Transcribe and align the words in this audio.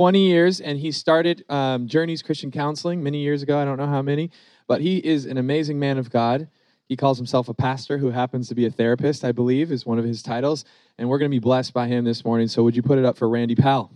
20 0.00 0.26
years, 0.26 0.62
and 0.62 0.78
he 0.78 0.90
started 0.90 1.44
um, 1.50 1.86
Journeys 1.86 2.22
Christian 2.22 2.50
Counseling 2.50 3.02
many 3.02 3.18
years 3.18 3.42
ago. 3.42 3.58
I 3.58 3.66
don't 3.66 3.76
know 3.76 3.86
how 3.86 4.00
many, 4.00 4.30
but 4.66 4.80
he 4.80 4.96
is 4.96 5.26
an 5.26 5.36
amazing 5.36 5.78
man 5.78 5.98
of 5.98 6.08
God. 6.08 6.48
He 6.88 6.96
calls 6.96 7.18
himself 7.18 7.50
a 7.50 7.52
pastor 7.52 7.98
who 7.98 8.08
happens 8.08 8.48
to 8.48 8.54
be 8.54 8.64
a 8.64 8.70
therapist, 8.70 9.26
I 9.26 9.32
believe, 9.32 9.70
is 9.70 9.84
one 9.84 9.98
of 9.98 10.06
his 10.06 10.22
titles. 10.22 10.64
And 10.96 11.10
we're 11.10 11.18
going 11.18 11.30
to 11.30 11.34
be 11.34 11.38
blessed 11.38 11.74
by 11.74 11.86
him 11.86 12.06
this 12.06 12.24
morning. 12.24 12.48
So, 12.48 12.62
would 12.62 12.74
you 12.74 12.80
put 12.80 12.96
it 12.96 13.04
up 13.04 13.18
for 13.18 13.28
Randy 13.28 13.54
Powell? 13.54 13.92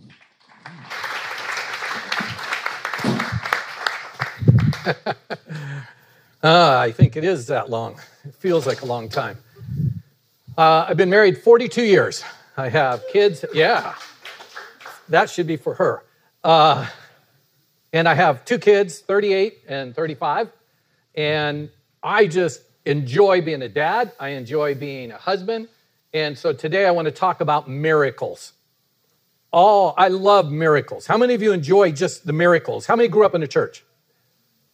Uh, 4.83 4.93
I 6.43 6.91
think 6.91 7.15
it 7.15 7.23
is 7.23 7.47
that 7.47 7.71
long. 7.71 7.99
It 8.25 8.35
feels 8.35 8.67
like 8.67 8.83
a 8.83 8.85
long 8.85 9.09
time. 9.09 9.39
Uh, 10.55 10.85
I've 10.87 10.97
been 10.97 11.09
married 11.09 11.39
42 11.39 11.81
years. 11.81 12.23
I 12.57 12.69
have 12.69 13.01
kids. 13.11 13.43
Yeah, 13.55 13.95
that 15.09 15.29
should 15.29 15.47
be 15.47 15.57
for 15.57 15.75
her. 15.75 16.03
Uh, 16.43 16.87
and 17.93 18.07
I 18.07 18.13
have 18.13 18.45
two 18.45 18.59
kids, 18.59 18.99
38 18.99 19.63
and 19.67 19.95
35. 19.95 20.49
And 21.15 21.69
I 22.03 22.27
just 22.27 22.61
enjoy 22.85 23.41
being 23.41 23.61
a 23.61 23.69
dad. 23.69 24.11
I 24.19 24.29
enjoy 24.29 24.75
being 24.75 25.11
a 25.11 25.17
husband. 25.17 25.69
And 26.13 26.37
so 26.37 26.53
today 26.53 26.85
I 26.85 26.91
want 26.91 27.05
to 27.05 27.11
talk 27.11 27.41
about 27.41 27.69
miracles. 27.69 28.53
Oh, 29.51 29.93
I 29.97 30.09
love 30.09 30.51
miracles. 30.51 31.07
How 31.07 31.17
many 31.17 31.33
of 31.33 31.41
you 31.41 31.53
enjoy 31.53 31.91
just 31.91 32.25
the 32.25 32.33
miracles? 32.33 32.85
How 32.85 32.95
many 32.95 33.07
grew 33.07 33.25
up 33.25 33.35
in 33.35 33.43
a 33.43 33.47
church? 33.47 33.85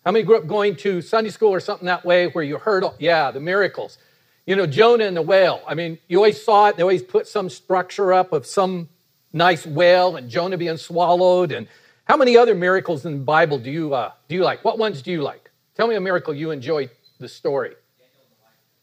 How 0.04 0.12
many 0.12 0.24
grew 0.24 0.38
up 0.38 0.48
going 0.48 0.76
to 0.78 1.02
Sunday 1.02 1.30
school 1.30 1.50
or 1.50 1.60
something 1.60 1.86
that 1.86 2.04
way 2.04 2.28
where 2.28 2.44
you 2.44 2.58
heard, 2.58 2.84
yeah, 2.98 3.30
the 3.30 3.40
miracles? 3.40 4.00
You 4.48 4.56
know, 4.56 4.66
Jonah 4.66 5.06
and 5.06 5.16
the 5.16 5.22
whale. 5.22 5.62
I 5.68 5.76
mean, 5.76 6.00
you 6.08 6.18
always 6.18 6.44
saw 6.44 6.70
it. 6.70 6.78
They 6.78 6.82
always 6.82 7.04
put 7.04 7.28
some 7.28 7.50
structure 7.50 8.12
up 8.12 8.34
of 8.34 8.48
some 8.48 8.90
nice 9.34 9.66
whale 9.66 10.16
and 10.16 10.30
Jonah 10.30 10.58
being 10.58 10.78
swallowed. 10.78 11.52
And 11.52 11.68
how 12.06 12.18
many 12.18 12.38
other 12.38 12.56
miracles 12.56 13.06
in 13.06 13.20
the 13.20 13.24
Bible 13.24 13.58
do 13.58 13.72
you 13.72 13.94
uh, 13.94 14.12
do 14.28 14.36
you 14.36 14.44
like? 14.44 14.64
What 14.64 14.78
ones 14.78 15.02
do 15.02 15.12
you 15.12 15.22
like? 15.22 15.50
Tell 15.76 15.88
me 15.88 15.96
a 15.96 16.02
miracle 16.02 16.34
you 16.34 16.52
enjoy 16.52 16.90
the 17.20 17.30
story. 17.30 17.76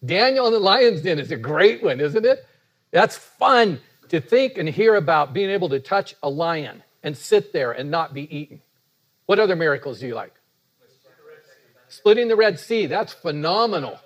Daniel 0.04 0.46
in 0.46 0.52
the 0.52 0.60
lion's 0.60 1.02
den 1.02 1.18
is 1.18 1.30
a 1.30 1.36
great 1.36 1.82
one, 1.82 2.00
isn't 2.00 2.24
it? 2.24 2.46
That's 2.90 3.16
fun 3.16 3.80
to 4.08 4.20
think 4.20 4.56
and 4.56 4.68
hear 4.68 4.94
about 4.94 5.32
being 5.32 5.50
able 5.50 5.68
to 5.70 5.80
touch 5.80 6.14
a 6.22 6.30
lion 6.30 6.82
and 7.02 7.16
sit 7.16 7.52
there 7.52 7.72
and 7.72 7.90
not 7.90 8.14
be 8.14 8.34
eaten. 8.34 8.60
What 9.26 9.38
other 9.38 9.56
miracles 9.56 10.00
do 10.00 10.06
you 10.06 10.14
like? 10.14 10.34
Splitting 11.88 12.28
the 12.28 12.36
Red 12.36 12.58
Sea, 12.60 12.86
that's 12.86 13.12
phenomenal. 13.12 13.98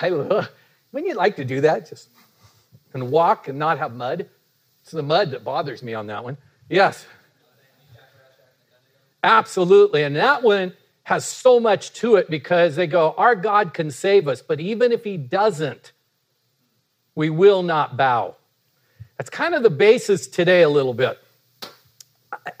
I 0.00 0.08
love, 0.10 0.50
when 0.90 1.06
you 1.06 1.14
like 1.14 1.36
to 1.36 1.44
do 1.44 1.62
that, 1.62 1.88
just 1.88 2.08
and 2.92 3.10
walk 3.10 3.48
and 3.48 3.58
not 3.58 3.78
have 3.78 3.94
mud. 3.94 4.28
It's 4.86 4.92
the 4.92 5.02
mud 5.02 5.32
that 5.32 5.42
bothers 5.42 5.82
me 5.82 5.94
on 5.94 6.06
that 6.06 6.22
one. 6.22 6.36
Yes. 6.68 7.04
Absolutely. 9.24 10.04
And 10.04 10.14
that 10.14 10.44
one 10.44 10.74
has 11.02 11.26
so 11.26 11.58
much 11.58 11.92
to 11.94 12.14
it 12.14 12.30
because 12.30 12.76
they 12.76 12.86
go, 12.86 13.12
Our 13.18 13.34
God 13.34 13.74
can 13.74 13.90
save 13.90 14.28
us, 14.28 14.42
but 14.42 14.60
even 14.60 14.92
if 14.92 15.02
He 15.02 15.16
doesn't, 15.16 15.90
we 17.16 17.30
will 17.30 17.64
not 17.64 17.96
bow. 17.96 18.36
That's 19.18 19.28
kind 19.28 19.56
of 19.56 19.64
the 19.64 19.70
basis 19.70 20.28
today, 20.28 20.62
a 20.62 20.68
little 20.68 20.94
bit, 20.94 21.18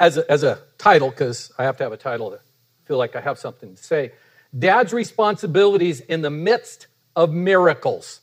as 0.00 0.16
a, 0.16 0.28
as 0.28 0.42
a 0.42 0.58
title, 0.78 1.10
because 1.10 1.52
I 1.56 1.62
have 1.62 1.76
to 1.76 1.84
have 1.84 1.92
a 1.92 1.96
title 1.96 2.32
to 2.32 2.40
feel 2.86 2.98
like 2.98 3.14
I 3.14 3.20
have 3.20 3.38
something 3.38 3.76
to 3.76 3.80
say. 3.80 4.10
Dad's 4.58 4.92
responsibilities 4.92 6.00
in 6.00 6.22
the 6.22 6.30
midst 6.30 6.88
of 7.14 7.32
miracles. 7.32 8.20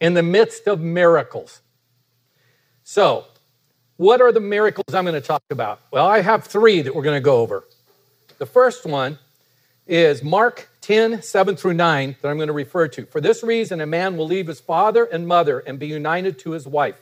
In 0.00 0.14
the 0.14 0.22
midst 0.22 0.68
of 0.68 0.78
miracles. 0.80 1.60
So, 2.92 3.26
what 3.98 4.20
are 4.20 4.32
the 4.32 4.40
miracles 4.40 4.92
I'm 4.92 5.04
going 5.04 5.14
to 5.14 5.20
talk 5.20 5.44
about? 5.50 5.80
Well, 5.92 6.08
I 6.08 6.22
have 6.22 6.46
three 6.46 6.82
that 6.82 6.92
we're 6.92 7.04
going 7.04 7.22
to 7.22 7.24
go 7.24 7.36
over. 7.36 7.62
The 8.38 8.46
first 8.46 8.84
one 8.84 9.16
is 9.86 10.24
Mark 10.24 10.68
10, 10.80 11.22
7 11.22 11.54
through 11.54 11.74
9, 11.74 12.16
that 12.20 12.28
I'm 12.28 12.36
going 12.36 12.48
to 12.48 12.52
refer 12.52 12.88
to. 12.88 13.06
For 13.06 13.20
this 13.20 13.44
reason, 13.44 13.80
a 13.80 13.86
man 13.86 14.16
will 14.16 14.26
leave 14.26 14.48
his 14.48 14.58
father 14.58 15.04
and 15.04 15.28
mother 15.28 15.60
and 15.60 15.78
be 15.78 15.86
united 15.86 16.40
to 16.40 16.50
his 16.50 16.66
wife, 16.66 17.00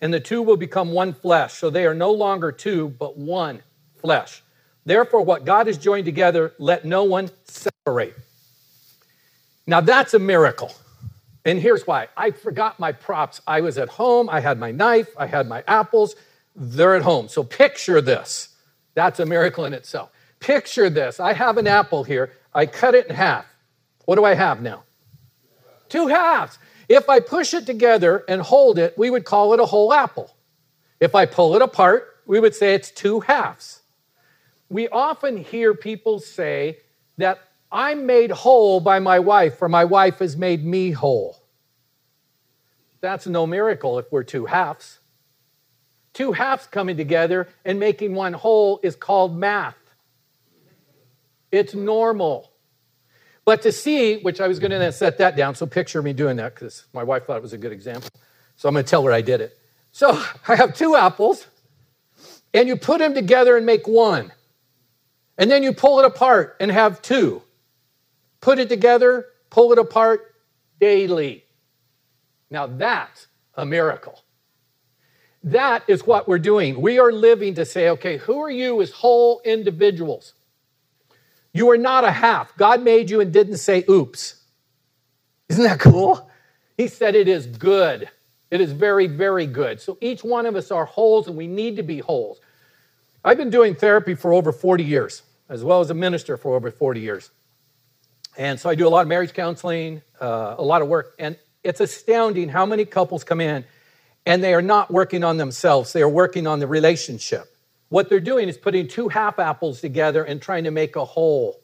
and 0.00 0.14
the 0.14 0.20
two 0.20 0.42
will 0.42 0.56
become 0.56 0.92
one 0.92 1.12
flesh. 1.12 1.54
So 1.54 1.70
they 1.70 1.86
are 1.86 1.94
no 1.94 2.12
longer 2.12 2.52
two, 2.52 2.90
but 2.90 3.18
one 3.18 3.62
flesh. 3.96 4.44
Therefore, 4.84 5.22
what 5.22 5.44
God 5.44 5.66
has 5.66 5.76
joined 5.76 6.04
together, 6.04 6.52
let 6.60 6.84
no 6.84 7.02
one 7.02 7.30
separate. 7.46 8.16
Now, 9.66 9.80
that's 9.80 10.14
a 10.14 10.20
miracle. 10.20 10.72
And 11.46 11.58
here's 11.58 11.86
why 11.86 12.08
I 12.16 12.32
forgot 12.32 12.78
my 12.78 12.92
props. 12.92 13.40
I 13.46 13.62
was 13.62 13.78
at 13.78 13.88
home, 13.88 14.28
I 14.28 14.40
had 14.40 14.58
my 14.58 14.70
knife, 14.70 15.08
I 15.16 15.26
had 15.26 15.48
my 15.48 15.64
apples, 15.66 16.14
they're 16.54 16.94
at 16.94 17.02
home. 17.02 17.28
So 17.28 17.42
picture 17.42 18.02
this. 18.02 18.50
That's 18.92 19.20
a 19.20 19.26
miracle 19.26 19.64
in 19.64 19.72
itself. 19.72 20.10
Picture 20.40 20.90
this. 20.90 21.18
I 21.18 21.32
have 21.32 21.56
an 21.56 21.66
apple 21.66 22.04
here, 22.04 22.32
I 22.52 22.66
cut 22.66 22.94
it 22.94 23.06
in 23.06 23.14
half. 23.14 23.46
What 24.04 24.16
do 24.16 24.24
I 24.24 24.34
have 24.34 24.60
now? 24.60 24.82
Two 25.88 26.08
halves. 26.08 26.58
If 26.88 27.08
I 27.08 27.20
push 27.20 27.54
it 27.54 27.64
together 27.64 28.24
and 28.28 28.42
hold 28.42 28.78
it, 28.78 28.98
we 28.98 29.08
would 29.08 29.24
call 29.24 29.54
it 29.54 29.60
a 29.60 29.64
whole 29.64 29.92
apple. 29.92 30.36
If 31.00 31.14
I 31.14 31.26
pull 31.26 31.56
it 31.56 31.62
apart, 31.62 32.22
we 32.26 32.38
would 32.38 32.54
say 32.54 32.74
it's 32.74 32.90
two 32.90 33.20
halves 33.20 33.80
we 34.68 34.88
often 34.88 35.36
hear 35.36 35.74
people 35.74 36.18
say 36.18 36.78
that 37.18 37.38
I'm 37.76 38.06
made 38.06 38.30
whole 38.30 38.80
by 38.80 39.00
my 39.00 39.18
wife, 39.18 39.58
for 39.58 39.68
my 39.68 39.84
wife 39.84 40.20
has 40.20 40.34
made 40.34 40.64
me 40.64 40.92
whole. 40.92 41.36
That's 43.02 43.26
no 43.26 43.46
miracle 43.46 43.98
if 43.98 44.10
we're 44.10 44.24
two 44.24 44.46
halves. 44.46 44.98
Two 46.14 46.32
halves 46.32 46.66
coming 46.68 46.96
together 46.96 47.48
and 47.66 47.78
making 47.78 48.14
one 48.14 48.32
whole 48.32 48.80
is 48.82 48.96
called 48.96 49.36
math. 49.36 49.76
It's 51.52 51.74
normal. 51.74 52.50
But 53.44 53.60
to 53.60 53.72
see, 53.72 54.22
which 54.22 54.40
I 54.40 54.48
was 54.48 54.58
going 54.58 54.70
to 54.70 54.90
set 54.90 55.18
that 55.18 55.36
down, 55.36 55.54
so 55.54 55.66
picture 55.66 56.00
me 56.00 56.14
doing 56.14 56.38
that 56.38 56.54
because 56.54 56.86
my 56.94 57.02
wife 57.02 57.26
thought 57.26 57.36
it 57.36 57.42
was 57.42 57.52
a 57.52 57.58
good 57.58 57.72
example. 57.72 58.08
So 58.56 58.70
I'm 58.70 58.74
going 58.74 58.86
to 58.86 58.90
tell 58.90 59.02
her 59.02 59.12
I 59.12 59.20
did 59.20 59.42
it. 59.42 59.58
So 59.92 60.12
I 60.48 60.56
have 60.56 60.74
two 60.74 60.96
apples, 60.96 61.46
and 62.54 62.68
you 62.68 62.76
put 62.76 63.00
them 63.00 63.12
together 63.12 63.54
and 63.54 63.66
make 63.66 63.86
one. 63.86 64.32
And 65.36 65.50
then 65.50 65.62
you 65.62 65.74
pull 65.74 66.00
it 66.00 66.06
apart 66.06 66.56
and 66.58 66.70
have 66.70 67.02
two. 67.02 67.42
Put 68.40 68.58
it 68.58 68.68
together, 68.68 69.26
pull 69.50 69.72
it 69.72 69.78
apart 69.78 70.34
daily. 70.80 71.44
Now 72.50 72.66
that's 72.66 73.26
a 73.54 73.66
miracle. 73.66 74.22
That 75.42 75.84
is 75.88 76.06
what 76.06 76.26
we're 76.26 76.38
doing. 76.38 76.80
We 76.80 76.98
are 76.98 77.12
living 77.12 77.54
to 77.54 77.64
say, 77.64 77.90
okay, 77.90 78.16
who 78.16 78.40
are 78.40 78.50
you 78.50 78.82
as 78.82 78.90
whole 78.90 79.40
individuals? 79.44 80.34
You 81.52 81.70
are 81.70 81.78
not 81.78 82.04
a 82.04 82.10
half. 82.10 82.56
God 82.56 82.82
made 82.82 83.10
you 83.10 83.20
and 83.20 83.32
didn't 83.32 83.58
say, 83.58 83.84
oops. 83.88 84.42
Isn't 85.48 85.64
that 85.64 85.78
cool? 85.78 86.28
He 86.76 86.88
said 86.88 87.14
it 87.14 87.28
is 87.28 87.46
good. 87.46 88.10
It 88.50 88.60
is 88.60 88.72
very, 88.72 89.06
very 89.06 89.46
good. 89.46 89.80
So 89.80 89.96
each 90.00 90.22
one 90.22 90.46
of 90.46 90.56
us 90.56 90.70
are 90.70 90.84
wholes 90.84 91.28
and 91.28 91.36
we 91.36 91.46
need 91.46 91.76
to 91.76 91.82
be 91.82 91.98
wholes. 91.98 92.40
I've 93.24 93.38
been 93.38 93.50
doing 93.50 93.74
therapy 93.74 94.14
for 94.14 94.32
over 94.32 94.52
40 94.52 94.84
years 94.84 95.22
as 95.48 95.64
well 95.64 95.80
as 95.80 95.90
a 95.90 95.94
minister 95.94 96.36
for 96.36 96.54
over 96.54 96.70
40 96.70 97.00
years. 97.00 97.30
And 98.36 98.60
so 98.60 98.68
I 98.68 98.74
do 98.74 98.86
a 98.86 98.90
lot 98.90 99.02
of 99.02 99.08
marriage 99.08 99.32
counseling, 99.32 100.02
uh, 100.20 100.56
a 100.58 100.62
lot 100.62 100.82
of 100.82 100.88
work. 100.88 101.14
And 101.18 101.36
it's 101.64 101.80
astounding 101.80 102.48
how 102.48 102.66
many 102.66 102.84
couples 102.84 103.24
come 103.24 103.40
in 103.40 103.64
and 104.24 104.42
they 104.42 104.54
are 104.54 104.62
not 104.62 104.90
working 104.90 105.24
on 105.24 105.36
themselves, 105.36 105.92
they 105.92 106.02
are 106.02 106.08
working 106.08 106.46
on 106.46 106.58
the 106.58 106.66
relationship. 106.66 107.46
What 107.88 108.08
they're 108.08 108.20
doing 108.20 108.48
is 108.48 108.58
putting 108.58 108.88
two 108.88 109.08
half 109.08 109.38
apples 109.38 109.80
together 109.80 110.24
and 110.24 110.42
trying 110.42 110.64
to 110.64 110.70
make 110.70 110.96
a 110.96 111.04
whole. 111.04 111.60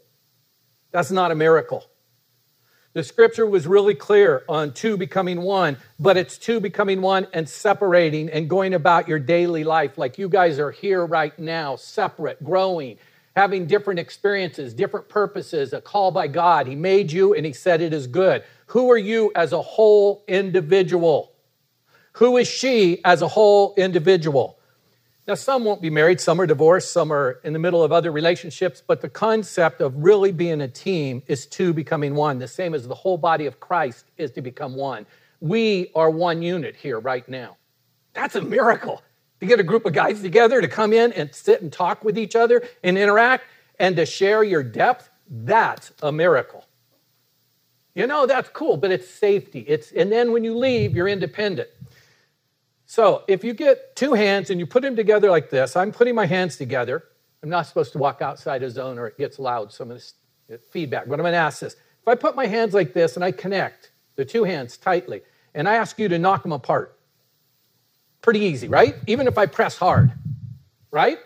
That's 0.92 1.10
not 1.10 1.32
a 1.32 1.34
miracle. 1.34 1.84
The 2.94 3.02
scripture 3.02 3.46
was 3.46 3.66
really 3.66 3.94
clear 3.94 4.44
on 4.48 4.74
two 4.74 4.98
becoming 4.98 5.40
one, 5.40 5.78
but 5.98 6.18
it's 6.18 6.36
two 6.36 6.60
becoming 6.60 7.00
one 7.00 7.26
and 7.32 7.48
separating 7.48 8.28
and 8.28 8.50
going 8.50 8.74
about 8.74 9.08
your 9.08 9.18
daily 9.18 9.64
life 9.64 9.96
like 9.96 10.18
you 10.18 10.28
guys 10.28 10.58
are 10.58 10.70
here 10.70 11.04
right 11.04 11.36
now, 11.38 11.76
separate, 11.76 12.44
growing, 12.44 12.98
having 13.34 13.66
different 13.66 13.98
experiences, 13.98 14.74
different 14.74 15.08
purposes, 15.08 15.72
a 15.72 15.80
call 15.80 16.10
by 16.10 16.26
God. 16.26 16.66
He 16.66 16.76
made 16.76 17.12
you 17.12 17.34
and 17.34 17.46
He 17.46 17.52
said 17.52 17.80
it 17.80 17.92
is 17.92 18.06
good. 18.06 18.44
Who 18.66 18.90
are 18.90 18.98
you 18.98 19.32
as 19.34 19.52
a 19.52 19.62
whole 19.62 20.24
individual? 20.28 21.32
Who 22.14 22.36
is 22.36 22.48
she 22.48 23.02
as 23.04 23.22
a 23.22 23.28
whole 23.28 23.74
individual? 23.76 24.58
Now, 25.26 25.34
some 25.34 25.64
won't 25.64 25.80
be 25.80 25.88
married, 25.88 26.20
some 26.20 26.40
are 26.40 26.46
divorced, 26.46 26.92
some 26.92 27.12
are 27.12 27.40
in 27.44 27.52
the 27.52 27.58
middle 27.60 27.84
of 27.84 27.92
other 27.92 28.10
relationships, 28.10 28.82
but 28.84 29.00
the 29.00 29.08
concept 29.08 29.80
of 29.80 29.94
really 29.96 30.32
being 30.32 30.60
a 30.60 30.66
team 30.66 31.22
is 31.28 31.46
two 31.46 31.72
becoming 31.72 32.16
one, 32.16 32.38
the 32.38 32.48
same 32.48 32.74
as 32.74 32.88
the 32.88 32.94
whole 32.94 33.16
body 33.16 33.46
of 33.46 33.60
Christ 33.60 34.04
is 34.16 34.32
to 34.32 34.42
become 34.42 34.74
one. 34.74 35.06
We 35.40 35.92
are 35.94 36.10
one 36.10 36.42
unit 36.42 36.74
here 36.74 36.98
right 36.98 37.26
now. 37.28 37.56
That's 38.14 38.34
a 38.34 38.42
miracle 38.42 39.00
to 39.42 39.46
get 39.46 39.58
a 39.58 39.64
group 39.64 39.84
of 39.86 39.92
guys 39.92 40.22
together 40.22 40.60
to 40.60 40.68
come 40.68 40.92
in 40.92 41.12
and 41.14 41.34
sit 41.34 41.62
and 41.62 41.72
talk 41.72 42.04
with 42.04 42.16
each 42.16 42.36
other 42.36 42.62
and 42.84 42.96
interact 42.96 43.44
and 43.76 43.96
to 43.96 44.06
share 44.06 44.44
your 44.44 44.62
depth, 44.62 45.10
that's 45.28 45.90
a 46.00 46.12
miracle. 46.12 46.64
You 47.92 48.06
know, 48.06 48.24
that's 48.24 48.48
cool, 48.50 48.76
but 48.76 48.92
it's 48.92 49.10
safety. 49.10 49.64
It's 49.66 49.90
and 49.90 50.12
then 50.12 50.30
when 50.30 50.44
you 50.44 50.56
leave, 50.56 50.94
you're 50.94 51.08
independent. 51.08 51.68
So 52.86 53.24
if 53.26 53.42
you 53.42 53.52
get 53.52 53.96
two 53.96 54.12
hands 54.12 54.48
and 54.48 54.60
you 54.60 54.66
put 54.66 54.82
them 54.82 54.94
together 54.94 55.28
like 55.28 55.50
this, 55.50 55.74
I'm 55.74 55.90
putting 55.90 56.14
my 56.14 56.26
hands 56.26 56.56
together. 56.56 57.02
I'm 57.42 57.48
not 57.48 57.66
supposed 57.66 57.90
to 57.92 57.98
walk 57.98 58.22
outside 58.22 58.62
a 58.62 58.70
zone 58.70 58.96
or 58.96 59.08
it 59.08 59.18
gets 59.18 59.40
loud, 59.40 59.72
some 59.72 59.90
of 59.90 59.96
this 59.96 60.14
feedback. 60.70 61.08
But 61.08 61.14
I'm 61.14 61.24
going 61.24 61.32
to 61.32 61.38
ask 61.38 61.58
this. 61.58 61.74
If 61.74 62.06
I 62.06 62.14
put 62.14 62.36
my 62.36 62.46
hands 62.46 62.74
like 62.74 62.92
this 62.92 63.16
and 63.16 63.24
I 63.24 63.32
connect 63.32 63.90
the 64.14 64.24
two 64.24 64.44
hands 64.44 64.76
tightly, 64.76 65.22
and 65.52 65.68
I 65.68 65.74
ask 65.74 65.98
you 65.98 66.08
to 66.08 66.18
knock 66.18 66.44
them 66.44 66.52
apart, 66.52 66.96
pretty 68.22 68.40
easy, 68.40 68.68
right? 68.68 68.94
Even 69.06 69.26
if 69.26 69.36
I 69.36 69.46
press 69.46 69.76
hard, 69.76 70.12
right? 70.90 71.18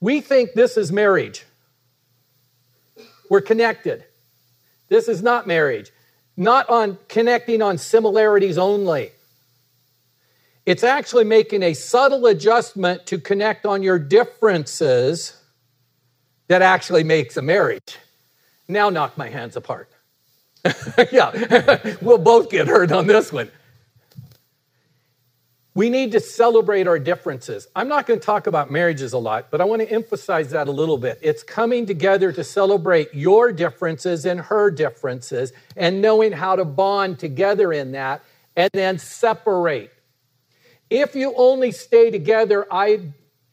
We 0.00 0.20
think 0.20 0.52
this 0.52 0.76
is 0.76 0.92
marriage. 0.92 1.44
We're 3.30 3.40
connected. 3.40 4.04
This 4.88 5.08
is 5.08 5.22
not 5.22 5.46
marriage. 5.46 5.90
Not 6.36 6.68
on 6.68 6.98
connecting 7.08 7.62
on 7.62 7.78
similarities 7.78 8.58
only. 8.58 9.12
It's 10.66 10.84
actually 10.84 11.24
making 11.24 11.62
a 11.62 11.74
subtle 11.74 12.26
adjustment 12.26 13.06
to 13.06 13.18
connect 13.18 13.66
on 13.66 13.82
your 13.82 13.98
differences 13.98 15.36
that 16.48 16.62
actually 16.62 17.04
makes 17.04 17.36
a 17.36 17.42
marriage. 17.42 17.98
Now 18.68 18.90
knock 18.90 19.18
my 19.18 19.28
hands 19.28 19.56
apart. 19.56 19.90
yeah, 21.12 21.96
we'll 22.02 22.18
both 22.18 22.50
get 22.50 22.66
hurt 22.66 22.92
on 22.92 23.06
this 23.06 23.32
one. 23.32 23.50
We 25.76 25.90
need 25.90 26.12
to 26.12 26.20
celebrate 26.20 26.86
our 26.86 27.00
differences. 27.00 27.66
I'm 27.74 27.88
not 27.88 28.06
going 28.06 28.20
to 28.20 28.24
talk 28.24 28.46
about 28.46 28.70
marriages 28.70 29.12
a 29.12 29.18
lot, 29.18 29.50
but 29.50 29.60
I 29.60 29.64
want 29.64 29.82
to 29.82 29.90
emphasize 29.90 30.50
that 30.50 30.68
a 30.68 30.70
little 30.70 30.98
bit. 30.98 31.18
It's 31.20 31.42
coming 31.42 31.84
together 31.84 32.30
to 32.30 32.44
celebrate 32.44 33.12
your 33.12 33.50
differences 33.50 34.24
and 34.24 34.40
her 34.40 34.70
differences 34.70 35.52
and 35.76 36.00
knowing 36.00 36.30
how 36.30 36.54
to 36.54 36.64
bond 36.64 37.18
together 37.18 37.72
in 37.72 37.90
that 37.92 38.22
and 38.54 38.70
then 38.72 38.98
separate. 38.98 39.92
If 40.90 41.16
you 41.16 41.34
only 41.36 41.72
stay 41.72 42.12
together, 42.12 42.66
I 42.70 43.00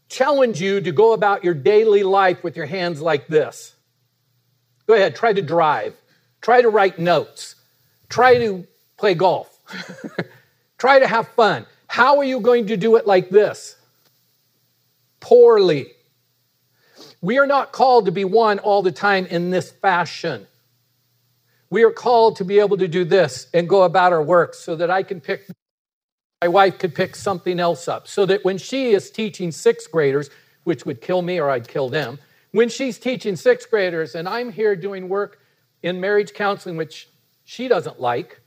challenge 0.08 0.62
you 0.62 0.80
to 0.82 0.92
go 0.92 1.14
about 1.14 1.44
your 1.44 1.56
daily 1.56 2.04
life 2.04 2.44
with 2.44 2.56
your 2.56 2.68
hands 2.68 3.02
like 3.02 3.28
this. 3.28 3.74
Go 4.86 4.94
ahead, 4.94 5.16
try 5.16 5.34
to 5.34 5.42
drive, 5.42 5.96
try 6.40 6.62
to 6.62 6.70
write 6.70 7.00
notes, 7.00 7.56
try 8.10 8.38
to 8.38 8.68
play 8.98 9.16
golf, 9.16 9.58
try 10.78 11.00
to 11.00 11.08
have 11.08 11.28
fun. 11.30 11.66
How 11.92 12.20
are 12.20 12.24
you 12.24 12.40
going 12.40 12.68
to 12.68 12.78
do 12.78 12.96
it 12.96 13.06
like 13.06 13.30
this? 13.30 13.76
Poorly. 15.20 15.88
We 17.20 17.38
are 17.38 17.46
not 17.46 17.74
called 17.74 18.06
to 18.06 18.14
be 18.14 18.24
one 18.24 18.60
all 18.60 18.82
the 18.82 18.94
time 18.94 19.26
in 19.26 19.50
this 19.50 19.72
fashion. 19.72 20.48
We 21.70 21.84
are 21.84 21.92
called 21.92 22.38
to 22.38 22.46
be 22.46 22.60
able 22.60 22.78
to 22.78 22.88
do 22.88 23.04
this 23.04 23.48
and 23.54 23.68
go 23.68 23.84
about 23.84 24.14
our 24.14 24.24
work 24.24 24.54
so 24.54 24.78
that 24.78 24.90
I 24.90 25.04
can 25.04 25.20
pick, 25.20 25.46
my 26.42 26.48
wife 26.48 26.80
could 26.80 26.96
pick 26.96 27.14
something 27.14 27.60
else 27.60 27.90
up. 27.90 28.08
So 28.08 28.26
that 28.26 28.46
when 28.46 28.58
she 28.58 28.94
is 28.94 29.12
teaching 29.12 29.52
sixth 29.52 29.92
graders, 29.92 30.30
which 30.64 30.86
would 30.86 31.02
kill 31.02 31.22
me 31.22 31.42
or 31.42 31.50
I'd 31.50 31.68
kill 31.68 31.90
them, 31.90 32.20
when 32.52 32.70
she's 32.70 33.00
teaching 33.00 33.36
sixth 33.36 33.70
graders 33.70 34.16
and 34.16 34.30
I'm 34.30 34.54
here 34.54 34.78
doing 34.78 35.10
work 35.10 35.42
in 35.84 36.00
marriage 36.00 36.34
counseling, 36.34 36.78
which 36.78 37.10
she 37.44 37.68
doesn't 37.68 38.00
like, 38.00 38.41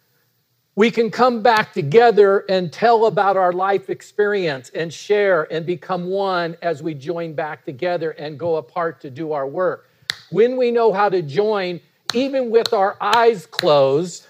we 0.76 0.90
can 0.90 1.10
come 1.10 1.40
back 1.40 1.72
together 1.72 2.44
and 2.48 2.72
tell 2.72 3.06
about 3.06 3.36
our 3.36 3.52
life 3.52 3.90
experience 3.90 4.70
and 4.74 4.92
share 4.92 5.50
and 5.52 5.64
become 5.64 6.06
one 6.06 6.56
as 6.62 6.82
we 6.82 6.94
join 6.94 7.32
back 7.32 7.64
together 7.64 8.10
and 8.12 8.38
go 8.38 8.56
apart 8.56 9.00
to 9.00 9.10
do 9.10 9.32
our 9.32 9.46
work. 9.46 9.88
When 10.30 10.56
we 10.56 10.72
know 10.72 10.92
how 10.92 11.08
to 11.08 11.22
join, 11.22 11.80
even 12.12 12.50
with 12.50 12.72
our 12.72 12.96
eyes 13.00 13.46
closed, 13.46 14.26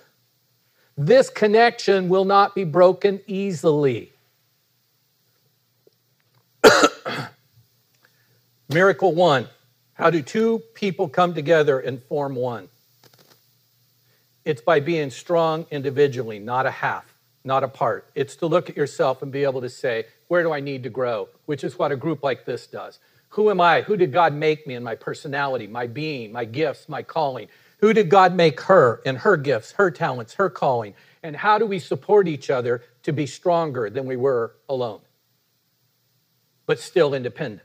this 0.99 1.31
connection 1.31 2.09
will 2.09 2.27
not 2.27 2.55
be 2.55 2.65
broken 2.65 3.21
easily. 3.27 4.13
Miracle 8.69 9.15
one 9.15 9.49
How 9.95 10.11
do 10.11 10.21
two 10.21 10.63
people 10.75 11.09
come 11.09 11.33
together 11.33 11.81
and 11.81 12.03
form 12.03 12.35
one? 12.35 12.69
It's 14.45 14.61
by 14.61 14.81
being 14.81 15.11
strong 15.11 15.67
individually, 15.71 16.39
not 16.39 16.67
a 16.67 16.71
half, 16.71 17.15
not 17.45 17.65
a 17.65 17.69
part. 17.69 18.11
It's 18.15 18.37
to 18.37 18.47
look 18.47 18.69
at 18.69 18.77
yourself 18.77 19.23
and 19.23 19.33
be 19.33 19.45
able 19.45 19.63
to 19.63 19.71
say, 19.71 20.07
where 20.29 20.43
do 20.43 20.53
I 20.53 20.61
need 20.61 20.83
to 20.83 20.91
grow? 20.91 21.29
Which 21.47 21.65
is 21.65 21.79
what 21.79 21.93
a 21.93 21.97
group 21.97 22.23
like 22.23 22.45
this 22.45 22.67
does. 22.67 22.99
Who 23.31 23.51
am 23.51 23.61
I? 23.61 23.83
Who 23.83 23.97
did 23.97 24.13
God 24.13 24.35
make 24.35 24.67
me 24.67 24.75
in 24.75 24.83
my 24.83 24.95
personality, 24.95 25.67
my 25.67 25.87
being, 25.87 26.31
my 26.31 26.45
gifts, 26.45 26.89
my 26.89 27.03
calling? 27.03 27.49
Who 27.79 27.93
did 27.93 28.09
God 28.09 28.35
make 28.35 28.61
her 28.63 29.03
and 29.05 29.19
her 29.19 29.37
gifts, 29.37 29.73
her 29.73 29.91
talents, 29.91 30.35
her 30.35 30.49
calling? 30.49 30.95
And 31.23 31.35
how 31.35 31.59
do 31.59 31.67
we 31.67 31.79
support 31.79 32.29
each 32.29 32.51
other 32.51 32.83
to 33.03 33.13
be 33.13 33.27
stronger 33.27 33.91
than 33.91 34.07
we 34.07 34.17
were 34.17 34.55
alone, 34.69 35.01
but 36.67 36.79
still 36.79 37.15
independent? 37.15 37.63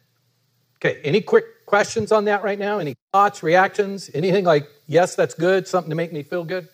Okay, 0.78 1.02
any 1.04 1.20
quick 1.22 1.46
questions 1.70 2.12
on 2.12 2.26
that 2.26 2.44
right 2.44 2.58
now? 2.58 2.80
Any 2.80 2.96
thoughts, 3.14 3.44
reactions, 3.44 4.10
anything 4.16 4.44
like, 4.44 4.68
yes, 4.88 5.16
that's 5.16 5.36
good, 5.36 5.68
something 5.68 5.92
to 5.92 5.96
make 5.96 6.12
me 6.12 6.24
feel 6.24 6.44
good? 6.44 6.68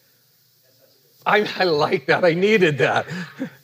I, 1.25 1.47
I 1.59 1.65
like 1.65 2.05
that. 2.05 2.23
I 2.23 2.33
needed 2.33 2.77
that. 2.77 3.05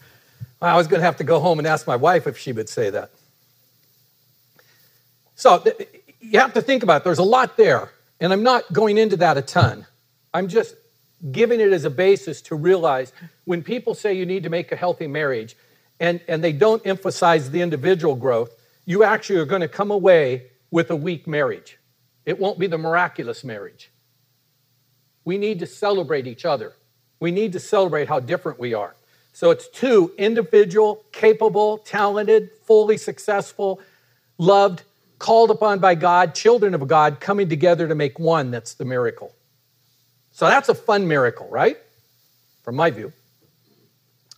I 0.61 0.75
was 0.75 0.87
going 0.87 0.99
to 0.99 1.05
have 1.05 1.17
to 1.17 1.23
go 1.23 1.39
home 1.39 1.57
and 1.57 1.67
ask 1.67 1.87
my 1.87 1.95
wife 1.95 2.27
if 2.27 2.37
she 2.37 2.51
would 2.51 2.67
say 2.67 2.89
that. 2.89 3.11
So 5.35 5.63
you 6.19 6.37
have 6.39 6.53
to 6.53 6.61
think 6.61 6.83
about 6.83 7.01
it. 7.01 7.03
There's 7.05 7.17
a 7.17 7.23
lot 7.23 7.55
there, 7.55 7.89
and 8.19 8.33
I'm 8.33 8.43
not 8.43 8.71
going 8.73 8.97
into 8.97 9.15
that 9.17 9.37
a 9.37 9.41
ton. 9.41 9.87
I'm 10.33 10.49
just 10.49 10.75
giving 11.31 11.61
it 11.61 11.71
as 11.71 11.85
a 11.85 11.89
basis 11.89 12.41
to 12.41 12.55
realize 12.55 13.13
when 13.45 13.63
people 13.63 13.95
say 13.95 14.13
you 14.13 14.25
need 14.25 14.43
to 14.43 14.49
make 14.49 14.71
a 14.71 14.75
healthy 14.75 15.07
marriage 15.07 15.55
and, 15.99 16.19
and 16.27 16.43
they 16.43 16.51
don't 16.51 16.85
emphasize 16.85 17.51
the 17.51 17.61
individual 17.61 18.15
growth, 18.15 18.51
you 18.85 19.03
actually 19.03 19.39
are 19.39 19.45
going 19.45 19.61
to 19.61 19.67
come 19.67 19.91
away 19.91 20.50
with 20.71 20.89
a 20.89 20.95
weak 20.95 21.27
marriage. 21.27 21.77
It 22.25 22.39
won't 22.39 22.57
be 22.57 22.67
the 22.67 22.77
miraculous 22.77 23.43
marriage. 23.43 23.91
We 25.25 25.37
need 25.37 25.59
to 25.59 25.67
celebrate 25.67 26.25
each 26.25 26.45
other. 26.45 26.73
We 27.19 27.31
need 27.31 27.53
to 27.53 27.59
celebrate 27.59 28.07
how 28.07 28.19
different 28.19 28.59
we 28.59 28.73
are. 28.73 28.95
So 29.33 29.51
it's 29.51 29.67
two 29.67 30.11
individual, 30.17 31.03
capable, 31.11 31.77
talented, 31.79 32.49
fully 32.63 32.97
successful, 32.97 33.79
loved, 34.37 34.83
called 35.19 35.51
upon 35.51 35.79
by 35.79 35.95
God, 35.95 36.33
children 36.33 36.73
of 36.73 36.87
God 36.87 37.19
coming 37.19 37.47
together 37.47 37.87
to 37.87 37.95
make 37.95 38.17
one 38.17 38.49
that's 38.49 38.73
the 38.73 38.85
miracle. 38.85 39.33
So 40.31 40.47
that's 40.47 40.69
a 40.69 40.75
fun 40.75 41.07
miracle, 41.07 41.47
right? 41.49 41.77
From 42.63 42.75
my 42.75 42.89
view. 42.89 43.13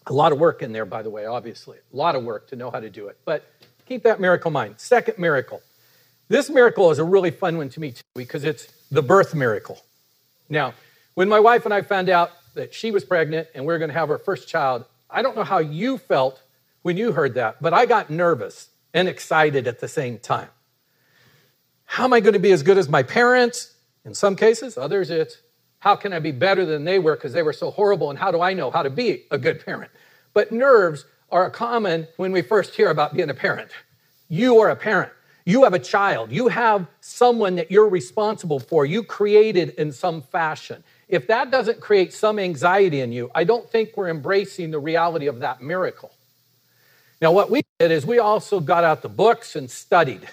A 0.07 0.13
lot 0.13 0.33
of 0.33 0.39
work 0.39 0.61
in 0.61 0.73
there, 0.73 0.85
by 0.85 1.01
the 1.01 1.09
way, 1.09 1.25
obviously. 1.25 1.77
A 1.93 1.95
lot 1.95 2.15
of 2.15 2.23
work 2.23 2.49
to 2.49 2.57
know 2.57 2.69
how 2.69 2.81
to 2.81 2.89
do 2.89 3.07
it. 3.07 3.17
But 3.23 3.45
keep 3.85 4.03
that 4.03 4.19
miracle 4.19 4.49
in 4.49 4.53
mind. 4.53 4.75
Second 4.77 5.17
miracle 5.17 5.61
this 6.27 6.49
miracle 6.49 6.91
is 6.91 6.99
a 6.99 7.03
really 7.03 7.31
fun 7.31 7.57
one 7.57 7.69
to 7.69 7.79
me 7.79 7.91
too 7.91 8.01
because 8.15 8.43
it's 8.43 8.67
the 8.91 9.01
birth 9.01 9.33
miracle. 9.35 9.79
Now, 10.49 10.73
when 11.13 11.29
my 11.29 11.39
wife 11.39 11.65
and 11.65 11.73
I 11.73 11.81
found 11.81 12.09
out 12.09 12.31
that 12.55 12.73
she 12.73 12.91
was 12.91 13.03
pregnant 13.03 13.47
and 13.53 13.65
we 13.65 13.73
are 13.73 13.77
going 13.77 13.89
to 13.89 13.97
have 13.97 14.09
our 14.09 14.17
first 14.17 14.47
child, 14.47 14.85
I 15.09 15.21
don't 15.21 15.35
know 15.35 15.43
how 15.43 15.59
you 15.59 15.97
felt 15.97 16.41
when 16.81 16.97
you 16.97 17.11
heard 17.11 17.35
that, 17.35 17.61
but 17.61 17.73
I 17.73 17.85
got 17.85 18.09
nervous 18.09 18.69
and 18.93 19.07
excited 19.07 19.67
at 19.67 19.79
the 19.79 19.87
same 19.87 20.19
time. 20.19 20.49
How 21.85 22.05
am 22.05 22.13
I 22.13 22.19
going 22.19 22.33
to 22.33 22.39
be 22.39 22.51
as 22.51 22.63
good 22.63 22.77
as 22.77 22.89
my 22.89 23.03
parents? 23.03 23.73
In 24.05 24.13
some 24.13 24.35
cases, 24.35 24.77
others 24.77 25.09
it's 25.09 25.37
how 25.79 25.95
can 25.95 26.13
I 26.13 26.19
be 26.19 26.31
better 26.31 26.65
than 26.65 26.85
they 26.85 26.97
were 26.97 27.15
because 27.15 27.33
they 27.33 27.43
were 27.43 27.53
so 27.53 27.69
horrible 27.69 28.09
and 28.09 28.17
how 28.17 28.31
do 28.31 28.41
I 28.41 28.53
know 28.53 28.71
how 28.71 28.83
to 28.83 28.89
be 28.89 29.25
a 29.31 29.37
good 29.37 29.63
parent? 29.65 29.91
But 30.33 30.51
nerves 30.51 31.05
are 31.29 31.49
common 31.49 32.07
when 32.17 32.31
we 32.31 32.41
first 32.41 32.75
hear 32.75 32.89
about 32.89 33.13
being 33.13 33.29
a 33.29 33.33
parent. 33.33 33.69
You 34.29 34.59
are 34.59 34.69
a 34.69 34.75
parent. 34.75 35.11
You 35.45 35.63
have 35.63 35.73
a 35.73 35.79
child. 35.79 36.31
You 36.31 36.47
have 36.47 36.87
someone 37.01 37.55
that 37.55 37.69
you're 37.69 37.89
responsible 37.89 38.59
for. 38.59 38.85
You 38.85 39.03
created 39.03 39.69
in 39.71 39.91
some 39.91 40.21
fashion. 40.21 40.83
If 41.09 41.27
that 41.27 41.51
doesn't 41.51 41.81
create 41.81 42.13
some 42.13 42.39
anxiety 42.39 43.01
in 43.01 43.11
you, 43.11 43.29
I 43.35 43.43
don't 43.43 43.69
think 43.69 43.91
we're 43.95 44.09
embracing 44.09 44.71
the 44.71 44.79
reality 44.79 45.27
of 45.27 45.39
that 45.39 45.61
miracle. 45.61 46.11
Now, 47.21 47.31
what 47.31 47.49
we 47.51 47.61
did 47.79 47.91
is 47.91 48.05
we 48.05 48.19
also 48.19 48.59
got 48.59 48.83
out 48.83 49.01
the 49.01 49.09
books 49.09 49.55
and 49.55 49.69
studied. 49.69 50.27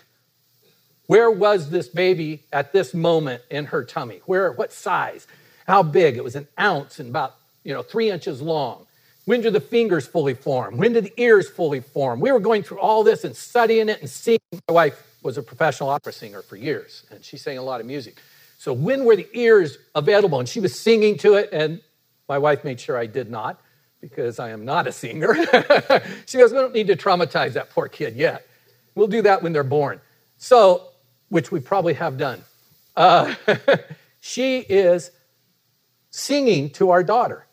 Where 1.07 1.31
was 1.31 1.71
this 1.71 1.89
baby 1.89 2.45
at 2.53 2.73
this 2.73 2.95
moment 2.95 3.43
in 3.51 3.67
her 3.67 3.85
tummy? 3.85 4.21
Where, 4.27 4.53
what 4.53 4.73
size? 4.73 5.27
How 5.67 5.83
big? 5.83 6.17
It 6.17 6.25
was 6.25 6.37
an 6.37 6.47
ounce 6.59 7.01
and 7.01 7.11
about, 7.11 7.35
you 7.65 7.75
know, 7.75 7.83
three 7.83 8.11
inches 8.11 8.41
long. 8.41 8.87
When 9.31 9.43
did 9.43 9.53
the 9.53 9.61
fingers 9.61 10.09
fully 10.09 10.35
form? 10.35 10.77
When 10.77 10.93
did 10.93 11.05
the 11.05 11.13
ears 11.17 11.49
fully 11.49 11.79
form? 11.79 12.19
We 12.19 12.33
were 12.33 12.41
going 12.41 12.65
through 12.65 12.81
all 12.81 13.05
this 13.05 13.23
and 13.23 13.37
studying 13.37 13.89
it 13.89 14.01
and 14.01 14.11
seeing. 14.11 14.41
My 14.67 14.75
wife 14.75 15.07
was 15.23 15.39
a 15.39 15.43
professional 15.45 15.89
opera 15.89 16.13
singer 16.13 16.43
for 16.43 16.57
years, 16.57 17.07
and 17.13 17.25
she 17.25 17.37
sang 17.37 17.57
a 17.57 17.63
lot 17.63 17.79
of 17.79 17.87
music. 17.87 18.21
So 18.59 18.73
when 18.73 19.05
were 19.05 19.15
the 19.15 19.29
ears 19.33 19.79
available? 19.95 20.41
And 20.41 20.49
she 20.49 20.59
was 20.59 20.77
singing 20.77 21.17
to 21.19 21.35
it, 21.35 21.49
and 21.53 21.81
my 22.29 22.39
wife 22.39 22.65
made 22.65 22.81
sure 22.81 22.99
I 22.99 23.07
did 23.07 23.31
not 23.31 23.61
because 24.01 24.41
I 24.41 24.51
am 24.51 24.65
not 24.65 24.89
a 24.89 24.93
singer. 24.93 25.37
she 26.27 26.39
goes, 26.39 26.51
We 26.51 26.59
don't 26.59 26.75
need 26.75 26.89
to 26.89 26.97
traumatize 26.97 27.53
that 27.53 27.71
poor 27.71 27.87
kid 27.87 28.17
yet. 28.17 28.49
We'll 28.97 29.07
do 29.07 29.23
that 29.23 29.45
when 29.45 29.53
they're 29.53 29.63
born. 29.63 30.01
So, 30.39 30.89
which 31.29 31.53
we 31.53 31.61
probably 31.61 31.95
have 31.95 32.19
done. 32.19 32.43
Uh, 32.97 33.37
she 34.19 34.59
is 34.59 35.13
singing 36.11 36.71
to 36.71 36.91
our 36.91 37.05
daughter 37.05 37.47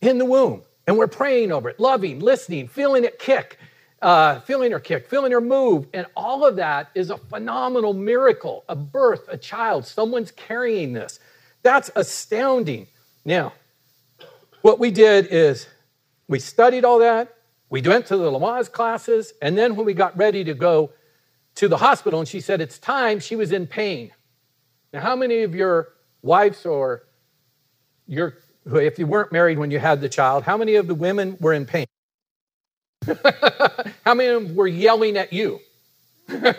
in 0.00 0.18
the 0.18 0.24
womb. 0.24 0.62
And 0.88 0.96
we're 0.96 1.06
praying 1.06 1.52
over 1.52 1.68
it, 1.68 1.78
loving, 1.78 2.18
listening, 2.18 2.66
feeling 2.66 3.04
it 3.04 3.18
kick, 3.18 3.58
uh, 4.00 4.40
feeling 4.40 4.72
her 4.72 4.80
kick, 4.80 5.06
feeling 5.06 5.32
her 5.32 5.40
move. 5.40 5.86
And 5.92 6.06
all 6.16 6.46
of 6.46 6.56
that 6.56 6.88
is 6.94 7.10
a 7.10 7.18
phenomenal 7.18 7.92
miracle 7.92 8.64
a 8.70 8.74
birth, 8.74 9.28
a 9.28 9.36
child, 9.36 9.84
someone's 9.84 10.30
carrying 10.30 10.94
this. 10.94 11.20
That's 11.62 11.90
astounding. 11.94 12.86
Now, 13.26 13.52
what 14.62 14.78
we 14.78 14.90
did 14.90 15.26
is 15.26 15.66
we 16.26 16.38
studied 16.38 16.86
all 16.86 17.00
that, 17.00 17.36
we 17.68 17.82
went 17.82 18.06
to 18.06 18.16
the 18.16 18.30
Lamaze 18.30 18.72
classes, 18.72 19.34
and 19.42 19.58
then 19.58 19.76
when 19.76 19.84
we 19.84 19.92
got 19.92 20.16
ready 20.16 20.42
to 20.44 20.54
go 20.54 20.90
to 21.56 21.68
the 21.68 21.76
hospital 21.76 22.18
and 22.18 22.26
she 22.26 22.40
said 22.40 22.62
it's 22.62 22.78
time, 22.78 23.20
she 23.20 23.36
was 23.36 23.52
in 23.52 23.66
pain. 23.66 24.10
Now, 24.94 25.00
how 25.00 25.16
many 25.16 25.42
of 25.42 25.54
your 25.54 25.92
wives 26.22 26.64
or 26.64 27.02
your 28.06 28.38
if 28.76 28.98
you 28.98 29.06
weren't 29.06 29.32
married 29.32 29.58
when 29.58 29.70
you 29.70 29.78
had 29.78 30.00
the 30.00 30.08
child, 30.08 30.44
how 30.44 30.56
many 30.56 30.76
of 30.76 30.86
the 30.86 30.94
women 30.94 31.36
were 31.40 31.52
in 31.52 31.66
pain? 31.66 31.86
how 34.04 34.14
many 34.14 34.28
of 34.28 34.44
them 34.44 34.56
were 34.56 34.66
yelling 34.66 35.16
at 35.16 35.32
you? 35.32 35.60
when 36.28 36.54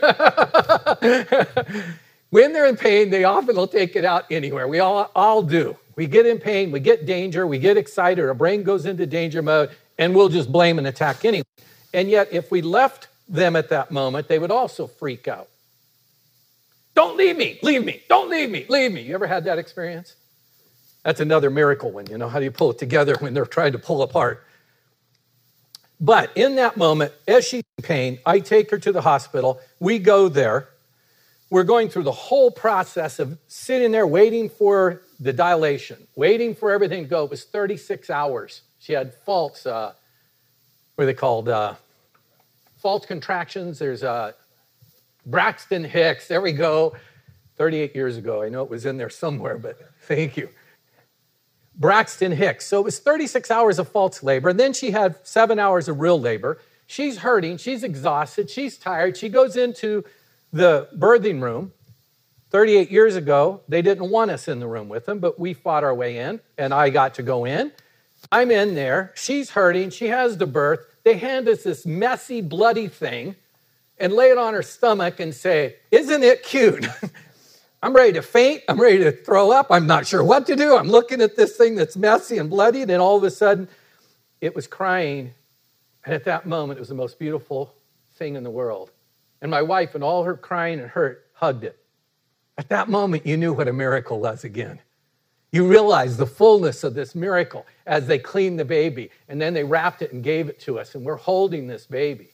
they're 2.53 2.65
in 2.65 2.77
pain, 2.77 3.11
they 3.11 3.23
often 3.23 3.55
will 3.55 3.67
take 3.67 3.95
it 3.95 4.03
out 4.03 4.25
anywhere. 4.31 4.67
We 4.67 4.79
all, 4.79 5.11
all 5.15 5.43
do. 5.43 5.77
We 5.95 6.07
get 6.07 6.25
in 6.25 6.39
pain, 6.39 6.71
we 6.71 6.79
get 6.79 7.05
danger, 7.05 7.45
we 7.45 7.59
get 7.59 7.77
excited, 7.77 8.25
our 8.25 8.33
brain 8.33 8.63
goes 8.63 8.85
into 8.85 9.05
danger 9.05 9.41
mode, 9.41 9.69
and 9.97 10.15
we'll 10.15 10.29
just 10.29 10.51
blame 10.51 10.77
and 10.77 10.87
attack 10.87 11.25
anyway. 11.25 11.43
And 11.93 12.09
yet, 12.09 12.29
if 12.31 12.51
we 12.51 12.61
left 12.61 13.07
them 13.27 13.55
at 13.55 13.69
that 13.69 13.91
moment, 13.91 14.27
they 14.27 14.39
would 14.39 14.51
also 14.51 14.87
freak 14.87 15.27
out. 15.27 15.49
Don't 16.95 17.17
leave 17.17 17.37
me, 17.37 17.59
leave 17.61 17.83
me, 17.83 18.01
don't 18.09 18.29
leave 18.29 18.49
me, 18.49 18.65
leave 18.69 18.91
me. 18.91 19.01
You 19.01 19.13
ever 19.13 19.27
had 19.27 19.45
that 19.45 19.57
experience? 19.57 20.15
That's 21.03 21.19
another 21.19 21.49
miracle 21.49 21.91
one. 21.91 22.07
You 22.07 22.17
know, 22.17 22.29
how 22.29 22.39
do 22.39 22.45
you 22.45 22.51
pull 22.51 22.71
it 22.71 22.77
together 22.77 23.15
when 23.19 23.33
they're 23.33 23.45
trying 23.45 23.71
to 23.71 23.79
pull 23.79 24.01
apart? 24.01 24.43
But 25.99 26.31
in 26.35 26.55
that 26.55 26.77
moment, 26.77 27.13
as 27.27 27.45
she's 27.45 27.63
in 27.77 27.83
pain, 27.83 28.19
I 28.25 28.39
take 28.39 28.71
her 28.71 28.77
to 28.79 28.91
the 28.91 29.01
hospital. 29.01 29.59
We 29.79 29.99
go 29.99 30.29
there. 30.29 30.69
We're 31.49 31.63
going 31.63 31.89
through 31.89 32.03
the 32.03 32.11
whole 32.11 32.51
process 32.51 33.19
of 33.19 33.37
sitting 33.47 33.91
there 33.91 34.05
waiting 34.05 34.49
for 34.49 35.01
the 35.19 35.33
dilation, 35.33 36.07
waiting 36.15 36.53
for 36.53 36.71
everything 36.71 37.03
to 37.03 37.09
go. 37.09 37.25
It 37.25 37.31
was 37.31 37.43
36 37.43 38.09
hours. 38.09 38.61
She 38.77 38.93
had 38.93 39.13
false, 39.13 39.65
uh, 39.65 39.93
what 40.95 41.03
are 41.03 41.07
they 41.07 41.13
called? 41.13 41.49
Uh, 41.49 41.73
false 42.77 43.05
contractions. 43.05 43.79
There's 43.79 44.03
uh, 44.03 44.33
Braxton 45.25 45.83
Hicks. 45.83 46.27
There 46.27 46.39
we 46.41 46.53
go. 46.53 46.95
38 47.57 47.93
years 47.95 48.15
ago. 48.15 48.41
I 48.41 48.49
know 48.49 48.63
it 48.63 48.69
was 48.69 48.85
in 48.85 48.97
there 48.97 49.09
somewhere, 49.09 49.57
but 49.57 49.77
thank 50.03 50.37
you. 50.37 50.49
Braxton 51.79 52.33
Hicks. 52.33 52.65
So 52.65 52.79
it 52.79 52.83
was 52.83 52.99
36 52.99 53.49
hours 53.49 53.79
of 53.79 53.87
false 53.87 54.21
labor. 54.21 54.49
And 54.49 54.59
then 54.59 54.73
she 54.73 54.91
had 54.91 55.15
seven 55.25 55.57
hours 55.57 55.87
of 55.87 55.99
real 55.99 56.19
labor. 56.19 56.59
She's 56.85 57.19
hurting. 57.19 57.57
She's 57.57 57.83
exhausted. 57.83 58.49
She's 58.49 58.77
tired. 58.77 59.15
She 59.15 59.29
goes 59.29 59.55
into 59.55 60.03
the 60.51 60.89
birthing 60.97 61.41
room. 61.41 61.71
38 62.51 62.89
years 62.91 63.15
ago, 63.15 63.61
they 63.67 63.81
didn't 63.81 64.09
want 64.09 64.31
us 64.31 64.47
in 64.47 64.59
the 64.59 64.67
room 64.67 64.89
with 64.89 65.05
them, 65.05 65.19
but 65.19 65.39
we 65.39 65.53
fought 65.53 65.83
our 65.83 65.93
way 65.93 66.17
in, 66.17 66.39
and 66.57 66.73
I 66.73 66.89
got 66.89 67.13
to 67.15 67.23
go 67.23 67.45
in. 67.45 67.71
I'm 68.31 68.49
in 68.49 68.73
there. 68.73 69.13
She's 69.15 69.51
hurting. 69.51 69.91
She 69.91 70.07
has 70.07 70.37
the 70.37 70.47
birth. 70.47 70.79
They 71.03 71.17
hand 71.17 71.47
us 71.47 71.61
this 71.63 71.85
messy, 71.85 72.41
bloody 72.41 72.87
thing 72.87 73.35
and 73.99 74.13
lay 74.13 74.31
it 74.31 74.37
on 74.37 74.53
her 74.53 74.63
stomach 74.63 75.19
and 75.19 75.33
say, 75.35 75.75
Isn't 75.91 76.23
it 76.23 76.43
cute? 76.43 76.87
I'm 77.81 77.93
ready 77.93 78.13
to 78.13 78.21
faint. 78.21 78.63
I'm 78.67 78.79
ready 78.79 78.99
to 78.99 79.11
throw 79.11 79.51
up. 79.51 79.67
I'm 79.69 79.87
not 79.87 80.05
sure 80.05 80.23
what 80.23 80.45
to 80.47 80.55
do. 80.55 80.75
I'm 80.75 80.89
looking 80.89 81.21
at 81.21 81.35
this 81.35 81.55
thing 81.55 81.75
that's 81.75 81.95
messy 81.95 82.37
and 82.37 82.49
bloody. 82.49 82.81
And 82.81 82.89
then 82.89 82.99
all 82.99 83.15
of 83.15 83.23
a 83.23 83.31
sudden, 83.31 83.69
it 84.41 84.53
was 84.53 84.67
crying. 84.67 85.33
And 86.03 86.13
at 86.13 86.25
that 86.25 86.45
moment, 86.45 86.77
it 86.77 86.81
was 86.81 86.89
the 86.89 86.95
most 86.95 87.19
beautiful 87.19 87.73
thing 88.15 88.35
in 88.35 88.43
the 88.43 88.49
world. 88.49 88.91
And 89.41 89.49
my 89.49 89.61
wife, 89.61 89.95
and 89.95 90.03
all 90.03 90.23
her 90.25 90.35
crying 90.35 90.79
and 90.79 90.89
hurt, 90.89 91.25
hugged 91.33 91.63
it. 91.63 91.79
At 92.57 92.67
that 92.69 92.89
moment, 92.89 93.25
you 93.25 93.37
knew 93.37 93.53
what 93.53 93.69
a 93.69 93.73
miracle 93.73 94.19
was 94.19 94.43
again. 94.43 94.81
You 95.51 95.65
realized 95.65 96.17
the 96.17 96.27
fullness 96.27 96.83
of 96.83 96.93
this 96.93 97.15
miracle 97.15 97.65
as 97.87 98.05
they 98.07 98.19
cleaned 98.19 98.59
the 98.59 98.65
baby. 98.65 99.09
And 99.29 99.41
then 99.41 99.53
they 99.53 99.63
wrapped 99.63 100.01
it 100.01 100.11
and 100.11 100.21
gave 100.21 100.49
it 100.49 100.59
to 100.61 100.77
us. 100.79 100.95
And 100.95 101.05
we're 101.05 101.15
holding 101.15 101.67
this 101.67 101.85
baby. 101.87 102.31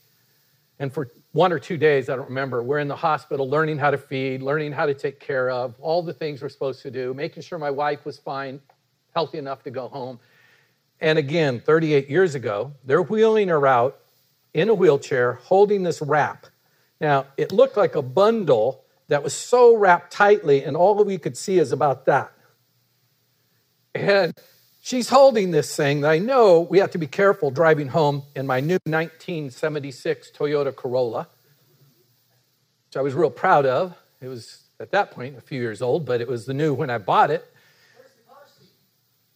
And 0.79 0.91
for 0.91 1.11
one 1.35 1.51
or 1.51 1.59
two 1.59 1.75
days, 1.75 2.07
I 2.07 2.15
don't 2.15 2.29
remember, 2.29 2.63
we're 2.63 2.79
in 2.79 2.87
the 2.87 2.95
hospital 2.95 3.49
learning 3.49 3.77
how 3.77 3.91
to 3.91 3.97
feed, 3.97 4.41
learning 4.41 4.71
how 4.71 4.85
to 4.85 4.93
take 4.93 5.19
care 5.19 5.49
of, 5.49 5.75
all 5.81 6.01
the 6.01 6.13
things 6.13 6.41
we're 6.41 6.47
supposed 6.47 6.81
to 6.83 6.89
do, 6.89 7.13
making 7.13 7.43
sure 7.43 7.59
my 7.59 7.69
wife 7.69 8.05
was 8.05 8.17
fine, 8.17 8.61
healthy 9.13 9.37
enough 9.37 9.61
to 9.63 9.69
go 9.69 9.89
home. 9.89 10.17
And 11.01 11.19
again, 11.19 11.59
38 11.59 12.09
years 12.09 12.35
ago, 12.35 12.71
they're 12.85 13.01
wheeling 13.01 13.49
her 13.49 13.67
out 13.67 13.99
in 14.53 14.69
a 14.69 14.73
wheelchair 14.73 15.33
holding 15.43 15.83
this 15.83 16.01
wrap. 16.01 16.45
Now, 17.01 17.25
it 17.35 17.51
looked 17.51 17.75
like 17.75 17.95
a 17.95 18.01
bundle 18.01 18.85
that 19.09 19.21
was 19.21 19.33
so 19.33 19.75
wrapped 19.75 20.13
tightly, 20.13 20.63
and 20.63 20.77
all 20.77 21.03
we 21.03 21.17
could 21.17 21.35
see 21.35 21.59
is 21.59 21.73
about 21.73 22.05
that. 22.05 22.31
And 23.93 24.33
she's 24.85 25.09
holding 25.09 25.49
this 25.49 25.75
thing 25.75 26.01
that 26.01 26.11
I 26.11 26.19
know 26.19 26.59
we 26.59 26.77
have 26.77 26.91
to 26.91 26.99
be 26.99 27.07
careful 27.07 27.49
driving 27.49 27.87
home 27.87 28.21
in 28.35 28.45
my 28.45 28.59
new 28.59 28.77
1976 28.83 30.29
Toyota 30.29 30.75
Corolla, 30.75 31.27
which 32.87 32.95
I 32.95 33.01
was 33.01 33.15
real 33.15 33.31
proud 33.31 33.65
of. 33.65 33.97
It 34.21 34.27
was 34.27 34.61
at 34.79 34.91
that 34.91 35.09
point 35.09 35.37
a 35.37 35.41
few 35.41 35.59
years 35.59 35.81
old, 35.81 36.05
but 36.05 36.21
it 36.21 36.27
was 36.27 36.45
the 36.45 36.53
new 36.53 36.71
when 36.71 36.91
I 36.91 36.99
bought 36.99 37.31
it. 37.31 37.51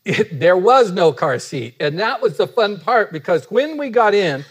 it 0.06 0.40
there 0.40 0.56
was 0.56 0.92
no 0.92 1.12
car 1.12 1.40
seat. 1.40 1.76
And 1.80 1.98
that 1.98 2.22
was 2.22 2.38
the 2.38 2.46
fun 2.46 2.80
part 2.80 3.12
because 3.12 3.50
when 3.50 3.80
we 3.80 3.90
got 3.90 4.14
in, 4.14 4.46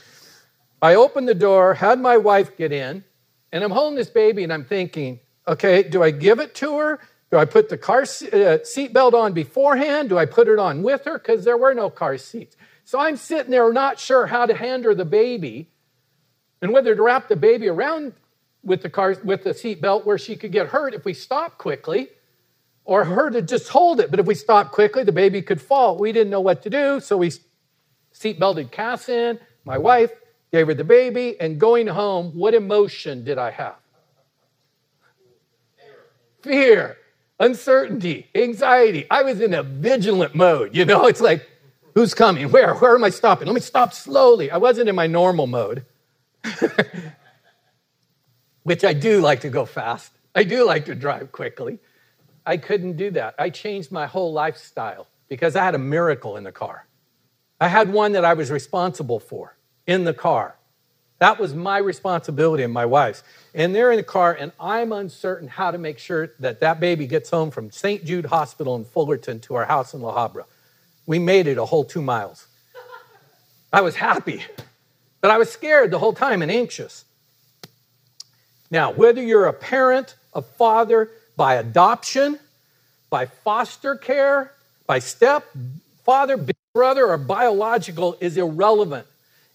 I 0.82 0.96
opened 0.96 1.28
the 1.28 1.34
door, 1.34 1.74
had 1.74 2.00
my 2.00 2.16
wife 2.16 2.56
get 2.56 2.72
in, 2.72 3.04
and 3.52 3.62
I'm 3.62 3.70
holding 3.70 3.96
this 3.96 4.10
baby 4.10 4.42
and 4.42 4.52
I'm 4.52 4.64
thinking, 4.64 5.20
okay, 5.46 5.84
do 5.84 6.02
I 6.02 6.10
give 6.10 6.40
it 6.40 6.56
to 6.56 6.76
her? 6.76 7.00
Do 7.30 7.36
I 7.36 7.44
put 7.44 7.68
the 7.68 7.76
car 7.76 8.02
uh, 8.02 8.04
seatbelt 8.64 9.12
on 9.12 9.32
beforehand? 9.32 10.08
Do 10.08 10.18
I 10.18 10.24
put 10.24 10.48
it 10.48 10.58
on 10.58 10.82
with 10.82 11.04
her? 11.04 11.18
Because 11.18 11.44
there 11.44 11.58
were 11.58 11.74
no 11.74 11.90
car 11.90 12.16
seats. 12.16 12.56
So 12.84 12.98
I'm 12.98 13.16
sitting 13.16 13.50
there 13.50 13.70
not 13.72 13.98
sure 13.98 14.26
how 14.26 14.46
to 14.46 14.54
hand 14.54 14.84
her 14.84 14.94
the 14.94 15.04
baby 15.04 15.68
and 16.62 16.72
whether 16.72 16.94
to 16.94 17.02
wrap 17.02 17.28
the 17.28 17.36
baby 17.36 17.68
around 17.68 18.14
with 18.64 18.82
the 18.82 18.90
car 18.90 19.16
with 19.22 19.44
the 19.44 19.50
seatbelt 19.50 20.04
where 20.04 20.18
she 20.18 20.36
could 20.36 20.52
get 20.52 20.68
hurt 20.68 20.94
if 20.94 21.04
we 21.04 21.14
stop 21.14 21.58
quickly, 21.58 22.08
or 22.84 23.04
her 23.04 23.30
to 23.30 23.42
just 23.42 23.68
hold 23.68 24.00
it. 24.00 24.10
But 24.10 24.20
if 24.20 24.26
we 24.26 24.34
stop 24.34 24.72
quickly, 24.72 25.04
the 25.04 25.12
baby 25.12 25.42
could 25.42 25.60
fall. 25.60 25.98
We 25.98 26.12
didn't 26.12 26.30
know 26.30 26.40
what 26.40 26.62
to 26.62 26.70
do, 26.70 27.00
so 27.00 27.16
we 27.16 27.30
seatbelted 28.14 28.70
Cass 28.70 29.08
in. 29.08 29.38
My 29.64 29.78
wife 29.78 30.10
gave 30.50 30.66
her 30.66 30.74
the 30.74 30.84
baby, 30.84 31.38
and 31.40 31.60
going 31.60 31.86
home, 31.86 32.32
what 32.32 32.54
emotion 32.54 33.22
did 33.22 33.38
I 33.38 33.50
have? 33.50 33.76
Fear 36.42 36.96
uncertainty, 37.40 38.28
anxiety. 38.34 39.06
I 39.10 39.22
was 39.22 39.40
in 39.40 39.54
a 39.54 39.62
vigilant 39.62 40.34
mode. 40.34 40.74
You 40.74 40.84
know, 40.84 41.06
it's 41.10 41.20
like, 41.20 41.48
who's 41.94 42.14
coming? 42.14 42.50
Where? 42.50 42.74
Where 42.74 42.94
am 42.94 43.04
I 43.04 43.10
stopping? 43.10 43.46
Let 43.46 43.54
me 43.54 43.60
stop 43.60 43.92
slowly. 43.92 44.50
I 44.50 44.56
wasn't 44.56 44.88
in 44.88 44.94
my 44.94 45.06
normal 45.06 45.46
mode, 45.46 45.84
which 48.62 48.84
I 48.84 48.92
do 48.92 49.20
like 49.20 49.40
to 49.40 49.50
go 49.50 49.64
fast. 49.64 50.12
I 50.34 50.44
do 50.44 50.66
like 50.66 50.84
to 50.86 50.94
drive 50.94 51.32
quickly. 51.32 51.78
I 52.46 52.56
couldn't 52.56 52.96
do 52.96 53.10
that. 53.12 53.34
I 53.38 53.50
changed 53.50 53.92
my 53.92 54.06
whole 54.06 54.32
lifestyle 54.32 55.06
because 55.28 55.56
I 55.56 55.64
had 55.64 55.74
a 55.74 55.78
miracle 55.78 56.36
in 56.36 56.44
the 56.44 56.52
car. 56.52 56.86
I 57.60 57.68
had 57.68 57.92
one 57.92 58.12
that 58.12 58.24
I 58.24 58.34
was 58.34 58.50
responsible 58.50 59.20
for 59.20 59.56
in 59.86 60.04
the 60.04 60.14
car. 60.14 60.57
That 61.18 61.40
was 61.40 61.54
my 61.54 61.78
responsibility 61.78 62.62
and 62.62 62.72
my 62.72 62.86
wife's. 62.86 63.24
And 63.54 63.74
they're 63.74 63.90
in 63.90 63.96
the 63.96 64.04
car, 64.04 64.36
and 64.38 64.52
I'm 64.60 64.92
uncertain 64.92 65.48
how 65.48 65.70
to 65.70 65.78
make 65.78 65.98
sure 65.98 66.30
that 66.38 66.60
that 66.60 66.78
baby 66.78 67.06
gets 67.06 67.30
home 67.30 67.50
from 67.50 67.70
St. 67.70 68.04
Jude 68.04 68.26
Hospital 68.26 68.76
in 68.76 68.84
Fullerton 68.84 69.40
to 69.40 69.56
our 69.56 69.64
house 69.64 69.94
in 69.94 70.00
La 70.00 70.14
Habra. 70.14 70.44
We 71.06 71.18
made 71.18 71.46
it 71.46 71.58
a 71.58 71.64
whole 71.64 71.84
two 71.84 72.02
miles. 72.02 72.46
I 73.72 73.80
was 73.80 73.96
happy, 73.96 74.44
but 75.20 75.30
I 75.30 75.38
was 75.38 75.50
scared 75.50 75.90
the 75.90 75.98
whole 75.98 76.12
time 76.12 76.40
and 76.42 76.50
anxious. 76.50 77.04
Now, 78.70 78.92
whether 78.92 79.22
you're 79.22 79.46
a 79.46 79.52
parent, 79.52 80.14
a 80.34 80.42
father, 80.42 81.10
by 81.36 81.54
adoption, 81.54 82.38
by 83.10 83.26
foster 83.26 83.96
care, 83.96 84.52
by 84.86 84.98
step, 84.98 85.44
father, 86.04 86.36
big 86.36 86.56
brother, 86.74 87.06
or 87.06 87.18
biological 87.18 88.16
is 88.20 88.36
irrelevant. 88.36 89.06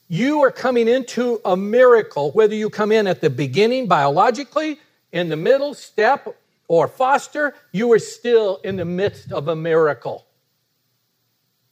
You 0.08 0.44
are 0.44 0.52
coming 0.52 0.88
into 0.88 1.42
a 1.46 1.58
miracle, 1.58 2.32
whether 2.32 2.56
you 2.56 2.70
come 2.70 2.92
in 2.92 3.08
at 3.08 3.22
the 3.22 3.30
beginning 3.30 3.88
biologically, 3.88 4.80
in 5.12 5.30
the 5.30 5.38
middle, 5.38 5.74
step, 5.74 6.36
or 6.68 6.88
foster, 6.88 7.56
you 7.72 7.92
are 7.94 8.00
still 8.00 8.58
in 8.64 8.78
the 8.78 8.86
midst 8.86 9.32
of 9.32 9.48
a 9.48 9.56
miracle. 9.56 10.26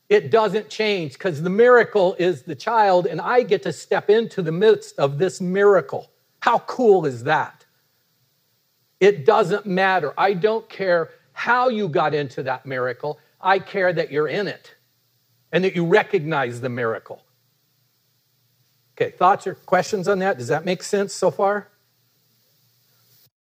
It 0.09 0.31
doesn't 0.31 0.69
change 0.69 1.13
because 1.13 1.41
the 1.41 1.49
miracle 1.49 2.15
is 2.19 2.43
the 2.43 2.55
child, 2.55 3.05
and 3.07 3.21
I 3.21 3.43
get 3.43 3.63
to 3.63 3.73
step 3.73 4.09
into 4.09 4.41
the 4.41 4.51
midst 4.51 4.99
of 4.99 5.17
this 5.17 5.41
miracle. 5.41 6.11
How 6.41 6.59
cool 6.59 7.05
is 7.05 7.23
that? 7.23 7.65
It 8.99 9.25
doesn't 9.25 9.65
matter. 9.65 10.13
I 10.17 10.33
don't 10.33 10.67
care 10.69 11.09
how 11.33 11.69
you 11.69 11.87
got 11.89 12.13
into 12.13 12.43
that 12.43 12.65
miracle, 12.65 13.19
I 13.41 13.59
care 13.59 13.93
that 13.93 14.11
you're 14.11 14.27
in 14.27 14.47
it. 14.47 14.75
and 15.51 15.63
that 15.63 15.75
you 15.75 15.85
recognize 15.85 16.61
the 16.61 16.69
miracle. 16.69 17.21
Okay, 19.01 19.09
thoughts 19.09 19.47
or 19.47 19.55
questions 19.55 20.07
on 20.07 20.19
that? 20.19 20.37
Does 20.37 20.49
that 20.49 20.63
make 20.63 20.83
sense 20.83 21.11
so 21.11 21.31
far? 21.31 21.67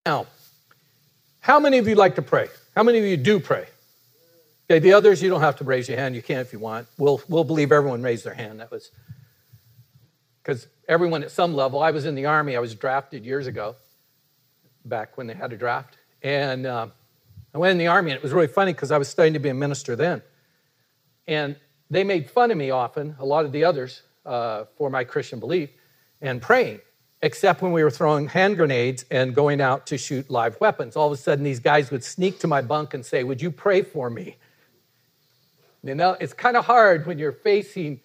Now, 0.07 0.27
how 1.41 1.59
many 1.59 1.79
of 1.79 1.89
you 1.89 1.97
like 1.97 2.15
to 2.15 2.23
pray? 2.23 2.47
How 2.77 2.85
many 2.85 2.99
of 2.99 3.05
you 3.05 3.17
do 3.17 3.41
pray? 3.41 3.67
Okay, 4.71 4.79
the 4.79 4.93
others, 4.93 5.21
you 5.21 5.29
don't 5.29 5.41
have 5.41 5.57
to 5.57 5.65
raise 5.65 5.89
your 5.89 5.99
hand. 5.99 6.15
You 6.15 6.23
can 6.23 6.39
if 6.39 6.53
you 6.53 6.61
want. 6.61 6.87
We'll, 6.97 7.21
we'll 7.29 7.43
believe 7.43 7.73
everyone 7.73 8.03
raised 8.03 8.25
their 8.25 8.35
hand. 8.35 8.61
That 8.61 8.71
was 8.71 8.93
because 10.41 10.69
everyone 10.87 11.25
at 11.25 11.33
some 11.33 11.55
level, 11.55 11.83
I 11.83 11.91
was 11.91 12.07
in 12.07 12.15
the 12.15 12.27
Army, 12.27 12.55
I 12.55 12.61
was 12.61 12.77
drafted 12.77 13.25
years 13.27 13.49
ago, 13.49 13.75
back 14.85 15.19
when 15.19 15.27
they 15.27 15.35
had 15.35 15.53
a 15.53 15.57
draft. 15.57 15.99
And 16.23 16.67
uh, 16.67 16.87
I 17.53 17.59
went 17.59 17.73
in 17.73 17.79
the 17.79 17.89
Army, 17.89 18.13
and 18.13 18.17
it 18.17 18.23
was 18.23 18.33
really 18.33 18.47
funny 18.47 18.73
because 18.73 18.93
I 18.93 18.99
was 18.99 19.09
studying 19.09 19.35
to 19.35 19.41
be 19.41 19.49
a 19.49 19.55
minister 19.55 19.97
then. 19.97 20.23
And 21.27 21.57
they 21.91 22.05
made 22.05 22.31
fun 22.31 22.53
of 22.53 22.57
me 22.57 22.71
often, 22.71 23.17
a 23.19 23.25
lot 23.25 23.45
of 23.45 23.51
the 23.51 23.65
others, 23.65 24.03
uh, 24.25 24.65
for 24.77 24.91
my 24.91 25.05
Christian 25.05 25.41
belief 25.41 25.71
and 26.21 26.43
praying, 26.43 26.81
except 27.23 27.63
when 27.63 27.73
we 27.73 27.83
were 27.83 27.91
throwing 27.91 28.29
hand 28.29 28.57
grenades 28.57 29.05
and 29.11 29.35
going 29.35 29.61
out 29.61 29.87
to 29.87 29.99
shoot 29.99 30.31
live 30.31 30.61
weapons. 30.61 30.97
All 30.97 31.07
of 31.07 31.13
a 31.13 31.17
sudden, 31.17 31.45
these 31.45 31.61
guys 31.61 31.91
would 31.91 32.05
sneak 32.05 32.39
to 32.41 32.47
my 32.47 32.63
bunk 32.63 32.95
and 32.95 33.05
say, 33.05 33.25
Would 33.25 33.41
you 33.41 33.51
pray 33.51 33.83
for 33.83 34.11
me? 34.11 34.37
You 35.83 35.95
know, 35.95 36.17
it's 36.21 36.33
kind 36.33 36.57
of 36.57 36.65
hard 36.65 37.07
when 37.07 37.19
you're 37.19 37.33
facing 37.33 38.01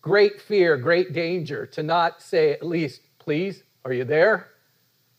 great 0.00 0.40
fear, 0.40 0.76
great 0.76 1.12
danger, 1.12 1.66
to 1.66 1.82
not 1.82 2.20
say 2.22 2.52
at 2.52 2.66
least, 2.66 3.02
please, 3.18 3.62
are 3.84 3.92
you 3.92 4.04
there? 4.04 4.48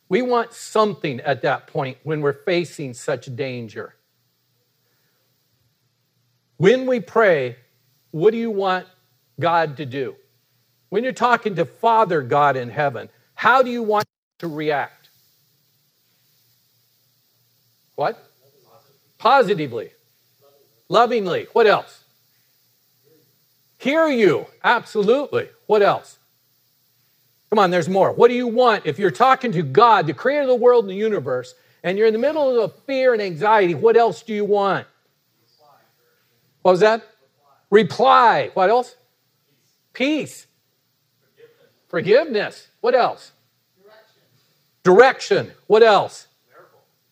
We 0.10 0.22
want 0.22 0.54
something 0.54 1.20
at 1.22 1.42
that 1.44 1.68
point 1.68 1.98
when 2.04 2.22
we're 2.22 2.44
facing 2.44 2.94
such 2.94 3.34
danger. 3.36 3.96
When 6.58 6.88
we 6.88 7.00
pray, 7.00 7.58
what 8.12 8.32
do 8.32 8.38
you 8.38 8.52
want 8.52 8.88
God 9.40 9.78
to 9.78 9.86
do? 9.86 10.16
When 10.90 11.04
you're 11.04 11.14
talking 11.14 11.56
to 11.56 11.66
Father 11.66 12.22
God 12.22 12.56
in 12.56 12.70
heaven, 12.70 13.10
how 13.36 13.62
do 13.62 13.70
you 13.70 13.84
want 13.84 14.06
to 14.40 14.48
react? 14.48 15.10
What? 17.96 18.24
Positively. 19.18 19.92
Lovingly. 20.88 21.48
What 21.54 21.68
else? 21.68 22.04
Hear 23.78 24.08
you. 24.08 24.48
Absolutely. 24.64 25.50
What 25.68 25.82
else? 25.82 26.18
Come 27.50 27.60
on, 27.60 27.72
there's 27.72 27.90
more. 27.90 28.12
What 28.12 28.30
do 28.30 28.36
you 28.36 28.48
want? 28.48 28.86
If 28.86 29.00
you're 29.00 29.12
talking 29.12 29.52
to 29.54 29.64
God, 29.64 30.08
the 30.08 30.14
creator 30.14 30.44
of 30.44 30.48
the 30.48 30.56
world 30.56 30.86
and 30.86 30.92
the 30.92 30.96
universe, 30.96 31.56
and 31.84 31.98
you're 31.98 32.08
in 32.08 32.14
the 32.14 32.20
middle 32.20 32.62
of 32.62 32.74
fear 32.86 33.14
and 33.14 33.22
anxiety, 33.22 33.74
what 33.74 33.98
else 33.98 34.22
do 34.22 34.34
you 34.34 34.46
want? 34.46 34.86
What 36.62 36.72
was 36.72 36.80
that? 36.82 37.04
Reply. 37.70 38.52
What 38.54 38.70
else? 38.70 38.96
Peace. 40.00 40.48
Forgiveness. 41.90 41.90
Forgiveness. 41.90 42.68
What 42.80 42.96
else? 42.96 43.34
Direction. 44.82 45.46
Direction. 45.46 45.62
What 45.68 45.84
else? 45.84 46.28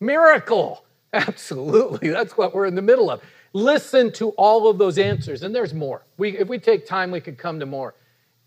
Miracle. 0.00 0.84
Absolutely. 1.12 2.08
That's 2.08 2.38
what 2.38 2.54
we're 2.54 2.64
in 2.64 2.74
the 2.74 2.80
middle 2.80 3.10
of. 3.10 3.20
Listen 3.52 4.10
to 4.12 4.30
all 4.30 4.70
of 4.70 4.78
those 4.78 4.96
answers, 4.96 5.42
and 5.42 5.54
there's 5.54 5.74
more. 5.74 6.06
We, 6.16 6.38
if 6.38 6.48
we 6.48 6.58
take 6.58 6.86
time, 6.86 7.10
we 7.10 7.20
could 7.20 7.36
come 7.36 7.60
to 7.60 7.66
more. 7.66 7.94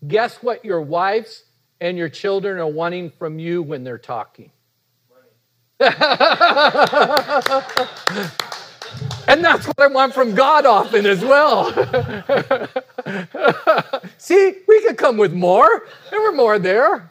Guess 0.08 0.42
what 0.42 0.64
your 0.64 0.80
wives 0.80 1.44
and 1.80 1.96
your 1.96 2.08
children 2.08 2.58
are 2.58 2.66
wanting 2.66 3.10
from 3.10 3.38
you 3.38 3.62
when 3.62 3.84
they're 3.84 3.96
talking? 3.96 4.50
and 9.28 9.44
that's 9.44 9.66
what 9.66 9.80
I 9.80 9.88
want 9.88 10.14
from 10.14 10.34
God 10.34 10.66
often 10.66 11.06
as 11.06 11.24
well. 11.24 11.72
See, 14.18 14.54
we 14.66 14.82
could 14.82 14.96
come 14.96 15.16
with 15.16 15.32
more. 15.32 15.86
There 16.10 16.20
were 16.20 16.32
more 16.32 16.58
there. 16.58 17.10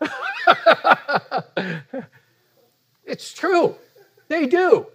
it's 3.04 3.32
true. 3.32 3.76
They 4.28 4.46
do. 4.46 4.86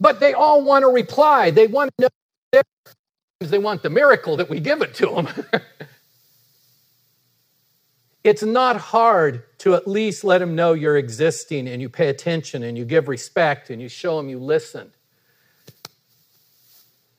But 0.00 0.20
they 0.20 0.34
all 0.34 0.64
want 0.64 0.84
a 0.84 0.88
reply. 0.88 1.50
They 1.50 1.66
want 1.66 1.90
to 1.98 2.02
know. 2.02 2.08
They 3.40 3.58
want 3.58 3.82
the 3.82 3.90
miracle 3.90 4.36
that 4.38 4.48
we 4.48 4.60
give 4.60 4.80
it 4.80 4.94
to 4.94 5.06
them. 5.06 5.28
it's 8.24 8.42
not 8.42 8.76
hard 8.76 9.44
to 9.58 9.74
at 9.74 9.86
least 9.86 10.24
let 10.24 10.38
them 10.38 10.54
know 10.54 10.72
you're 10.72 10.96
existing 10.96 11.68
and 11.68 11.82
you 11.82 11.88
pay 11.88 12.08
attention 12.08 12.62
and 12.62 12.78
you 12.78 12.84
give 12.84 13.08
respect 13.08 13.70
and 13.70 13.82
you 13.82 13.88
show 13.88 14.16
them 14.16 14.28
you 14.28 14.38
listened. 14.38 14.92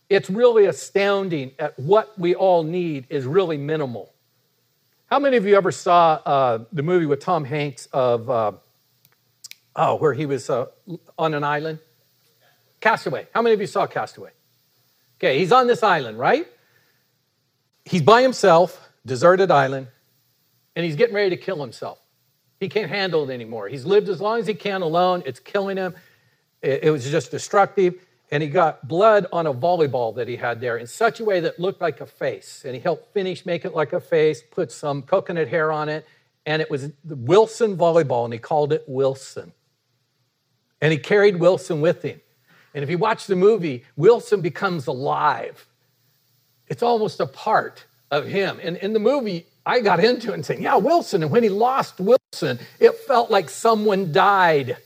It's 0.09 0.29
really 0.29 0.65
astounding 0.65 1.51
at 1.57 1.77
what 1.79 2.17
we 2.17 2.35
all 2.35 2.63
need 2.63 3.07
is 3.09 3.25
really 3.25 3.57
minimal. 3.57 4.13
How 5.07 5.19
many 5.19 5.37
of 5.37 5.45
you 5.45 5.55
ever 5.55 5.71
saw 5.71 6.13
uh, 6.25 6.65
the 6.71 6.83
movie 6.83 7.05
with 7.05 7.19
Tom 7.19 7.45
Hanks 7.45 7.87
of, 7.93 8.29
uh, 8.29 8.51
oh, 9.75 9.95
where 9.95 10.13
he 10.13 10.25
was 10.25 10.49
uh, 10.49 10.67
on 11.17 11.33
an 11.33 11.43
island? 11.43 11.79
Castaway. 12.81 13.27
How 13.33 13.41
many 13.41 13.53
of 13.53 13.61
you 13.61 13.67
saw 13.67 13.87
Castaway? 13.87 14.31
Okay, 15.17 15.39
he's 15.39 15.51
on 15.51 15.67
this 15.67 15.81
island, 15.81 16.19
right? 16.19 16.45
He's 17.85 18.01
by 18.01 18.21
himself, 18.21 18.89
deserted 19.05 19.49
island, 19.49 19.87
and 20.75 20.85
he's 20.85 20.95
getting 20.95 21.15
ready 21.15 21.29
to 21.31 21.37
kill 21.37 21.61
himself. 21.61 21.99
He 22.59 22.69
can't 22.69 22.89
handle 22.89 23.29
it 23.29 23.33
anymore. 23.33 23.67
He's 23.67 23.85
lived 23.85 24.09
as 24.09 24.21
long 24.21 24.39
as 24.39 24.47
he 24.47 24.53
can 24.53 24.81
alone. 24.81 25.23
It's 25.25 25.39
killing 25.39 25.77
him. 25.77 25.95
It, 26.61 26.91
was 26.91 27.09
just 27.09 27.29
destructive. 27.29 27.95
And 28.31 28.41
he 28.41 28.49
got 28.49 28.88
blood 28.88 29.27
on 29.31 29.45
a 29.45 29.53
volleyball 29.53 30.15
that 30.15 30.27
he 30.27 30.35
had 30.35 30.59
there 30.59 30.77
in 30.77 30.88
such 30.88 31.19
a 31.19 31.25
way 31.25 31.39
that 31.41 31.59
looked 31.59 31.79
like 31.79 32.01
a 32.01 32.05
face. 32.05 32.63
And 32.65 32.73
he 32.73 32.81
helped 32.81 33.13
finish, 33.13 33.45
make 33.45 33.65
it 33.65 33.75
like 33.75 33.93
a 33.93 33.99
face, 33.99 34.41
put 34.41 34.71
some 34.71 35.03
coconut 35.03 35.47
hair 35.47 35.71
on 35.71 35.89
it. 35.89 36.07
And 36.45 36.61
it 36.61 36.69
was 36.69 36.89
the 37.03 37.15
Wilson 37.15 37.77
volleyball, 37.77 38.25
and 38.25 38.33
he 38.33 38.39
called 38.39 38.71
it 38.73 38.83
Wilson. 38.88 39.51
And 40.81 40.91
he 40.91 40.97
carried 40.97 41.39
Wilson 41.39 41.81
with 41.81 42.03
him. 42.03 42.19
And 42.73 42.83
if 42.83 42.89
you 42.89 42.97
watch 42.97 43.25
the 43.25 43.35
movie, 43.35 43.85
Wilson 43.95 44.41
becomes 44.41 44.85
alive. 44.88 45.65
It's 46.67 46.83
almost 46.83 47.19
a 47.19 47.25
part 47.25 47.85
of 48.11 48.25
him. 48.25 48.59
And 48.61 48.77
in 48.77 48.93
the 48.93 48.99
movie, 48.99 49.45
I 49.65 49.79
got 49.79 50.03
into 50.03 50.31
it 50.31 50.35
and 50.35 50.45
saying, 50.45 50.61
Yeah, 50.61 50.75
Wilson. 50.75 51.23
And 51.23 51.31
when 51.31 51.41
he 51.41 51.49
lost 51.49 51.99
Wilson, 51.99 52.59
it 52.79 52.95
felt 53.07 53.31
like 53.31 53.49
someone 53.49 54.11
died. 54.11 54.77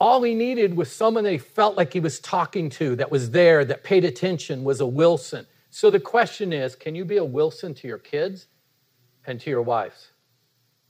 All 0.00 0.22
he 0.22 0.34
needed 0.34 0.76
was 0.76 0.90
someone 0.92 1.24
that 1.24 1.32
he 1.32 1.38
felt 1.38 1.76
like 1.76 1.92
he 1.92 2.00
was 2.00 2.20
talking 2.20 2.70
to, 2.70 2.94
that 2.96 3.10
was 3.10 3.32
there, 3.32 3.64
that 3.64 3.82
paid 3.82 4.04
attention, 4.04 4.62
was 4.62 4.80
a 4.80 4.86
Wilson. 4.86 5.46
So 5.70 5.90
the 5.90 6.00
question 6.00 6.52
is 6.52 6.76
can 6.76 6.94
you 6.94 7.04
be 7.04 7.16
a 7.16 7.24
Wilson 7.24 7.74
to 7.74 7.88
your 7.88 7.98
kids 7.98 8.46
and 9.26 9.40
to 9.40 9.50
your 9.50 9.62
wives? 9.62 10.12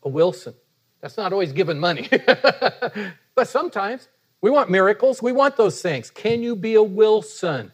A 0.02 0.08
Wilson. 0.08 0.54
That's 1.00 1.16
not 1.16 1.32
always 1.32 1.52
giving 1.52 1.78
money, 1.78 2.08
but 3.34 3.48
sometimes. 3.48 4.08
We 4.40 4.50
want 4.50 4.70
miracles. 4.70 5.20
We 5.20 5.32
want 5.32 5.56
those 5.56 5.82
things. 5.82 6.10
Can 6.10 6.42
you 6.42 6.54
be 6.54 6.74
a 6.74 6.82
Wilson? 6.82 7.72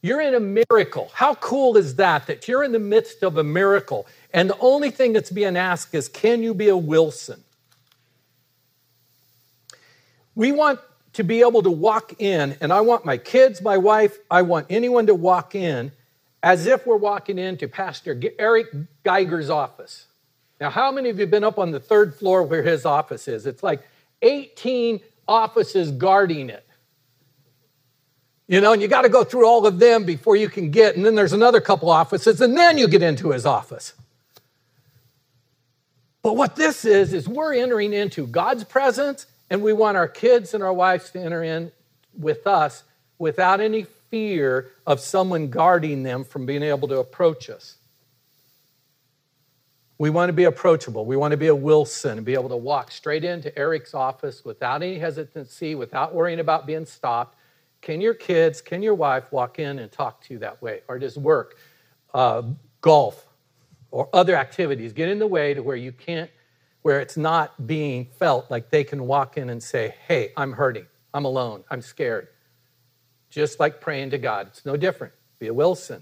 You're 0.00 0.20
in 0.20 0.34
a 0.34 0.40
miracle. 0.40 1.10
How 1.12 1.34
cool 1.34 1.76
is 1.76 1.96
that? 1.96 2.26
That 2.28 2.48
you're 2.48 2.64
in 2.64 2.72
the 2.72 2.78
midst 2.78 3.22
of 3.22 3.36
a 3.36 3.44
miracle. 3.44 4.06
And 4.32 4.48
the 4.48 4.58
only 4.58 4.90
thing 4.90 5.12
that's 5.12 5.30
being 5.30 5.56
asked 5.56 5.94
is 5.94 6.08
can 6.08 6.42
you 6.42 6.54
be 6.54 6.68
a 6.68 6.76
Wilson? 6.76 7.42
We 10.38 10.52
want 10.52 10.78
to 11.14 11.24
be 11.24 11.40
able 11.40 11.64
to 11.64 11.70
walk 11.70 12.14
in, 12.20 12.56
and 12.60 12.72
I 12.72 12.80
want 12.82 13.04
my 13.04 13.16
kids, 13.16 13.60
my 13.60 13.76
wife, 13.76 14.18
I 14.30 14.42
want 14.42 14.68
anyone 14.70 15.08
to 15.08 15.14
walk 15.16 15.56
in 15.56 15.90
as 16.44 16.68
if 16.68 16.86
we're 16.86 16.96
walking 16.96 17.40
into 17.40 17.66
Pastor 17.66 18.16
Eric 18.38 18.68
Geiger's 19.02 19.50
office. 19.50 20.06
Now, 20.60 20.70
how 20.70 20.92
many 20.92 21.08
of 21.08 21.16
you 21.16 21.22
have 21.22 21.32
been 21.32 21.42
up 21.42 21.58
on 21.58 21.72
the 21.72 21.80
third 21.80 22.14
floor 22.14 22.44
where 22.44 22.62
his 22.62 22.86
office 22.86 23.26
is? 23.26 23.46
It's 23.46 23.64
like 23.64 23.82
18 24.22 25.00
offices 25.26 25.90
guarding 25.90 26.50
it. 26.50 26.64
You 28.46 28.60
know, 28.60 28.72
and 28.72 28.80
you 28.80 28.86
got 28.86 29.02
to 29.02 29.08
go 29.08 29.24
through 29.24 29.44
all 29.44 29.66
of 29.66 29.80
them 29.80 30.04
before 30.04 30.36
you 30.36 30.48
can 30.48 30.70
get, 30.70 30.94
and 30.94 31.04
then 31.04 31.16
there's 31.16 31.32
another 31.32 31.60
couple 31.60 31.90
offices, 31.90 32.40
and 32.40 32.56
then 32.56 32.78
you 32.78 32.86
get 32.86 33.02
into 33.02 33.32
his 33.32 33.44
office. 33.44 33.92
But 36.22 36.36
what 36.36 36.54
this 36.54 36.84
is, 36.84 37.12
is 37.12 37.28
we're 37.28 37.54
entering 37.54 37.92
into 37.92 38.24
God's 38.24 38.62
presence, 38.62 39.26
and 39.50 39.62
we 39.62 39.72
want 39.72 39.96
our 39.96 40.08
kids 40.08 40.54
and 40.54 40.62
our 40.62 40.72
wives 40.72 41.10
to 41.10 41.20
enter 41.20 41.42
in 41.42 41.72
with 42.16 42.46
us 42.46 42.84
without 43.18 43.60
any 43.60 43.86
fear 44.10 44.70
of 44.86 45.00
someone 45.00 45.48
guarding 45.48 46.02
them 46.02 46.24
from 46.24 46.46
being 46.46 46.62
able 46.62 46.88
to 46.88 46.98
approach 46.98 47.50
us. 47.50 47.76
We 49.98 50.10
want 50.10 50.28
to 50.28 50.32
be 50.32 50.44
approachable. 50.44 51.04
We 51.04 51.16
want 51.16 51.32
to 51.32 51.36
be 51.36 51.48
a 51.48 51.54
Wilson 51.54 52.18
and 52.18 52.24
be 52.24 52.34
able 52.34 52.50
to 52.50 52.56
walk 52.56 52.92
straight 52.92 53.24
into 53.24 53.56
Eric's 53.58 53.94
office 53.94 54.44
without 54.44 54.82
any 54.82 54.98
hesitancy, 54.98 55.74
without 55.74 56.14
worrying 56.14 56.38
about 56.38 56.66
being 56.66 56.86
stopped. 56.86 57.36
Can 57.80 58.00
your 58.00 58.14
kids, 58.14 58.60
can 58.60 58.82
your 58.82 58.94
wife 58.94 59.32
walk 59.32 59.58
in 59.58 59.80
and 59.80 59.90
talk 59.90 60.22
to 60.24 60.34
you 60.34 60.38
that 60.40 60.62
way? 60.62 60.82
Or 60.86 60.98
does 61.00 61.18
work, 61.18 61.56
uh, 62.14 62.42
golf, 62.80 63.26
or 63.90 64.08
other 64.12 64.36
activities 64.36 64.92
get 64.92 65.08
in 65.08 65.18
the 65.18 65.26
way 65.26 65.52
to 65.54 65.62
where 65.62 65.76
you 65.76 65.90
can't, 65.90 66.30
where 66.88 67.00
it's 67.00 67.18
not 67.18 67.66
being 67.66 68.06
felt 68.18 68.50
like 68.50 68.70
they 68.70 68.82
can 68.82 69.06
walk 69.06 69.36
in 69.36 69.50
and 69.50 69.62
say, 69.62 69.94
hey, 70.06 70.32
I'm 70.38 70.52
hurting, 70.52 70.86
I'm 71.12 71.26
alone, 71.26 71.62
I'm 71.70 71.82
scared. 71.82 72.28
just 73.28 73.60
like 73.60 73.78
praying 73.78 74.08
to 74.12 74.16
God. 74.16 74.46
It's 74.46 74.64
no 74.64 74.74
different. 74.74 75.12
Be 75.38 75.48
a 75.48 75.52
Wilson. 75.52 76.00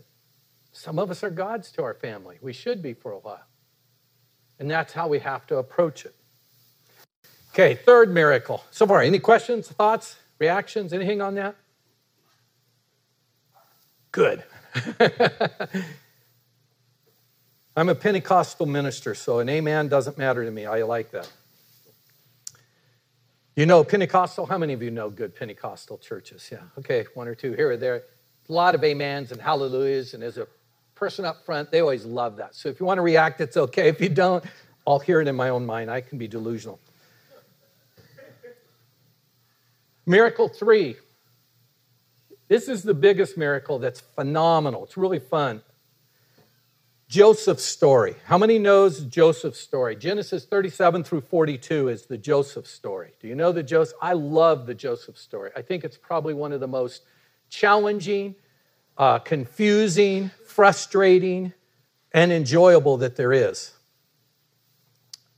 Some 0.71 1.01
of 1.01 1.11
us 1.11 1.25
are 1.25 1.31
gods 1.31 1.73
to 1.73 1.83
our 1.83 1.95
family. 1.95 2.39
We 2.41 2.53
should 2.53 2.83
be 2.83 2.95
for 2.95 3.11
a 3.11 3.19
while. 3.19 3.43
And 4.61 4.71
that's 4.71 4.93
how 4.93 5.09
we 5.09 5.19
have 5.19 5.45
to 5.49 5.57
approach 5.57 6.07
it. 6.07 6.15
Okay, 7.53 7.75
third 7.75 8.15
miracle. 8.15 8.63
So 8.71 8.87
far, 8.87 9.03
any 9.03 9.19
questions, 9.19 9.67
thoughts, 9.67 10.15
reactions, 10.39 10.93
anything 10.93 11.21
on 11.21 11.35
that? 11.35 11.57
Good. 14.13 14.45
I'm 17.79 17.91
a 17.91 17.95
Pentecostal 17.95 18.65
minister, 18.65 19.15
so 19.15 19.41
an 19.41 19.51
amen 19.51 19.89
doesn't 19.89 20.17
matter 20.17 20.43
to 20.43 20.51
me. 20.51 20.65
I 20.65 20.83
like 20.83 21.11
that. 21.11 21.31
You 23.55 23.67
know 23.67 23.85
Pentecostal? 23.85 24.47
How 24.47 24.57
many 24.57 24.73
of 24.73 24.83
you 24.83 24.91
know 24.91 25.11
good 25.11 25.37
Pentecostal 25.37 25.99
churches? 25.99 26.49
Yeah, 26.51 26.63
okay, 26.79 27.05
one 27.13 27.29
or 27.29 27.35
two 27.35 27.53
here 27.53 27.73
or 27.73 27.77
there. 27.77 28.05
A 28.49 28.53
lot 28.53 28.75
of 28.75 28.83
amens 28.83 29.31
and 29.31 29.41
hallelujahs, 29.41 30.15
and 30.15 30.23
as 30.23 30.39
a 30.39 30.47
person 30.95 31.27
up 31.27 31.45
front, 31.45 31.71
they 31.71 31.81
always 31.81 32.07
love 32.07 32.37
that. 32.37 32.55
So 32.55 32.71
if 32.71 32.81
you 32.81 32.87
want 32.87 32.97
to 32.97 33.03
react, 33.03 33.43
it's 33.43 33.59
okay. 33.59 33.89
If 33.89 34.01
you 34.01 34.09
don't, 34.09 34.43
I'll 34.87 34.99
hear 34.99 35.21
it 35.21 35.29
in 35.29 35.37
my 35.37 35.51
own 35.51 35.67
mind. 35.67 35.91
I 35.91 36.01
can 36.01 36.17
be 36.17 36.29
delusional. 36.29 36.81
Miracle 40.07 40.49
three. 40.49 40.97
This 42.49 42.69
is 42.69 42.83
the 42.83 42.95
biggest 42.95 43.37
miracle 43.37 43.79
that's 43.79 44.01
phenomenal. 44.01 44.85
It's 44.85 44.97
really 44.97 45.19
fun. 45.19 45.61
Joseph's 47.09 47.65
story. 47.65 48.17
How 48.25 48.37
many 48.37 48.59
knows 48.59 49.05
Joseph's 49.05 49.61
story? 49.61 49.95
Genesis 49.95 50.45
37 50.45 51.05
through 51.05 51.21
42 51.21 51.89
is 51.89 52.07
the 52.07 52.19
Joseph 52.19 52.67
story. 52.67 53.13
Do 53.21 53.29
you 53.29 53.37
know 53.37 53.53
the 53.53 53.63
Joseph? 53.63 53.97
I 54.03 54.15
love 54.15 54.67
the 54.67 54.75
Joseph 54.75 55.17
story. 55.17 55.51
I 55.55 55.63
think 55.63 55.85
it's 55.85 55.97
probably 55.97 56.35
one 56.35 56.53
of 56.53 56.59
the 56.59 56.67
most 56.67 57.03
challenging, 57.49 58.35
uh, 58.99 59.21
confusing, 59.21 60.33
frustrating, 60.47 61.53
and 62.13 62.33
enjoyable 62.33 62.97
that 62.97 63.15
there 63.15 63.33
is. 63.33 63.73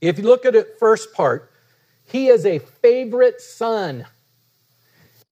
If 0.01 0.17
you 0.17 0.23
look 0.23 0.45
at 0.45 0.55
it 0.55 0.79
first 0.79 1.13
part, 1.13 1.51
he 2.03 2.29
is 2.29 2.47
a 2.47 2.57
favorite 2.57 3.41
son. 3.41 4.07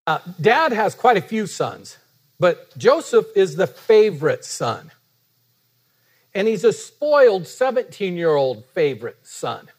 Uh, 0.06 0.20
Dad 0.40 0.72
has 0.72 0.94
quite 0.94 1.18
a 1.18 1.22
few 1.22 1.48
sons, 1.48 1.98
but 2.40 2.78
Joseph 2.78 3.26
is 3.36 3.56
the 3.56 3.66
favorite 3.66 4.46
son 4.46 4.92
and 6.38 6.48
he's 6.48 6.64
a 6.64 6.72
spoiled 6.72 7.48
17 7.48 8.16
year 8.16 8.36
old 8.36 8.64
favorite 8.68 9.18
son. 9.24 9.72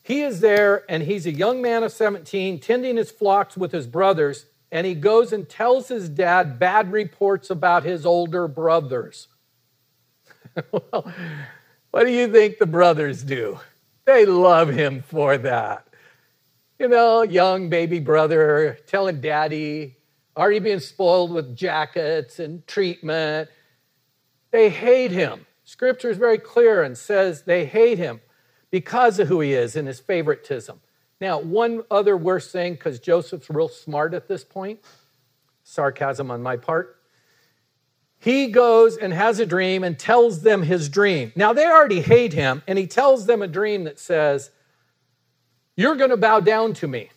He 0.00 0.22
is 0.22 0.38
there, 0.38 0.84
and 0.88 1.02
he's 1.02 1.26
a 1.26 1.32
young 1.32 1.60
man 1.60 1.82
of 1.82 1.90
17, 1.90 2.60
tending 2.60 2.96
his 2.96 3.10
flocks 3.10 3.56
with 3.56 3.72
his 3.72 3.88
brothers, 3.88 4.46
and 4.70 4.86
he 4.86 4.94
goes 4.94 5.32
and 5.32 5.48
tells 5.48 5.88
his 5.88 6.08
dad 6.08 6.60
bad 6.60 6.92
reports 6.92 7.50
about 7.50 7.82
his 7.82 8.06
older 8.06 8.46
brothers. 8.46 9.26
well, 10.70 11.12
what 11.90 12.04
do 12.04 12.12
you 12.12 12.30
think 12.30 12.58
the 12.58 12.66
brothers 12.66 13.24
do? 13.24 13.58
They 14.04 14.24
love 14.24 14.68
him 14.68 15.02
for 15.02 15.36
that. 15.36 15.88
You 16.78 16.86
know, 16.86 17.22
young 17.22 17.68
baby 17.70 17.98
brother 17.98 18.78
telling 18.86 19.20
daddy, 19.20 19.96
already 20.36 20.60
being 20.60 20.78
spoiled 20.78 21.32
with 21.32 21.56
jackets 21.56 22.38
and 22.38 22.64
treatment 22.68 23.48
they 24.50 24.70
hate 24.70 25.10
him. 25.10 25.46
Scripture 25.64 26.10
is 26.10 26.16
very 26.16 26.38
clear 26.38 26.82
and 26.82 26.96
says 26.96 27.42
they 27.42 27.66
hate 27.66 27.98
him 27.98 28.20
because 28.70 29.18
of 29.18 29.28
who 29.28 29.40
he 29.40 29.52
is 29.52 29.76
and 29.76 29.86
his 29.86 30.00
favoritism. 30.00 30.80
Now, 31.20 31.40
one 31.40 31.82
other 31.90 32.16
worse 32.16 32.50
thing, 32.50 32.74
because 32.74 33.00
Joseph's 33.00 33.50
real 33.50 33.68
smart 33.68 34.14
at 34.14 34.28
this 34.28 34.44
point, 34.44 34.80
sarcasm 35.64 36.30
on 36.30 36.42
my 36.42 36.56
part. 36.56 36.96
He 38.20 38.48
goes 38.48 38.96
and 38.96 39.12
has 39.12 39.38
a 39.38 39.46
dream 39.46 39.84
and 39.84 39.98
tells 39.98 40.42
them 40.42 40.62
his 40.62 40.88
dream. 40.88 41.32
Now, 41.36 41.52
they 41.52 41.66
already 41.66 42.00
hate 42.00 42.32
him, 42.32 42.62
and 42.66 42.78
he 42.78 42.86
tells 42.86 43.26
them 43.26 43.42
a 43.42 43.48
dream 43.48 43.84
that 43.84 43.98
says, 43.98 44.50
You're 45.76 45.96
going 45.96 46.10
to 46.10 46.16
bow 46.16 46.40
down 46.40 46.72
to 46.74 46.88
me. 46.88 47.10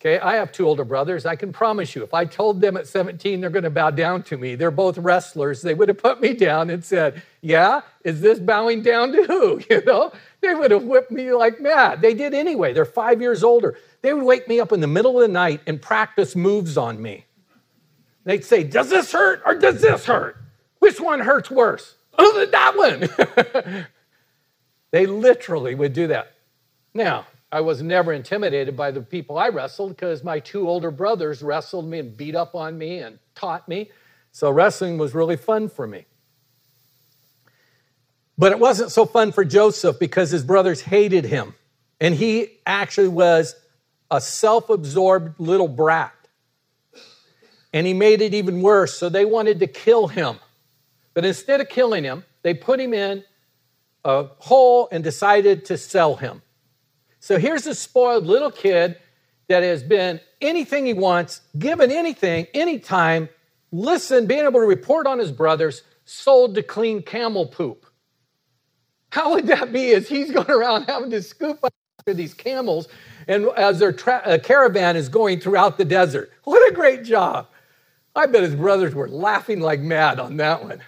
Okay, 0.00 0.20
I 0.20 0.36
have 0.36 0.52
two 0.52 0.64
older 0.64 0.84
brothers. 0.84 1.26
I 1.26 1.34
can 1.34 1.52
promise 1.52 1.96
you, 1.96 2.04
if 2.04 2.14
I 2.14 2.24
told 2.24 2.60
them 2.60 2.76
at 2.76 2.86
17 2.86 3.40
they're 3.40 3.50
going 3.50 3.64
to 3.64 3.70
bow 3.70 3.90
down 3.90 4.22
to 4.24 4.36
me, 4.36 4.54
they're 4.54 4.70
both 4.70 4.96
wrestlers, 4.96 5.60
they 5.62 5.74
would 5.74 5.88
have 5.88 5.98
put 5.98 6.20
me 6.20 6.34
down 6.34 6.70
and 6.70 6.84
said, 6.84 7.20
Yeah, 7.42 7.80
is 8.04 8.20
this 8.20 8.38
bowing 8.38 8.82
down 8.82 9.10
to 9.12 9.24
who? 9.24 9.60
You 9.70 9.84
know, 9.84 10.12
they 10.40 10.54
would 10.54 10.70
have 10.70 10.84
whipped 10.84 11.10
me 11.10 11.32
like 11.32 11.60
mad. 11.60 12.00
They 12.00 12.14
did 12.14 12.32
anyway. 12.32 12.72
They're 12.72 12.84
five 12.84 13.20
years 13.20 13.42
older. 13.42 13.76
They 14.02 14.14
would 14.14 14.22
wake 14.22 14.46
me 14.46 14.60
up 14.60 14.70
in 14.72 14.80
the 14.80 14.86
middle 14.86 15.20
of 15.20 15.26
the 15.26 15.32
night 15.32 15.62
and 15.66 15.82
practice 15.82 16.36
moves 16.36 16.76
on 16.76 17.02
me. 17.02 17.26
They'd 18.22 18.44
say, 18.44 18.62
Does 18.62 18.90
this 18.90 19.10
hurt 19.10 19.42
or 19.44 19.56
does 19.56 19.82
this 19.82 20.04
hurt? 20.04 20.36
Which 20.78 21.00
one 21.00 21.18
hurts 21.18 21.50
worse? 21.50 21.96
Oh, 22.16 22.46
that 22.46 22.76
one. 22.76 23.86
they 24.92 25.06
literally 25.06 25.74
would 25.74 25.92
do 25.92 26.06
that. 26.08 26.34
Now, 26.94 27.26
I 27.50 27.62
was 27.62 27.82
never 27.82 28.12
intimidated 28.12 28.76
by 28.76 28.90
the 28.90 29.00
people 29.00 29.38
I 29.38 29.48
wrestled 29.48 29.90
because 29.90 30.22
my 30.22 30.38
two 30.38 30.68
older 30.68 30.90
brothers 30.90 31.42
wrestled 31.42 31.88
me 31.88 31.98
and 31.98 32.16
beat 32.16 32.34
up 32.34 32.54
on 32.54 32.76
me 32.76 32.98
and 32.98 33.18
taught 33.34 33.66
me. 33.68 33.90
So 34.32 34.50
wrestling 34.50 34.98
was 34.98 35.14
really 35.14 35.36
fun 35.36 35.68
for 35.68 35.86
me. 35.86 36.04
But 38.36 38.52
it 38.52 38.58
wasn't 38.58 38.92
so 38.92 39.06
fun 39.06 39.32
for 39.32 39.44
Joseph 39.44 39.98
because 39.98 40.30
his 40.30 40.44
brothers 40.44 40.82
hated 40.82 41.24
him. 41.24 41.54
And 42.00 42.14
he 42.14 42.58
actually 42.66 43.08
was 43.08 43.56
a 44.10 44.20
self 44.20 44.68
absorbed 44.70 45.40
little 45.40 45.68
brat. 45.68 46.14
And 47.72 47.86
he 47.86 47.94
made 47.94 48.20
it 48.20 48.34
even 48.34 48.62
worse. 48.62 48.96
So 48.96 49.08
they 49.08 49.24
wanted 49.24 49.58
to 49.60 49.66
kill 49.66 50.06
him. 50.06 50.38
But 51.14 51.24
instead 51.24 51.60
of 51.60 51.68
killing 51.68 52.04
him, 52.04 52.24
they 52.42 52.54
put 52.54 52.78
him 52.78 52.94
in 52.94 53.24
a 54.04 54.24
hole 54.38 54.88
and 54.92 55.02
decided 55.02 55.64
to 55.66 55.76
sell 55.76 56.14
him. 56.16 56.42
So 57.28 57.38
here's 57.38 57.66
a 57.66 57.74
spoiled 57.74 58.24
little 58.24 58.50
kid 58.50 58.96
that 59.48 59.62
has 59.62 59.82
been 59.82 60.18
anything 60.40 60.86
he 60.86 60.94
wants, 60.94 61.42
given 61.58 61.90
anything, 61.90 62.46
anytime, 62.54 63.28
listen, 63.70 64.24
being 64.24 64.46
able 64.46 64.60
to 64.60 64.66
report 64.66 65.06
on 65.06 65.18
his 65.18 65.30
brothers, 65.30 65.82
sold 66.06 66.54
to 66.54 66.62
clean 66.62 67.02
camel 67.02 67.44
poop. 67.44 67.84
How 69.12 69.34
would 69.34 69.46
that 69.48 69.74
be 69.74 69.92
as 69.92 70.08
he's 70.08 70.30
going 70.32 70.50
around 70.50 70.84
having 70.84 71.10
to 71.10 71.20
scoop 71.20 71.62
up 71.62 71.74
these 72.06 72.32
camels 72.32 72.88
and 73.26 73.48
as 73.58 73.78
their 73.78 73.92
tra- 73.92 74.22
uh, 74.24 74.38
caravan 74.38 74.96
is 74.96 75.10
going 75.10 75.38
throughout 75.38 75.76
the 75.76 75.84
desert? 75.84 76.32
What 76.44 76.66
a 76.72 76.74
great 76.74 77.04
job. 77.04 77.46
I 78.16 78.24
bet 78.24 78.42
his 78.42 78.54
brothers 78.54 78.94
were 78.94 79.06
laughing 79.06 79.60
like 79.60 79.80
mad 79.80 80.18
on 80.18 80.38
that 80.38 80.64
one. 80.64 80.80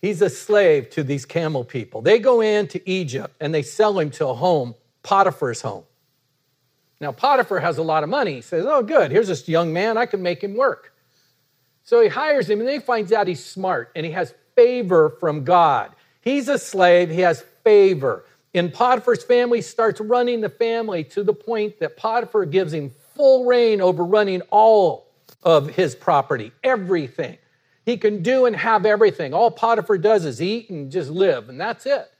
He's 0.00 0.22
a 0.22 0.30
slave 0.30 0.90
to 0.90 1.02
these 1.02 1.24
camel 1.24 1.64
people. 1.64 2.02
They 2.02 2.20
go 2.20 2.40
into 2.40 2.80
Egypt 2.88 3.34
and 3.40 3.52
they 3.52 3.62
sell 3.62 3.98
him 3.98 4.10
to 4.10 4.28
a 4.28 4.34
home 4.34 4.76
Potiphar's 5.04 5.60
home. 5.60 5.84
Now, 7.00 7.12
Potiphar 7.12 7.60
has 7.60 7.78
a 7.78 7.82
lot 7.82 8.02
of 8.02 8.08
money. 8.08 8.34
He 8.34 8.40
says, 8.40 8.64
Oh, 8.66 8.82
good, 8.82 9.12
here's 9.12 9.28
this 9.28 9.46
young 9.48 9.72
man, 9.72 9.96
I 9.96 10.06
can 10.06 10.22
make 10.22 10.42
him 10.42 10.56
work. 10.56 10.92
So 11.84 12.00
he 12.00 12.08
hires 12.08 12.48
him, 12.48 12.58
and 12.58 12.68
then 12.68 12.80
he 12.80 12.84
finds 12.84 13.12
out 13.12 13.28
he's 13.28 13.44
smart 13.44 13.92
and 13.94 14.04
he 14.04 14.12
has 14.12 14.34
favor 14.56 15.10
from 15.20 15.44
God. 15.44 15.92
He's 16.22 16.48
a 16.48 16.58
slave, 16.58 17.10
he 17.10 17.20
has 17.20 17.44
favor. 17.62 18.24
In 18.54 18.70
Potiphar's 18.70 19.22
family, 19.22 19.60
starts 19.60 20.00
running 20.00 20.40
the 20.40 20.48
family 20.48 21.04
to 21.04 21.22
the 21.22 21.34
point 21.34 21.80
that 21.80 21.96
Potiphar 21.96 22.46
gives 22.46 22.72
him 22.72 22.92
full 23.14 23.44
reign 23.44 23.80
over 23.80 24.04
running 24.04 24.40
all 24.50 25.10
of 25.42 25.68
his 25.68 25.94
property, 25.94 26.52
everything. 26.62 27.36
He 27.84 27.98
can 27.98 28.22
do 28.22 28.46
and 28.46 28.56
have 28.56 28.86
everything. 28.86 29.34
All 29.34 29.50
Potiphar 29.50 29.98
does 29.98 30.24
is 30.24 30.40
eat 30.40 30.70
and 30.70 30.90
just 30.90 31.10
live, 31.10 31.50
and 31.50 31.60
that's 31.60 31.84
it. 31.84 32.10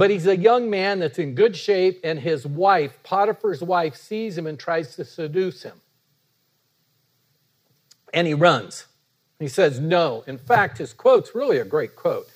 But 0.00 0.08
he's 0.08 0.26
a 0.26 0.34
young 0.34 0.70
man 0.70 0.98
that's 0.98 1.18
in 1.18 1.34
good 1.34 1.54
shape, 1.54 2.00
and 2.02 2.18
his 2.18 2.46
wife, 2.46 2.98
Potiphar's 3.02 3.62
wife, 3.62 3.94
sees 3.94 4.38
him 4.38 4.46
and 4.46 4.58
tries 4.58 4.96
to 4.96 5.04
seduce 5.04 5.62
him. 5.62 5.78
And 8.14 8.26
he 8.26 8.32
runs. 8.32 8.86
He 9.38 9.46
says, 9.46 9.78
No. 9.78 10.24
In 10.26 10.38
fact, 10.38 10.78
his 10.78 10.94
quote's 10.94 11.34
really 11.34 11.58
a 11.58 11.66
great 11.66 11.96
quote. 11.96 12.30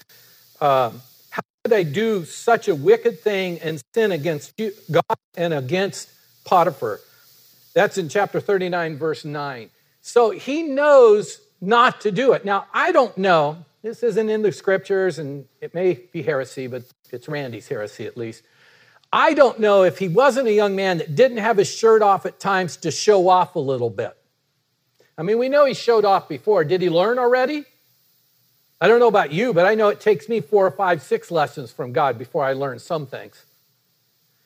Um, 0.61 1.01
how 1.31 1.41
could 1.65 1.73
I 1.73 1.85
do 1.85 2.27
such 2.27 2.69
a 2.69 2.75
wicked 2.75 3.21
thing 3.21 3.59
and 3.61 3.81
sin 3.95 4.13
against 4.13 4.53
you, 4.61 4.75
God 4.91 5.17
and 5.35 5.55
against 5.55 6.11
Potiphar? 6.45 7.01
That's 7.73 7.97
in 7.97 8.11
chapter 8.11 8.41
39, 8.41 8.99
verse 8.99 9.25
9. 9.25 9.71
So 10.03 10.33
he 10.33 10.65
knows 10.65 11.41
not 11.63 12.03
to 12.03 12.13
do 12.13 12.35
it. 12.35 12.45
Now, 12.45 12.67
I 12.75 12.93
don't 12.93 13.17
know 13.17 13.65
this 13.85 14.03
isn't 14.03 14.31
in 14.31 14.41
the 14.41 14.51
scriptures, 14.51 15.19
and 15.19 15.45
it 15.61 15.75
may 15.75 15.93
be 16.11 16.23
heresy, 16.23 16.67
but 16.69 16.85
it's 17.15 17.29
Randy's 17.29 17.69
heresy 17.69 18.05
at 18.05 18.17
least. 18.19 18.43
I 19.13 19.33
don't 19.33 19.61
know 19.61 19.85
if 19.85 19.99
he 19.99 20.09
wasn't 20.09 20.49
a 20.49 20.53
young 20.53 20.75
man 20.75 20.99
that 20.99 21.15
didn't 21.15 21.39
have 21.39 21.57
his 21.57 21.73
shirt 21.73 22.03
off 22.03 22.27
at 22.27 22.41
times 22.41 22.77
to 22.79 22.91
show 22.91 23.29
off 23.29 23.55
a 23.55 23.61
little 23.61 23.89
bit. 23.91 24.17
I 25.17 25.23
mean, 25.23 25.39
we 25.39 25.49
know 25.49 25.65
he 25.65 25.75
showed 25.75 26.05
off 26.05 26.29
before. 26.29 26.65
Did 26.65 26.83
he 26.83 26.91
learn 26.91 27.19
already? 27.21 27.65
I 28.81 28.89
don't 28.89 28.99
know 28.99 29.09
about 29.09 29.33
you, 29.33 29.55
but 29.55 29.65
I 29.65 29.77
know 29.77 29.89
it 29.89 30.01
takes 30.01 30.29
me 30.29 30.41
four 30.41 30.67
or 30.67 30.73
five, 30.73 31.01
six 31.01 31.31
lessons 31.31 31.71
from 31.71 31.93
God 31.93 32.19
before 32.19 32.45
I 32.45 32.53
learn 32.55 32.81
some 32.81 33.07
things. 33.07 33.45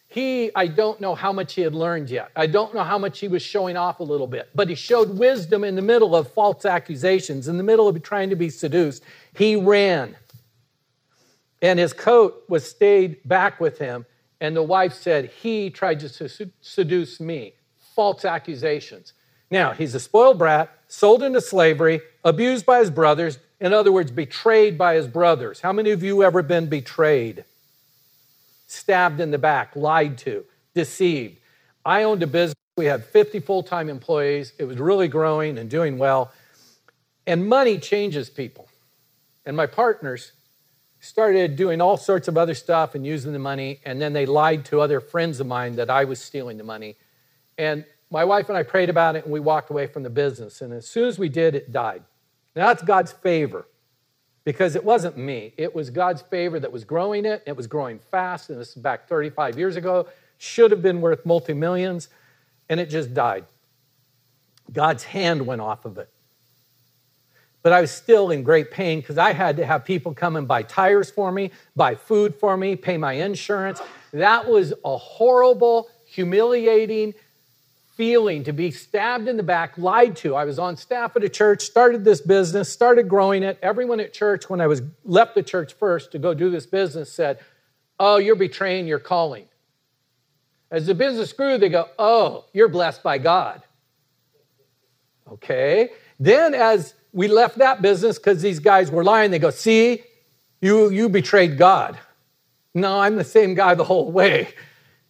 he, 0.08 0.50
I 0.54 0.66
don't 0.66 1.00
know 1.00 1.14
how 1.14 1.32
much 1.32 1.54
he 1.54 1.62
had 1.62 1.74
learned 1.74 2.08
yet. 2.10 2.30
I 2.34 2.46
don't 2.46 2.74
know 2.74 2.82
how 2.82 2.98
much 2.98 3.20
he 3.20 3.28
was 3.28 3.42
showing 3.42 3.76
off 3.76 4.00
a 4.00 4.04
little 4.04 4.26
bit, 4.26 4.48
but 4.54 4.68
he 4.68 4.74
showed 4.74 5.18
wisdom 5.18 5.64
in 5.64 5.76
the 5.76 5.82
middle 5.82 6.16
of 6.16 6.32
false 6.32 6.64
accusations, 6.64 7.46
in 7.46 7.58
the 7.58 7.62
middle 7.62 7.88
of 7.88 8.02
trying 8.02 8.30
to 8.30 8.36
be 8.36 8.48
seduced. 8.48 9.02
He 9.34 9.54
ran. 9.56 10.16
And 11.60 11.78
his 11.78 11.92
coat 11.92 12.44
was 12.48 12.68
stayed 12.68 13.26
back 13.26 13.60
with 13.60 13.78
him. 13.78 14.06
And 14.40 14.54
the 14.54 14.62
wife 14.62 14.94
said, 14.94 15.26
He 15.26 15.70
tried 15.70 16.00
to 16.00 16.28
seduce 16.60 17.20
me. 17.20 17.54
False 17.94 18.24
accusations. 18.24 19.12
Now, 19.50 19.72
he's 19.72 19.94
a 19.94 20.00
spoiled 20.00 20.38
brat, 20.38 20.70
sold 20.86 21.22
into 21.22 21.40
slavery, 21.40 22.00
abused 22.22 22.66
by 22.66 22.78
his 22.78 22.90
brothers, 22.90 23.38
in 23.60 23.72
other 23.72 23.90
words, 23.90 24.10
betrayed 24.10 24.78
by 24.78 24.94
his 24.94 25.08
brothers. 25.08 25.60
How 25.60 25.72
many 25.72 25.90
of 25.90 26.02
you 26.02 26.22
ever 26.22 26.42
been 26.42 26.68
betrayed? 26.68 27.44
stabbed 28.68 29.18
in 29.18 29.30
the 29.30 29.38
back, 29.38 29.74
lied 29.74 30.18
to, 30.18 30.44
deceived. 30.74 31.40
I 31.84 32.04
owned 32.04 32.22
a 32.22 32.26
business. 32.26 32.54
We 32.76 32.84
had 32.84 33.04
50 33.04 33.40
full 33.40 33.64
time 33.64 33.88
employees. 33.88 34.52
It 34.58 34.64
was 34.64 34.78
really 34.78 35.08
growing 35.08 35.58
and 35.58 35.68
doing 35.68 35.98
well. 35.98 36.30
And 37.26 37.48
money 37.48 37.78
changes 37.78 38.30
people. 38.30 38.68
And 39.44 39.56
my 39.56 39.66
partners 39.66 40.32
started 41.00 41.56
doing 41.56 41.80
all 41.80 41.96
sorts 41.96 42.28
of 42.28 42.36
other 42.36 42.54
stuff 42.54 42.94
and 42.94 43.06
using 43.06 43.32
the 43.32 43.38
money. 43.38 43.80
And 43.84 44.00
then 44.00 44.12
they 44.12 44.26
lied 44.26 44.64
to 44.66 44.80
other 44.80 45.00
friends 45.00 45.40
of 45.40 45.46
mine 45.46 45.76
that 45.76 45.90
I 45.90 46.04
was 46.04 46.20
stealing 46.20 46.58
the 46.58 46.64
money. 46.64 46.96
And 47.56 47.84
my 48.10 48.24
wife 48.24 48.48
and 48.48 48.56
I 48.56 48.62
prayed 48.62 48.90
about 48.90 49.16
it 49.16 49.24
and 49.24 49.32
we 49.32 49.40
walked 49.40 49.70
away 49.70 49.86
from 49.86 50.02
the 50.02 50.10
business. 50.10 50.60
And 50.60 50.72
as 50.72 50.86
soon 50.86 51.08
as 51.08 51.18
we 51.18 51.28
did, 51.28 51.54
it 51.54 51.72
died. 51.72 52.02
Now, 52.56 52.66
that's 52.66 52.82
God's 52.82 53.12
favor 53.12 53.66
because 54.44 54.74
it 54.74 54.82
wasn't 54.82 55.16
me. 55.16 55.52
It 55.56 55.74
was 55.74 55.90
God's 55.90 56.22
favor 56.22 56.58
that 56.58 56.72
was 56.72 56.84
growing 56.84 57.24
it. 57.26 57.42
It 57.46 57.56
was 57.56 57.66
growing 57.66 57.98
fast, 57.98 58.48
and 58.48 58.58
this 58.58 58.70
is 58.70 58.82
back 58.82 59.06
35 59.06 59.58
years 59.58 59.76
ago. 59.76 60.08
Should 60.38 60.70
have 60.70 60.80
been 60.80 61.00
worth 61.00 61.26
multi 61.26 61.52
millions, 61.52 62.08
and 62.68 62.80
it 62.80 62.86
just 62.86 63.12
died. 63.12 63.44
God's 64.72 65.04
hand 65.04 65.46
went 65.46 65.60
off 65.60 65.84
of 65.84 65.98
it. 65.98 66.08
But 67.68 67.74
I 67.74 67.82
was 67.82 67.90
still 67.90 68.30
in 68.30 68.44
great 68.44 68.70
pain 68.70 69.00
because 69.00 69.18
I 69.18 69.34
had 69.34 69.58
to 69.58 69.66
have 69.66 69.84
people 69.84 70.14
come 70.14 70.36
and 70.36 70.48
buy 70.48 70.62
tires 70.62 71.10
for 71.10 71.30
me, 71.30 71.50
buy 71.76 71.96
food 71.96 72.34
for 72.34 72.56
me, 72.56 72.76
pay 72.76 72.96
my 72.96 73.12
insurance. 73.12 73.82
That 74.10 74.48
was 74.48 74.72
a 74.86 74.96
horrible, 74.96 75.90
humiliating, 76.06 77.12
feeling 77.94 78.42
to 78.44 78.54
be 78.54 78.70
stabbed 78.70 79.28
in 79.28 79.36
the 79.36 79.42
back, 79.42 79.76
lied 79.76 80.16
to. 80.16 80.34
I 80.34 80.46
was 80.46 80.58
on 80.58 80.78
staff 80.78 81.14
at 81.14 81.22
a 81.24 81.28
church, 81.28 81.60
started 81.60 82.06
this 82.06 82.22
business, 82.22 82.72
started 82.72 83.06
growing 83.06 83.42
it. 83.42 83.58
Everyone 83.60 84.00
at 84.00 84.14
church, 84.14 84.48
when 84.48 84.62
I 84.62 84.66
was 84.66 84.80
left 85.04 85.34
the 85.34 85.42
church 85.42 85.74
first 85.74 86.10
to 86.12 86.18
go 86.18 86.32
do 86.32 86.48
this 86.48 86.64
business, 86.64 87.12
said, 87.12 87.38
Oh, 88.00 88.16
you're 88.16 88.34
betraying 88.34 88.86
your 88.86 88.98
calling. 88.98 89.44
As 90.70 90.86
the 90.86 90.94
business 90.94 91.34
grew, 91.34 91.58
they 91.58 91.68
go, 91.68 91.86
Oh, 91.98 92.46
you're 92.54 92.68
blessed 92.68 93.02
by 93.02 93.18
God. 93.18 93.62
Okay. 95.30 95.90
Then, 96.20 96.54
as 96.54 96.94
we 97.12 97.28
left 97.28 97.58
that 97.58 97.80
business 97.82 98.18
because 98.18 98.42
these 98.42 98.58
guys 98.58 98.90
were 98.90 99.04
lying, 99.04 99.30
they 99.30 99.38
go, 99.38 99.50
See, 99.50 100.02
you, 100.60 100.90
you 100.90 101.08
betrayed 101.08 101.58
God. 101.58 101.98
No, 102.74 103.00
I'm 103.00 103.16
the 103.16 103.24
same 103.24 103.54
guy 103.54 103.74
the 103.74 103.84
whole 103.84 104.10
way. 104.10 104.48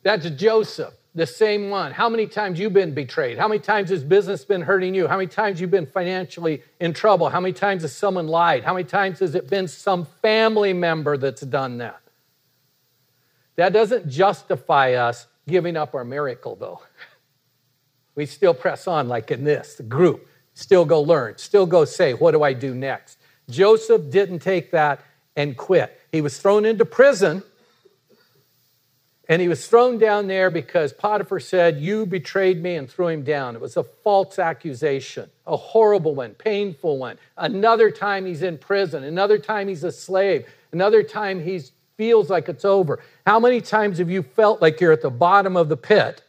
That's 0.03 0.29
Joseph 0.31 0.95
the 1.19 1.27
same 1.27 1.69
one. 1.69 1.93
How 1.93 2.09
many 2.09 2.27
times 2.27 2.59
you 2.59 2.71
been 2.71 2.95
betrayed? 2.95 3.39
How 3.39 3.49
many 3.49 3.61
times 3.61 3.91
has 3.91 4.05
business 4.05 4.45
been 4.45 4.63
hurting 4.63 4.95
you? 4.95 5.09
How 5.09 5.17
many 5.17 5.27
times 5.27 5.61
you've 5.61 5.71
been 5.71 5.87
financially 5.87 6.63
in 6.81 6.95
trouble? 6.95 7.29
How 7.29 7.41
many 7.41 7.53
times 7.53 7.83
has 7.83 7.93
someone 7.93 8.29
lied? 8.29 8.65
How 8.65 8.73
many 8.73 8.85
times 8.85 9.19
has 9.19 9.35
it 9.35 9.51
been 9.51 9.69
some 9.69 10.07
family 10.23 10.73
member 10.73 11.17
that's 11.17 11.43
done 11.43 11.79
that? 11.79 12.01
That 13.57 13.73
doesn't 13.73 14.09
justify 14.09 14.93
us 14.93 15.27
giving 15.49 15.77
up 15.77 15.95
our 15.95 16.05
miracle, 16.05 16.57
though. 16.57 16.81
We 18.15 18.27
still 18.27 18.53
press 18.53 18.89
on, 18.89 19.07
like 19.07 19.31
in 19.31 19.45
this, 19.45 19.81
group, 19.87 20.27
still 20.59 20.85
go 20.85 21.01
learn, 21.01 21.39
still 21.39 21.67
go 21.67 21.85
say, 21.85 22.15
What 22.15 22.33
do 22.33 22.43
I 22.43 22.53
do 22.53 22.75
next? 22.75 23.19
Joseph 23.49 24.11
didn't 24.11 24.41
take 24.41 24.73
that 24.73 25.01
and 25.37 25.57
quit. 25.57 26.01
He 26.11 26.21
was 26.21 26.39
thrown 26.39 26.65
into 26.65 26.85
prison 26.85 27.43
and 29.29 29.41
he 29.41 29.49
was 29.49 29.69
thrown 29.69 29.99
down 29.99 30.27
there 30.27 30.51
because 30.51 30.93
Potiphar 30.93 31.39
said, 31.39 31.79
You 31.79 32.07
betrayed 32.07 32.61
me 32.61 32.75
and 32.75 32.91
threw 32.91 33.09
him 33.09 33.23
down. 33.23 33.55
It 33.55 33.61
was 33.61 33.77
a 33.77 33.85
false 33.85 34.39
accusation, 34.39 35.31
a 35.47 35.57
horrible 35.57 36.17
one, 36.17 36.35
painful 36.35 36.99
one. 36.99 37.19
Another 37.37 37.91
time 37.91 38.27
he's 38.27 38.43
in 38.43 38.59
prison. 38.59 39.05
Another 39.05 39.39
time 39.39 39.69
he's 39.69 39.85
a 39.85 39.93
slave. 39.93 40.47
Another 40.73 41.05
time 41.05 41.41
he 41.41 41.63
feels 41.97 42.31
like 42.31 42.49
it's 42.49 42.65
over. 42.65 42.99
How 43.27 43.39
many 43.39 43.61
times 43.61 43.99
have 43.99 44.11
you 44.11 44.23
felt 44.23 44.61
like 44.61 44.81
you're 44.81 44.93
at 44.93 45.03
the 45.03 45.11
bottom 45.11 45.57
of 45.57 45.69
the 45.69 45.77
pit, 45.77 46.23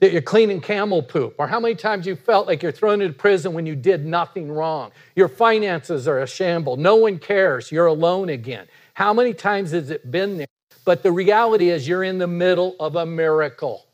that 0.00 0.12
you're 0.12 0.22
cleaning 0.22 0.60
camel 0.60 1.02
poop? 1.02 1.34
Or 1.38 1.46
how 1.46 1.60
many 1.60 1.74
times 1.74 2.06
you 2.06 2.16
felt 2.16 2.46
like 2.46 2.62
you're 2.62 2.72
thrown 2.72 3.00
into 3.00 3.14
prison 3.14 3.52
when 3.52 3.66
you 3.66 3.74
did 3.74 4.04
nothing 4.04 4.50
wrong? 4.50 4.92
Your 5.14 5.28
finances 5.28 6.06
are 6.06 6.20
a 6.20 6.26
shamble. 6.26 6.76
No 6.76 6.96
one 6.96 7.18
cares. 7.18 7.72
You're 7.72 7.86
alone 7.86 8.28
again. 8.28 8.66
How 8.94 9.12
many 9.14 9.32
times 9.32 9.72
has 9.72 9.90
it 9.90 10.10
been 10.10 10.38
there? 10.38 10.46
But 10.84 11.02
the 11.02 11.12
reality 11.12 11.70
is, 11.70 11.88
you're 11.88 12.04
in 12.04 12.18
the 12.18 12.26
middle 12.26 12.76
of 12.78 12.96
a 12.96 13.04
miracle. 13.04 13.86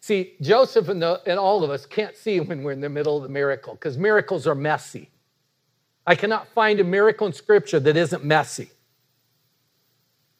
See, 0.00 0.34
Joseph 0.40 0.88
and, 0.88 1.02
the, 1.02 1.20
and 1.26 1.38
all 1.38 1.64
of 1.64 1.70
us 1.70 1.86
can't 1.86 2.16
see 2.16 2.40
when 2.40 2.62
we're 2.62 2.72
in 2.72 2.80
the 2.80 2.88
middle 2.88 3.16
of 3.16 3.22
the 3.22 3.28
miracle 3.28 3.74
because 3.74 3.98
miracles 3.98 4.46
are 4.46 4.54
messy. 4.54 5.10
I 6.06 6.14
cannot 6.14 6.48
find 6.48 6.80
a 6.80 6.84
miracle 6.84 7.26
in 7.26 7.32
Scripture 7.32 7.80
that 7.80 7.96
isn't 7.96 8.24
messy. 8.24 8.70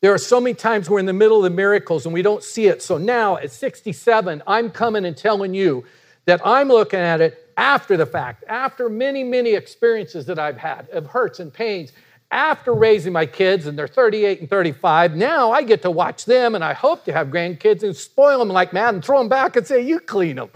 There 0.01 0.15
are 0.15 0.19
so 0.19 0.41
many 0.41 0.55
times 0.55 0.89
we're 0.89 1.01
in 1.01 1.07
the 1.07 1.13
middle 1.13 1.39
of 1.39 1.43
the 1.43 1.51
miracles 1.51 2.07
and 2.07 2.15
we 2.15 2.23
don't 2.23 2.43
see 2.43 2.67
it. 2.67 2.83
So 2.83 2.99
now 2.99 3.37
at 3.37 3.51
67, 3.51 4.43
I'm 4.47 4.71
coming 4.71 5.05
and 5.05 5.17
telling 5.17 5.55
you 5.55 5.85
that 6.27 6.41
I'm 6.45 6.69
looking 6.69 7.01
at 7.01 7.21
it 7.21 7.51
after 7.57 7.97
the 7.97 8.07
fact, 8.07 8.45
after 8.49 8.89
many, 8.89 9.25
many 9.25 9.55
experiences 9.55 10.27
that 10.27 10.39
I've 10.39 10.57
had 10.57 10.89
of 10.91 11.07
hurts 11.07 11.41
and 11.41 11.53
pains 11.53 11.93
after 12.31 12.75
raising 12.75 13.13
my 13.13 13.27
kids 13.27 13.67
and 13.67 13.77
they're 13.77 13.89
38 13.89 14.41
and 14.41 14.51
35, 14.51 15.17
now 15.17 15.51
I 15.51 15.63
get 15.63 15.83
to 15.83 15.91
watch 15.91 16.27
them 16.27 16.55
and 16.55 16.63
I 16.63 16.75
hope 16.75 17.05
to 17.07 17.13
have 17.13 17.29
grandkids 17.29 17.83
and 17.83 17.97
spoil 17.97 18.39
them 18.39 18.49
like 18.49 18.73
mad 18.73 18.95
and 18.95 19.05
throw 19.05 19.19
them 19.19 19.29
back 19.29 19.57
and 19.57 19.67
say, 19.67 19.81
You 19.81 19.99
clean 19.99 20.37
them. 20.37 20.51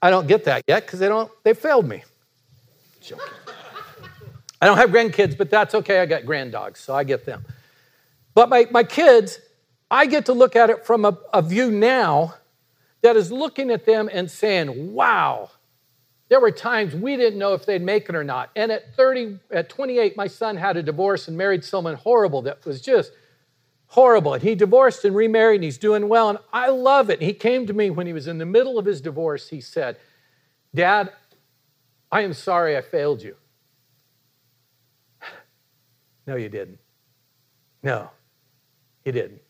I 0.00 0.10
don't 0.10 0.28
get 0.28 0.44
that 0.44 0.62
yet 0.68 0.84
because 0.84 0.98
they 0.98 1.08
don't, 1.08 1.30
they 1.42 1.54
failed 1.54 1.88
me. 1.88 2.04
Joking. 3.00 3.24
I 4.60 4.66
don't 4.66 4.76
have 4.76 4.90
grandkids, 4.90 5.36
but 5.36 5.50
that's 5.50 5.74
okay. 5.74 6.00
I 6.00 6.06
got 6.06 6.22
granddogs, 6.22 6.76
so 6.76 6.94
I 6.94 7.02
get 7.02 7.24
them. 7.24 7.44
But 8.34 8.48
my, 8.48 8.66
my 8.70 8.84
kids, 8.84 9.38
I 9.90 10.06
get 10.06 10.26
to 10.26 10.32
look 10.32 10.56
at 10.56 10.70
it 10.70 10.86
from 10.86 11.04
a, 11.04 11.18
a 11.32 11.42
view 11.42 11.70
now 11.70 12.34
that 13.02 13.16
is 13.16 13.30
looking 13.30 13.70
at 13.70 13.84
them 13.84 14.08
and 14.12 14.30
saying, 14.30 14.94
Wow, 14.94 15.50
there 16.28 16.40
were 16.40 16.50
times 16.50 16.94
we 16.94 17.16
didn't 17.16 17.38
know 17.38 17.52
if 17.52 17.66
they'd 17.66 17.82
make 17.82 18.08
it 18.08 18.14
or 18.14 18.24
not. 18.24 18.50
And 18.56 18.72
at 18.72 18.94
30, 18.94 19.38
at 19.50 19.68
28, 19.68 20.16
my 20.16 20.26
son 20.26 20.56
had 20.56 20.78
a 20.78 20.82
divorce 20.82 21.28
and 21.28 21.36
married 21.36 21.62
someone 21.62 21.94
horrible 21.94 22.40
that 22.42 22.64
was 22.64 22.80
just 22.80 23.12
horrible. 23.88 24.32
And 24.32 24.42
he 24.42 24.54
divorced 24.54 25.04
and 25.04 25.14
remarried 25.14 25.56
and 25.56 25.64
he's 25.64 25.76
doing 25.76 26.08
well. 26.08 26.30
And 26.30 26.38
I 26.50 26.70
love 26.70 27.10
it. 27.10 27.20
He 27.20 27.34
came 27.34 27.66
to 27.66 27.74
me 27.74 27.90
when 27.90 28.06
he 28.06 28.14
was 28.14 28.28
in 28.28 28.38
the 28.38 28.46
middle 28.46 28.78
of 28.78 28.86
his 28.86 29.02
divorce. 29.02 29.50
He 29.50 29.60
said, 29.60 29.98
Dad, 30.74 31.12
I 32.10 32.22
am 32.22 32.32
sorry 32.32 32.78
I 32.78 32.80
failed 32.80 33.22
you. 33.22 33.36
no, 36.26 36.36
you 36.36 36.48
didn't. 36.48 36.78
No, 37.82 38.08
you 39.04 39.12
didn't. 39.12 39.42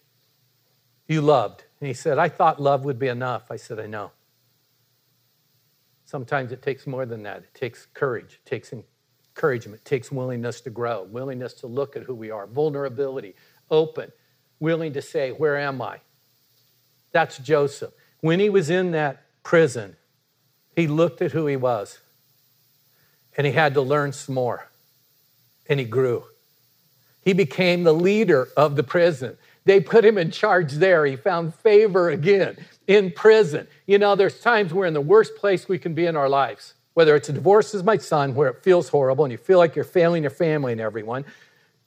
You 1.07 1.21
loved. 1.21 1.65
And 1.81 1.89
he 1.89 1.95
said, 1.95 2.19
I 2.19 2.29
thought 2.29 2.61
love 2.61 2.85
would 2.85 2.99
be 2.99 3.09
enough. 3.09 3.51
I 3.51 3.57
said, 3.57 3.79
I 3.79 3.87
know. 3.87 4.13
Sometimes 6.05 6.53
it 6.53 6.63
takes 6.63 6.87
more 6.87 7.07
than 7.07 7.23
that. 7.23 7.39
It 7.39 7.55
takes 7.55 7.87
courage, 7.95 8.41
it 8.45 8.49
takes 8.49 8.73
encouragement, 8.73 9.81
it 9.81 9.85
takes 9.85 10.13
willingness 10.13 10.61
to 10.63 10.71
grow, 10.71 11.05
willingness 11.05 11.55
to 11.55 11.67
look 11.67 11.97
at 11.97 12.03
who 12.03 12.15
we 12.15 12.31
are, 12.31 12.47
vulnerability, 12.47 13.35
open, 13.71 14.13
willing 14.61 14.93
to 14.93 15.03
say, 15.03 15.31
Where 15.31 15.57
am 15.57 15.81
I? 15.81 16.01
That's 17.13 17.39
Joseph. 17.39 17.93
When 18.21 18.41
he 18.41 18.51
was 18.51 18.71
in 18.71 18.93
that 18.93 19.25
prison, 19.43 19.97
he 20.77 20.87
looked 20.87 21.23
at 21.23 21.33
who 21.33 21.47
he 21.47 21.57
was 21.57 22.01
and 23.37 23.47
he 23.47 23.53
had 23.53 23.75
to 23.75 23.81
learn 23.81 24.13
some 24.13 24.35
more. 24.35 24.69
And 25.67 25.81
he 25.81 25.87
grew. 25.87 26.25
He 27.23 27.33
became 27.33 27.85
the 27.85 27.95
leader 27.95 28.49
of 28.57 28.77
the 28.77 28.83
prison. 28.83 29.37
They 29.65 29.81
put 29.81 30.05
him 30.05 30.19
in 30.19 30.31
charge 30.31 30.73
there. 30.73 31.07
He 31.07 31.17
found 31.17 31.55
favor 31.55 32.11
again 32.11 32.57
in 32.87 33.13
prison. 33.13 33.69
You 33.87 33.99
know, 33.99 34.17
there's 34.17 34.41
times 34.41 34.75
we're 34.75 34.87
in 34.87 34.95
the 34.95 35.01
worst 35.01 35.37
place 35.37 35.69
we 35.69 35.79
can 35.79 35.95
be 35.95 36.07
in 36.07 36.17
our 36.17 36.29
lives, 36.29 36.75
whether 36.95 37.15
it's 37.15 37.29
a 37.29 37.33
divorce 37.33 37.75
as 37.75 37.85
my 37.85 37.97
son, 37.97 38.35
where 38.35 38.49
it 38.49 38.63
feels 38.63 38.89
horrible 38.89 39.25
and 39.25 39.33
you 39.33 39.39
feel 39.39 39.59
like 39.59 39.77
you're 39.77 39.85
failing 39.85 40.25
your 40.25 40.31
family 40.31 40.73
and 40.73 40.81
everyone. 40.81 41.25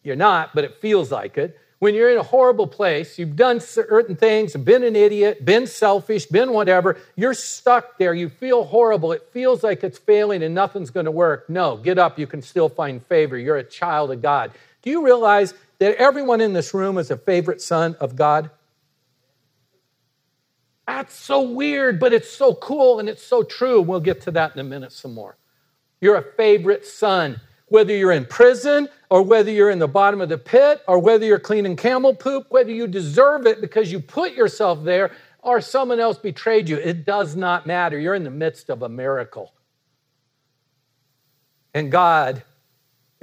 You're 0.04 0.16
not, 0.16 0.56
but 0.56 0.64
it 0.64 0.76
feels 0.76 1.12
like 1.12 1.38
it. 1.38 1.60
When 1.80 1.94
you're 1.94 2.10
in 2.10 2.18
a 2.18 2.24
horrible 2.24 2.68
place, 2.68 3.20
you've 3.20 3.36
done 3.36 3.60
certain 3.60 4.16
things, 4.16 4.56
been 4.56 4.84
an 4.84 4.96
idiot, 4.96 5.44
been 5.44 5.68
selfish, 5.68 6.26
been 6.26 6.54
whatever, 6.54 6.98
you're 7.18 7.34
stuck 7.34 7.98
there, 7.98 8.14
you 8.14 8.30
feel 8.30 8.64
horrible, 8.64 9.12
it 9.12 9.28
feels 9.34 9.62
like 9.62 9.84
it's 9.84 9.98
failing 9.98 10.42
and 10.42 10.56
nothing's 10.56 10.90
going 10.90 11.06
to 11.06 11.12
work. 11.12 11.50
No, 11.50 11.76
get 11.76 11.98
up, 11.98 12.18
you 12.18 12.28
can 12.28 12.42
still 12.42 12.70
find 12.70 13.06
favor. 13.06 13.38
You're 13.38 13.58
a 13.58 13.64
child 13.64 14.12
of 14.12 14.22
God. 14.22 14.52
Do 14.86 14.92
you 14.92 15.04
realize 15.04 15.54
that 15.80 15.96
everyone 15.96 16.40
in 16.40 16.54
this 16.54 16.74
room 16.74 16.98
is 16.98 17.12
a 17.12 17.18
favorite 17.18 17.60
son 17.60 17.96
of 18.00 18.16
God? 18.16 18.52
That's 20.88 21.16
so 21.16 21.42
weird, 21.42 22.00
but 22.00 22.14
it's 22.14 22.30
so 22.30 22.54
cool 22.54 23.00
and 23.00 23.10
it's 23.10 23.24
so 23.24 23.42
true. 23.42 23.82
We'll 23.82 24.00
get 24.00 24.22
to 24.22 24.32
that 24.32 24.54
in 24.54 24.60
a 24.60 24.64
minute 24.64 24.92
some 24.92 25.16
more. 25.16 25.38
You're 26.00 26.18
a 26.18 26.34
favorite 26.38 26.86
son. 26.86 27.42
Whether 27.68 27.96
you're 27.96 28.12
in 28.12 28.26
prison 28.26 28.88
or 29.10 29.24
whether 29.24 29.50
you're 29.50 29.72
in 29.72 29.80
the 29.80 29.88
bottom 29.88 30.22
of 30.22 30.30
the 30.30 30.38
pit 30.38 30.84
or 30.88 31.00
whether 31.00 31.26
you're 31.26 31.40
cleaning 31.40 31.76
camel 31.76 32.14
poop, 32.14 32.46
whether 32.50 32.72
you 32.72 32.86
deserve 32.86 33.48
it 33.48 33.60
because 33.60 33.92
you 33.92 34.00
put 34.00 34.34
yourself 34.34 34.84
there 34.84 35.12
or 35.42 35.60
someone 35.62 36.00
else 36.00 36.20
betrayed 36.20 36.70
you, 36.70 36.78
it 36.78 37.06
does 37.06 37.36
not 37.36 37.66
matter. 37.66 38.00
You're 38.00 38.14
in 38.14 38.24
the 38.24 38.30
midst 38.30 38.70
of 38.70 38.84
a 38.84 38.90
miracle. 38.90 39.52
And 41.74 41.92
God 41.92 42.44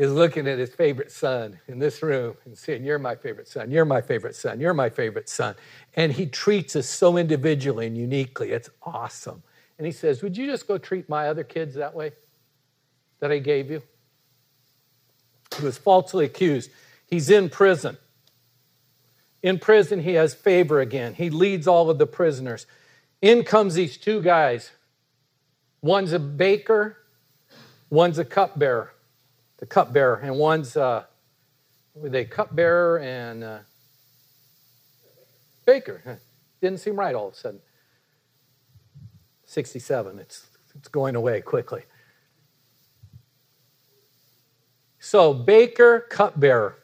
is 0.03 0.13
looking 0.13 0.49
at 0.49 0.59
his 0.59 0.75
favorite 0.75 1.13
son 1.13 1.61
in 1.69 1.79
this 1.79 2.03
room 2.03 2.35
and 2.45 2.59
saying, 2.59 2.83
You're 2.83 2.99
my 2.99 3.15
favorite 3.15 3.47
son, 3.47 3.71
you're 3.71 3.85
my 3.85 4.01
favorite 4.01 4.35
son, 4.35 4.59
you're 4.59 4.75
my 4.75 4.91
favorite 4.91 5.29
son. 5.29 5.55
And 5.95 6.11
he 6.11 6.27
treats 6.27 6.75
us 6.75 6.89
so 6.89 7.17
individually 7.17 7.87
and 7.87 7.97
uniquely. 7.97 8.51
It's 8.51 8.69
awesome. 8.83 9.45
And 9.79 9.87
he 9.87 9.93
says, 9.93 10.21
Would 10.21 10.37
you 10.37 10.47
just 10.47 10.67
go 10.67 10.77
treat 10.77 11.09
my 11.09 11.29
other 11.29 11.45
kids 11.45 11.77
that 11.77 11.95
way 11.95 12.11
that 13.21 13.31
I 13.31 13.39
gave 13.39 13.71
you? 13.71 13.81
He 15.57 15.65
was 15.65 15.79
falsely 15.79 16.25
accused. 16.25 16.71
He's 17.07 17.31
in 17.31 17.49
prison. 17.49 17.97
In 19.41 19.61
prison, 19.61 20.03
he 20.03 20.15
has 20.15 20.35
favor 20.35 20.81
again. 20.81 21.15
He 21.15 21.31
leads 21.31 21.69
all 21.69 21.91
of 21.91 21.99
the 21.99 22.07
prisoners. 22.07 22.67
In 23.21 23.45
comes 23.45 23.75
these 23.75 23.97
two 23.97 24.21
guys. 24.21 24.73
One's 25.81 26.13
a 26.13 26.19
baker, 26.19 26.97
one's 27.89 28.19
a 28.19 28.25
cupbearer 28.25 28.92
the 29.63 29.67
cupbearer, 29.67 30.17
and 30.17 30.35
one's 30.35 30.77
uh, 30.77 31.05
with 31.95 32.17
a 32.17 32.25
cupbearer 32.25 32.99
and 32.99 33.45
uh, 33.45 33.59
baker. 35.65 36.19
Didn't 36.61 36.81
seem 36.81 36.97
right 36.97 37.15
all 37.15 37.29
of 37.29 37.35
a 37.35 37.37
sudden. 37.37 37.61
67, 39.45 40.19
it's, 40.19 40.49
it's 40.75 40.89
going 40.89 41.15
away 41.15 41.43
quickly. 41.43 41.85
So, 44.99 45.33
baker, 45.33 46.07
cupbearer, 46.11 46.79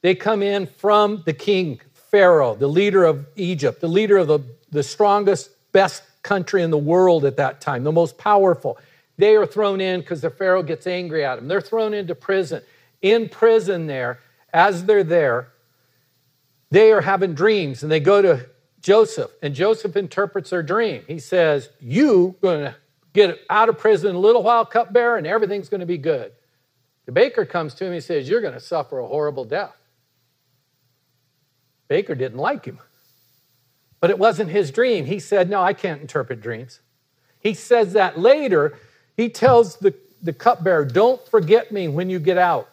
they 0.00 0.14
come 0.14 0.44
in 0.44 0.68
from 0.68 1.24
the 1.26 1.32
king, 1.32 1.80
Pharaoh, 1.92 2.54
the 2.54 2.68
leader 2.68 3.04
of 3.04 3.26
Egypt, 3.34 3.80
the 3.80 3.88
leader 3.88 4.16
of 4.16 4.28
the, 4.28 4.38
the 4.70 4.84
strongest, 4.84 5.50
best 5.72 6.04
country 6.22 6.62
in 6.62 6.70
the 6.70 6.78
world 6.78 7.24
at 7.24 7.36
that 7.38 7.60
time, 7.60 7.82
the 7.82 7.90
most 7.90 8.16
powerful. 8.16 8.78
They 9.20 9.36
are 9.36 9.44
thrown 9.44 9.82
in 9.82 10.00
because 10.00 10.22
the 10.22 10.30
Pharaoh 10.30 10.62
gets 10.62 10.86
angry 10.86 11.26
at 11.26 11.36
them. 11.36 11.46
They're 11.46 11.60
thrown 11.60 11.92
into 11.92 12.14
prison. 12.14 12.62
In 13.02 13.28
prison, 13.28 13.86
there, 13.86 14.20
as 14.50 14.86
they're 14.86 15.04
there, 15.04 15.48
they 16.70 16.90
are 16.90 17.02
having 17.02 17.34
dreams 17.34 17.82
and 17.82 17.92
they 17.92 18.00
go 18.00 18.22
to 18.22 18.46
Joseph, 18.80 19.30
and 19.42 19.54
Joseph 19.54 19.94
interprets 19.94 20.48
their 20.48 20.62
dream. 20.62 21.02
He 21.06 21.18
says, 21.18 21.68
You 21.80 22.34
going 22.40 22.60
to 22.60 22.76
get 23.12 23.38
out 23.50 23.68
of 23.68 23.76
prison 23.76 24.16
a 24.16 24.18
little 24.18 24.42
while, 24.42 24.64
cupbearer, 24.64 25.18
and 25.18 25.26
everything's 25.26 25.68
going 25.68 25.80
to 25.80 25.86
be 25.86 25.98
good. 25.98 26.32
The 27.04 27.12
baker 27.12 27.44
comes 27.44 27.74
to 27.74 27.84
him, 27.84 27.92
and 27.92 28.02
says, 28.02 28.26
You're 28.26 28.40
going 28.40 28.54
to 28.54 28.60
suffer 28.60 29.00
a 29.00 29.06
horrible 29.06 29.44
death. 29.44 29.76
Baker 31.88 32.14
didn't 32.14 32.38
like 32.38 32.64
him. 32.64 32.78
But 34.00 34.08
it 34.08 34.18
wasn't 34.18 34.48
his 34.48 34.70
dream. 34.70 35.04
He 35.04 35.18
said, 35.18 35.50
No, 35.50 35.60
I 35.60 35.74
can't 35.74 36.00
interpret 36.00 36.40
dreams. 36.40 36.80
He 37.38 37.52
says 37.52 37.92
that 37.92 38.18
later 38.18 38.78
he 39.20 39.28
tells 39.28 39.76
the, 39.76 39.94
the 40.22 40.32
cupbearer, 40.32 40.84
Don't 40.86 41.24
forget 41.28 41.70
me 41.70 41.88
when 41.88 42.08
you 42.08 42.18
get 42.18 42.38
out. 42.38 42.70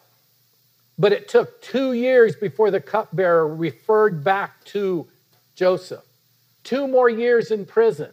But 0.98 1.12
it 1.12 1.28
took 1.28 1.60
two 1.60 1.92
years 1.92 2.34
before 2.34 2.70
the 2.70 2.80
cupbearer 2.80 3.54
referred 3.54 4.24
back 4.24 4.64
to 4.66 5.06
Joseph. 5.54 6.04
Two 6.64 6.88
more 6.88 7.10
years 7.10 7.50
in 7.50 7.66
prison. 7.66 8.12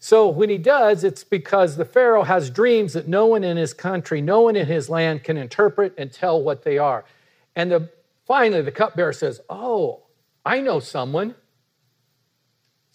So 0.00 0.28
when 0.28 0.50
he 0.50 0.58
does, 0.58 1.04
it's 1.04 1.24
because 1.24 1.76
the 1.76 1.84
Pharaoh 1.84 2.24
has 2.24 2.50
dreams 2.50 2.92
that 2.92 3.08
no 3.08 3.26
one 3.26 3.44
in 3.44 3.56
his 3.56 3.72
country, 3.72 4.20
no 4.20 4.42
one 4.42 4.56
in 4.56 4.66
his 4.66 4.88
land 4.88 5.22
can 5.22 5.36
interpret 5.36 5.94
and 5.96 6.12
tell 6.12 6.42
what 6.42 6.64
they 6.64 6.76
are. 6.76 7.04
And 7.54 7.70
the, 7.70 7.88
finally, 8.26 8.62
the 8.62 8.72
cupbearer 8.72 9.12
says, 9.12 9.40
Oh, 9.48 10.02
I 10.44 10.60
know 10.60 10.80
someone. 10.80 11.36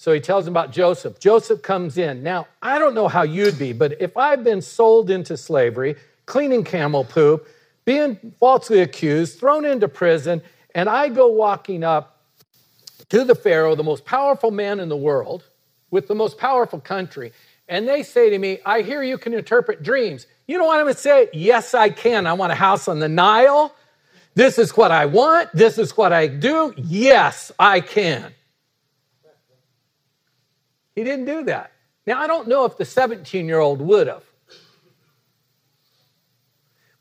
So 0.04 0.12
he 0.12 0.20
tells 0.20 0.46
him 0.46 0.52
about 0.52 0.74
Joseph. 0.74 1.18
Joseph 1.18 1.62
comes 1.62 1.98
in. 1.98 2.24
Now, 2.24 2.46
I 2.62 2.78
don't 2.78 2.94
know 2.94 3.08
how 3.08 3.22
you'd 3.22 3.58
be, 3.58 3.72
but 3.72 4.02
if 4.02 4.18
I've 4.18 4.44
been 4.44 4.62
sold 4.62 5.10
into 5.10 5.38
slavery, 5.38 5.96
cleaning 6.26 6.66
camel 6.66 7.06
poop, 7.06 7.48
being 7.86 8.34
falsely 8.38 8.82
accused, 8.82 9.40
thrown 9.40 9.64
into 9.64 9.88
prison, 9.88 10.42
and 10.76 10.90
I 10.90 11.08
go 11.08 11.30
walking 11.30 11.86
up 11.86 12.20
to 13.12 13.24
the 13.24 13.34
Pharaoh, 13.34 13.76
the 13.76 13.84
most 13.84 14.04
powerful 14.04 14.52
man 14.52 14.82
in 14.82 14.90
the 14.90 14.98
world, 14.98 15.46
with 15.90 16.10
the 16.10 16.16
most 16.16 16.38
powerful 16.38 16.82
country, 16.82 17.32
and 17.70 17.88
they 17.88 18.04
say 18.04 18.30
to 18.30 18.38
me, 18.38 18.60
I 18.66 18.82
hear 18.82 19.04
you 19.04 19.18
can 19.18 19.34
interpret 19.34 19.84
dreams. 19.84 20.28
You 20.48 20.58
know 20.58 20.66
what 20.66 20.82
I'm 20.82 20.88
to 20.88 21.00
say? 21.00 21.30
Yes, 21.32 21.74
I 21.74 21.88
can. 21.88 22.28
I 22.28 22.34
want 22.34 22.52
a 22.52 22.56
house 22.56 22.90
on 22.90 23.00
the 23.00 23.08
Nile. 23.08 23.74
This 24.36 24.60
is 24.60 24.76
what 24.76 24.92
I 24.92 25.06
want. 25.06 25.50
This 25.54 25.78
is 25.78 25.96
what 25.96 26.12
I 26.12 26.28
do. 26.28 26.74
Yes, 26.76 27.54
I 27.58 27.80
can. 27.80 28.34
He 30.96 31.04
didn't 31.04 31.26
do 31.26 31.44
that. 31.46 31.72
Now, 32.06 32.20
I 32.20 32.28
don't 32.28 32.48
know 32.48 32.66
if 32.66 32.78
the 32.78 32.86
17 32.86 33.46
year 33.46 33.60
old 33.60 33.82
would 33.82 34.08
have. 34.08 34.24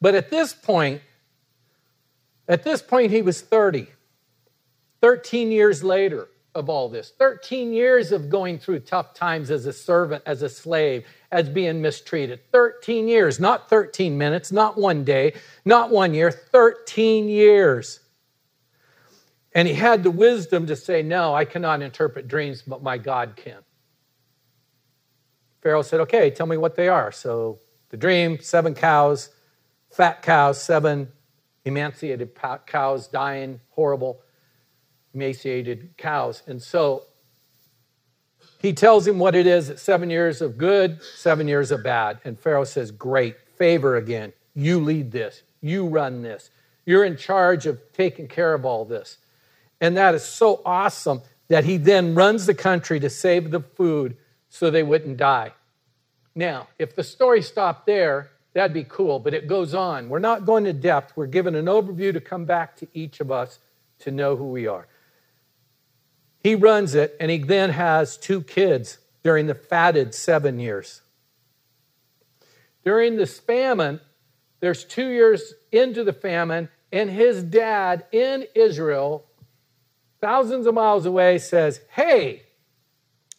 But 0.01 0.15
at 0.15 0.31
this 0.31 0.53
point, 0.53 1.01
at 2.49 2.65
this 2.65 2.83
point, 2.83 3.13
he 3.13 3.23
was 3.23 3.41
30. 3.41 3.87
13 5.01 5.51
years 5.51 5.83
later 5.83 6.29
of 6.55 6.69
all 6.69 6.89
this, 6.89 7.13
13 7.19 7.73
years 7.73 8.13
of 8.13 8.29
going 8.29 8.59
through 8.59 8.81
tough 8.81 9.15
times 9.15 9.51
as 9.51 9.67
a 9.67 9.73
servant, 9.73 10.23
as 10.27 10.43
a 10.43 10.49
slave, 10.49 11.05
as 11.31 11.49
being 11.49 11.81
mistreated. 11.81 12.41
13 12.53 13.09
years, 13.09 13.41
not 13.41 13.71
13 13.71 14.17
minutes, 14.17 14.53
not 14.53 14.77
one 14.79 15.03
day, 15.03 15.33
not 15.65 15.91
one 15.91 16.15
year, 16.15 16.31
13 16.31 17.29
years. 17.29 18.01
And 19.55 19.67
he 19.67 19.75
had 19.75 20.03
the 20.03 20.11
wisdom 20.11 20.67
to 20.67 20.77
say, 20.77 21.03
No, 21.03 21.35
I 21.35 21.45
cannot 21.45 21.83
interpret 21.83 22.29
dreams, 22.29 22.63
but 22.63 22.83
my 22.83 22.99
God 22.99 23.35
can. 23.37 23.59
Pharaoh 25.63 25.83
said, 25.83 26.01
Okay, 26.01 26.31
tell 26.31 26.47
me 26.47 26.57
what 26.57 26.77
they 26.77 26.89
are. 26.89 27.13
So 27.13 27.59
the 27.91 27.97
dream 27.97 28.41
seven 28.41 28.75
cows, 28.75 29.31
fat 29.91 30.23
cows, 30.23 30.61
seven 30.61 31.09
emaciated 31.65 32.37
cows, 32.67 33.07
dying, 33.07 33.61
horrible, 33.71 34.21
emaciated 35.15 35.97
cows. 35.97 36.43
And 36.47 36.61
so 36.61 37.05
he 38.61 38.73
tells 38.73 39.07
him 39.07 39.19
what 39.19 39.35
it 39.35 39.47
is 39.47 39.73
seven 39.77 40.11
years 40.11 40.43
of 40.43 40.59
good, 40.59 41.03
seven 41.03 41.49
years 41.49 41.71
of 41.71 41.83
bad. 41.83 42.19
And 42.25 42.39
Pharaoh 42.39 42.65
says, 42.65 42.91
Great, 42.91 43.37
favor 43.57 43.97
again. 43.97 44.33
You 44.55 44.81
lead 44.81 45.13
this, 45.13 45.43
you 45.61 45.87
run 45.87 46.23
this. 46.23 46.51
You're 46.85 47.05
in 47.05 47.17
charge 47.17 47.67
of 47.67 47.81
taking 47.93 48.27
care 48.27 48.55
of 48.55 48.65
all 48.65 48.85
this. 48.85 49.19
And 49.81 49.97
that 49.97 50.15
is 50.15 50.25
so 50.25 50.61
awesome 50.65 51.23
that 51.49 51.65
he 51.65 51.77
then 51.77 52.15
runs 52.15 52.47
the 52.47 52.55
country 52.55 52.99
to 53.01 53.11
save 53.11 53.51
the 53.51 53.61
food 53.61 54.17
so 54.53 54.69
they 54.69 54.83
wouldn't 54.83 55.17
die. 55.17 55.51
Now, 56.35 56.69
if 56.79 56.95
the 56.95 57.03
story 57.03 57.41
stopped 57.41 57.87
there, 57.87 58.33
that'd 58.53 58.75
be 58.75 58.85
cool, 58.85 59.19
but 59.19 59.33
it 59.33 59.47
goes 59.47 59.73
on. 59.73 60.11
We're 60.11 60.19
not 60.19 60.45
going 60.45 60.65
to 60.65 60.75
depth. 60.75 61.15
We're 61.17 61.27
given 61.27 61.55
an 61.55 61.65
overview 61.65 62.13
to 62.13 62.21
come 62.21 62.45
back 62.45 62.77
to 62.77 62.87
each 62.93 63.21
of 63.21 63.33
us 63.33 63.59
to 64.01 64.11
know 64.11 64.37
who 64.37 64.51
we 64.51 64.67
are. 64.67 64.87
He 66.39 66.55
runs 66.55 66.95
it, 66.95 67.17
and 67.19 67.31
he 67.31 67.39
then 67.39 67.71
has 67.71 68.19
two 68.19 68.43
kids 68.43 68.99
during 69.23 69.47
the 69.47 69.55
fatted 69.55 70.15
seven 70.15 70.61
years. 70.61 71.01
During 72.85 73.17
the 73.17 73.27
famine, 73.27 74.01
there's 74.61 74.85
two 74.85 75.09
years 75.09 75.55
into 75.73 76.05
the 76.05 76.13
famine, 76.13 76.69
and 76.93 77.09
his 77.09 77.43
dad 77.43 78.05
in 78.13 78.45
Israel, 78.55 79.25
thousands 80.21 80.67
of 80.67 80.75
miles 80.75 81.07
away, 81.07 81.39
says, 81.39 81.81
Hey, 81.89 82.43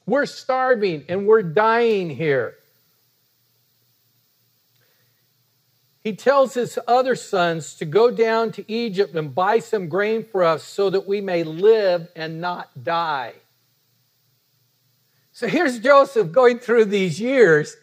we're 0.06 0.26
starving 0.26 1.06
and 1.08 1.28
we're 1.28 1.44
dying 1.44 2.10
here. 2.10 2.56
He 6.04 6.14
tells 6.14 6.54
his 6.54 6.78
other 6.86 7.16
sons 7.16 7.76
to 7.76 7.86
go 7.86 8.12
down 8.12 8.52
to 8.54 8.72
Egypt 8.72 9.16
and 9.16 9.34
buy 9.34 9.60
some 9.60 9.88
grain 9.88 10.26
for 10.26 10.44
us 10.44 10.64
so 10.64 10.90
that 10.90 11.08
we 11.08 11.22
may 11.22 11.44
live 11.44 12.10
and 12.16 12.42
not 12.42 12.84
die. 12.84 13.34
So 15.32 15.48
here's 15.48 15.80
Joseph 15.80 16.32
going 16.32 16.60
through 16.60 16.86
these 16.86 17.22
years, 17.22 17.78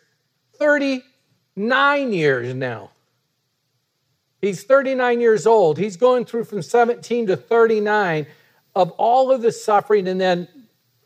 39 0.59 2.13
years 2.13 2.55
now. 2.55 2.91
He's 4.43 4.65
39 4.65 5.21
years 5.21 5.47
old. 5.47 5.79
He's 5.79 5.97
going 5.97 6.27
through 6.27 6.45
from 6.45 6.63
17 6.63 7.27
to 7.29 7.37
39 7.37 8.27
of 8.75 8.91
all 8.93 9.33
of 9.33 9.43
the 9.43 9.53
suffering 9.53 10.07
and 10.07 10.21
then 10.21 10.47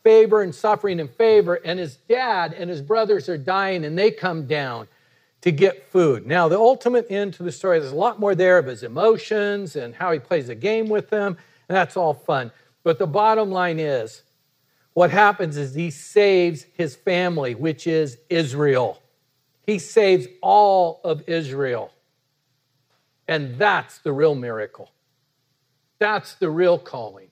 favor 0.05 0.43
and 0.43 0.53
suffering 0.53 0.99
and 0.99 1.09
favor. 1.09 1.55
And 1.55 1.79
his 1.79 1.95
dad 1.95 2.53
and 2.53 2.69
his 2.69 2.81
brothers 2.81 3.27
are 3.27 3.39
dying 3.39 3.83
and 3.83 3.97
they 3.97 4.11
come 4.11 4.45
down 4.45 4.87
to 5.41 5.51
get 5.51 5.89
food. 5.91 6.27
Now, 6.27 6.47
the 6.47 6.59
ultimate 6.59 7.07
end 7.09 7.33
to 7.35 7.43
the 7.43 7.51
story, 7.51 7.79
there's 7.79 7.91
a 7.91 7.95
lot 7.95 8.19
more 8.19 8.35
there 8.35 8.59
of 8.59 8.67
his 8.67 8.83
emotions 8.83 9.75
and 9.75 9.95
how 9.95 10.11
he 10.11 10.19
plays 10.19 10.49
a 10.49 10.55
game 10.55 10.89
with 10.89 11.09
them, 11.09 11.37
and 11.67 11.75
that's 11.75 11.97
all 11.97 12.13
fun. 12.13 12.51
But 12.83 12.99
the 12.99 13.07
bottom 13.07 13.51
line 13.51 13.79
is 13.79 14.21
what 14.93 15.11
happens 15.11 15.57
is 15.57 15.73
he 15.73 15.91
saves 15.91 16.65
his 16.73 16.95
family, 16.95 17.53
which 17.53 17.85
is 17.87 18.17
Israel. 18.29 19.01
He 19.65 19.79
saves 19.79 20.27
all 20.41 21.01
of 21.03 21.27
Israel. 21.27 21.91
And 23.27 23.57
that's 23.57 23.97
the 23.99 24.13
real 24.13 24.35
miracle. 24.35 24.91
That's 25.97 26.35
the 26.35 26.49
real 26.49 26.77
calling. 26.77 27.29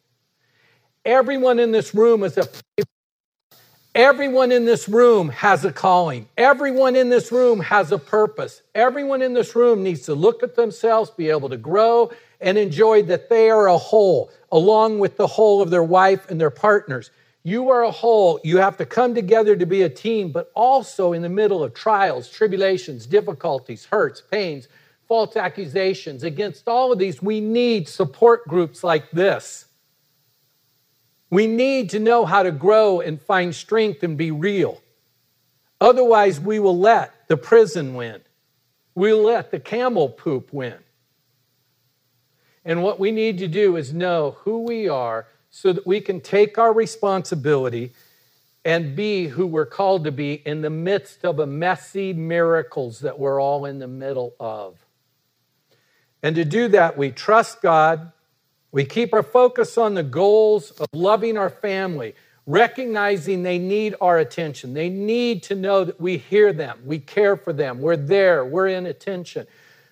Everyone 1.05 1.59
in 1.59 1.71
this 1.71 1.93
room 1.93 2.23
is 2.23 2.37
a 2.37 2.47
Everyone 3.95 4.51
in 4.51 4.65
this 4.65 4.89
room 4.89 5.29
has 5.29 5.63
a 5.65 5.71
calling. 5.71 6.27
Everyone 6.35 6.95
in 6.95 7.09
this 7.09 7.31
room 7.31 7.59
has 7.59 7.91
a 7.91 7.99
purpose. 7.99 8.63
Everyone 8.73 9.21
in 9.21 9.35
this 9.35 9.55
room 9.55 9.83
needs 9.83 10.01
to 10.01 10.15
look 10.15 10.41
at 10.41 10.55
themselves, 10.55 11.11
be 11.11 11.29
able 11.29 11.47
to 11.49 11.57
grow, 11.57 12.11
and 12.41 12.57
enjoy 12.57 13.03
that 13.03 13.29
they 13.29 13.51
are 13.51 13.67
a 13.67 13.77
whole, 13.77 14.31
along 14.51 14.97
with 14.97 15.15
the 15.15 15.27
whole 15.27 15.61
of 15.61 15.69
their 15.69 15.83
wife 15.83 16.27
and 16.31 16.41
their 16.41 16.49
partners. 16.49 17.11
You 17.43 17.69
are 17.69 17.83
a 17.83 17.91
whole. 17.91 18.39
You 18.43 18.57
have 18.57 18.77
to 18.77 18.85
come 18.87 19.13
together 19.13 19.55
to 19.55 19.65
be 19.67 19.83
a 19.83 19.89
team, 19.89 20.31
but 20.31 20.51
also 20.55 21.13
in 21.13 21.21
the 21.21 21.29
middle 21.29 21.63
of 21.63 21.75
trials, 21.75 22.27
tribulations, 22.27 23.05
difficulties, 23.05 23.85
hurts, 23.85 24.21
pains, 24.21 24.69
false 25.07 25.35
accusations. 25.35 26.23
Against 26.23 26.67
all 26.67 26.91
of 26.91 26.97
these, 26.97 27.21
we 27.21 27.39
need 27.39 27.87
support 27.87 28.47
groups 28.47 28.83
like 28.83 29.11
this. 29.11 29.67
We 31.33 31.47
need 31.47 31.89
to 31.89 31.99
know 31.99 32.25
how 32.25 32.43
to 32.43 32.51
grow 32.51 32.99
and 33.01 33.19
find 33.19 33.55
strength 33.55 34.03
and 34.03 34.15
be 34.15 34.29
real. 34.29 34.83
Otherwise, 35.81 36.39
we 36.39 36.59
will 36.59 36.77
let 36.77 37.27
the 37.27 37.37
prison 37.37 37.95
win. 37.95 38.21
We'll 38.93 39.23
let 39.23 39.49
the 39.49 39.59
camel 39.59 40.09
poop 40.09 40.53
win. 40.53 40.77
And 42.63 42.83
what 42.83 42.99
we 42.99 43.11
need 43.11 43.39
to 43.39 43.47
do 43.47 43.77
is 43.77 43.91
know 43.91 44.37
who 44.41 44.59
we 44.59 44.87
are 44.87 45.25
so 45.49 45.73
that 45.73 45.87
we 45.87 46.01
can 46.01 46.21
take 46.21 46.59
our 46.59 46.71
responsibility 46.71 47.93
and 48.63 48.95
be 48.95 49.29
who 49.29 49.47
we're 49.47 49.65
called 49.65 50.03
to 50.03 50.11
be 50.11 50.35
in 50.45 50.61
the 50.61 50.69
midst 50.69 51.25
of 51.25 51.39
a 51.39 51.47
messy 51.47 52.13
miracles 52.13 52.99
that 52.99 53.17
we're 53.17 53.41
all 53.41 53.65
in 53.65 53.79
the 53.79 53.87
middle 53.87 54.35
of. 54.39 54.77
And 56.21 56.35
to 56.35 56.45
do 56.45 56.67
that, 56.67 56.95
we 56.95 57.09
trust 57.09 57.63
God, 57.63 58.11
we 58.73 58.83
keep 58.83 59.13
our 59.13 59.23
focus 59.23 59.77
on 59.77 59.93
the 59.93 60.03
goals 60.03 60.71
of 60.71 60.87
loving 60.93 61.37
our 61.37 61.51
family, 61.51 62.15
recognizing 62.47 63.43
they 63.43 63.59
need 63.59 63.93
our 64.01 64.17
attention. 64.17 64.73
They 64.73 64.89
need 64.89 65.43
to 65.43 65.55
know 65.55 65.85
that 65.85 66.01
we 66.01 66.17
hear 66.17 66.51
them, 66.51 66.79
we 66.83 66.97
care 66.97 67.37
for 67.37 67.53
them, 67.53 67.79
we're 67.79 67.95
there, 67.95 68.43
we're 68.43 68.67
in 68.67 68.87
attention. 68.87 69.45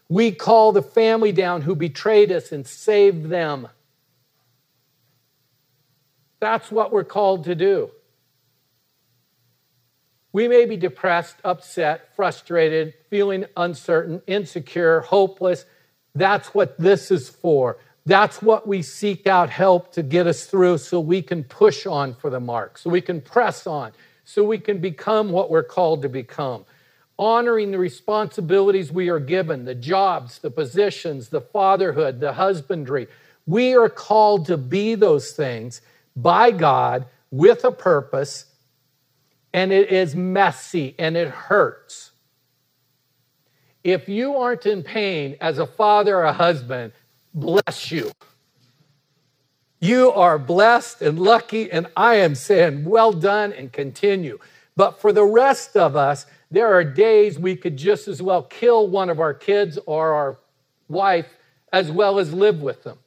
We 0.09 0.31
call 0.31 0.71
the 0.71 0.81
family 0.81 1.31
down 1.31 1.61
who 1.61 1.75
betrayed 1.75 2.31
us 2.31 2.51
and 2.51 2.65
saved 2.65 3.29
them. 3.29 3.67
That's 6.39 6.71
what 6.71 6.91
we're 6.91 7.03
called 7.03 7.43
to 7.45 7.53
do. 7.53 7.91
We 10.33 10.47
may 10.47 10.65
be 10.65 10.75
depressed, 10.75 11.35
upset, 11.43 12.15
frustrated, 12.15 12.95
feeling 13.11 13.45
uncertain, 13.55 14.23
insecure, 14.25 15.01
hopeless. 15.01 15.65
That's 16.15 16.47
what 16.47 16.79
this 16.79 17.11
is 17.11 17.29
for. 17.29 17.77
That's 18.05 18.41
what 18.41 18.67
we 18.67 18.81
seek 18.81 19.27
out 19.27 19.49
help 19.49 19.91
to 19.93 20.03
get 20.03 20.25
us 20.25 20.45
through 20.45 20.79
so 20.79 20.99
we 20.99 21.21
can 21.21 21.43
push 21.43 21.85
on 21.85 22.15
for 22.15 22.29
the 22.29 22.39
mark, 22.39 22.77
so 22.77 22.89
we 22.89 23.01
can 23.01 23.21
press 23.21 23.67
on, 23.67 23.91
so 24.23 24.43
we 24.43 24.57
can 24.57 24.79
become 24.79 25.31
what 25.31 25.51
we're 25.51 25.63
called 25.63 26.01
to 26.01 26.09
become. 26.09 26.65
Honoring 27.19 27.69
the 27.69 27.77
responsibilities 27.77 28.91
we 28.91 29.09
are 29.09 29.19
given, 29.19 29.65
the 29.65 29.75
jobs, 29.75 30.39
the 30.39 30.49
positions, 30.49 31.29
the 31.29 31.41
fatherhood, 31.41 32.19
the 32.19 32.33
husbandry. 32.33 33.07
We 33.45 33.75
are 33.75 33.89
called 33.89 34.47
to 34.47 34.57
be 34.57 34.95
those 34.95 35.31
things 35.31 35.81
by 36.15 36.49
God 36.49 37.05
with 37.29 37.63
a 37.63 37.71
purpose, 37.71 38.45
and 39.53 39.71
it 39.71 39.91
is 39.91 40.15
messy 40.15 40.95
and 40.97 41.15
it 41.15 41.27
hurts. 41.27 42.11
If 43.83 44.09
you 44.09 44.37
aren't 44.37 44.65
in 44.65 44.81
pain 44.83 45.37
as 45.41 45.59
a 45.59 45.65
father 45.67 46.17
or 46.17 46.23
a 46.23 46.33
husband, 46.33 46.93
bless 47.33 47.91
you. 47.91 48.11
You 49.79 50.11
are 50.11 50.37
blessed 50.37 51.01
and 51.01 51.17
lucky, 51.17 51.71
and 51.71 51.87
I 51.97 52.15
am 52.15 52.35
saying, 52.35 52.85
well 52.85 53.11
done 53.11 53.51
and 53.51 53.73
continue. 53.73 54.37
But 54.75 55.01
for 55.01 55.11
the 55.11 55.25
rest 55.25 55.75
of 55.75 55.95
us, 55.95 56.27
there 56.51 56.73
are 56.73 56.83
days 56.83 57.39
we 57.39 57.55
could 57.55 57.77
just 57.77 58.07
as 58.07 58.21
well 58.21 58.43
kill 58.43 58.87
one 58.87 59.09
of 59.09 59.19
our 59.19 59.33
kids 59.33 59.79
or 59.85 60.13
our 60.13 60.39
wife 60.87 61.27
as 61.73 61.89
well 61.89 62.19
as 62.19 62.33
live 62.33 62.61
with 62.61 62.83
them. 62.83 62.99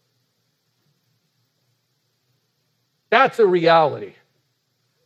That's 3.10 3.38
a 3.38 3.46
reality. 3.46 4.14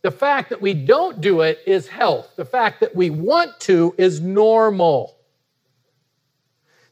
The 0.01 0.11
fact 0.11 0.49
that 0.49 0.61
we 0.61 0.73
don't 0.73 1.21
do 1.21 1.41
it 1.41 1.59
is 1.67 1.87
health. 1.87 2.31
The 2.35 2.45
fact 2.45 2.79
that 2.79 2.95
we 2.95 3.09
want 3.09 3.59
to 3.61 3.93
is 3.97 4.21
normal. 4.21 5.18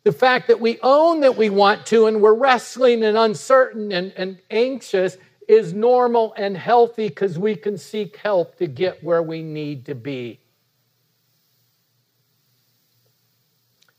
The 0.07 0.13
fact 0.13 0.47
that 0.47 0.61
we 0.61 0.79
own 0.83 1.19
that 1.19 1.35
we 1.35 1.49
want 1.49 1.85
to 1.87 2.07
and 2.07 2.21
we're 2.21 2.33
wrestling 2.33 3.03
and 3.03 3.17
uncertain 3.17 3.91
and, 3.91 4.13
and 4.15 4.39
anxious 4.49 5.17
is 5.49 5.73
normal 5.73 6.33
and 6.37 6.55
healthy 6.55 7.09
because 7.09 7.37
we 7.37 7.57
can 7.57 7.77
seek 7.77 8.15
help 8.15 8.55
to 8.59 8.67
get 8.67 9.03
where 9.03 9.21
we 9.21 9.43
need 9.43 9.85
to 9.87 9.95
be. 9.95 10.39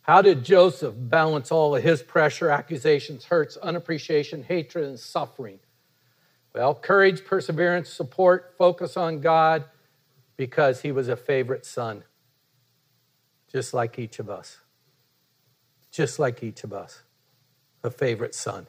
How 0.01 0.23
did 0.23 0.47
Joseph 0.47 0.95
balance 0.97 1.53
all 1.53 1.77
of 1.77 1.83
his 1.83 2.01
pressure, 2.01 2.49
accusations, 2.49 3.27
hurts, 3.27 3.59
unappreciation, 3.59 4.45
hatred, 4.45 4.87
and 4.87 4.99
suffering? 4.99 5.59
Well, 6.55 6.75
courage, 6.75 7.23
perseverance, 7.27 7.91
support, 7.91 8.55
focus 8.57 8.97
on 8.97 9.21
God 9.21 9.67
because 10.39 10.81
he 10.81 10.91
was 10.91 11.09
a 11.09 11.17
favorite 11.17 11.67
son, 11.67 12.03
just 13.53 13.75
like 13.75 13.99
each 13.99 14.19
of 14.19 14.31
us 14.31 14.57
just 15.99 16.21
like 16.21 16.45
each 16.45 16.63
of 16.63 16.73
us, 16.73 17.03
a 17.83 17.91
favorite 17.91 18.33
son. 18.33 18.69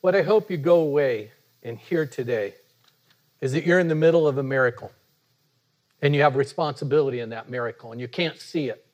What 0.00 0.16
I 0.16 0.22
hope 0.22 0.50
you 0.50 0.56
go 0.56 0.80
away 0.80 1.30
and 1.62 1.78
hear 1.78 2.06
today 2.06 2.54
is 3.40 3.52
that 3.52 3.64
you're 3.64 3.78
in 3.78 3.86
the 3.86 3.94
middle 3.94 4.26
of 4.26 4.36
a 4.36 4.42
miracle 4.42 4.90
and 6.02 6.12
you 6.12 6.22
have 6.22 6.34
responsibility 6.34 7.20
in 7.20 7.28
that 7.28 7.48
miracle 7.48 7.92
and 7.92 8.00
you 8.00 8.08
can't 8.08 8.36
see 8.36 8.68
it, 8.68 8.84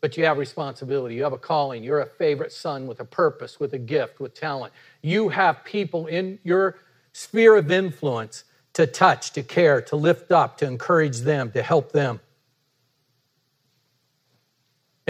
but 0.00 0.16
you 0.16 0.24
have 0.24 0.36
responsibility. 0.36 1.14
You 1.14 1.22
have 1.22 1.32
a 1.32 1.38
calling. 1.38 1.84
You're 1.84 2.00
a 2.00 2.06
favorite 2.06 2.50
son 2.50 2.88
with 2.88 2.98
a 2.98 3.04
purpose, 3.04 3.60
with 3.60 3.72
a 3.72 3.78
gift, 3.78 4.18
with 4.18 4.34
talent. 4.34 4.72
You 5.00 5.28
have 5.28 5.64
people 5.64 6.08
in 6.08 6.40
your 6.42 6.80
sphere 7.12 7.54
of 7.54 7.70
influence 7.70 8.42
to 8.72 8.84
touch, 8.84 9.30
to 9.34 9.44
care, 9.44 9.80
to 9.82 9.94
lift 9.94 10.32
up, 10.32 10.56
to 10.56 10.66
encourage 10.66 11.18
them, 11.18 11.52
to 11.52 11.62
help 11.62 11.92
them. 11.92 12.18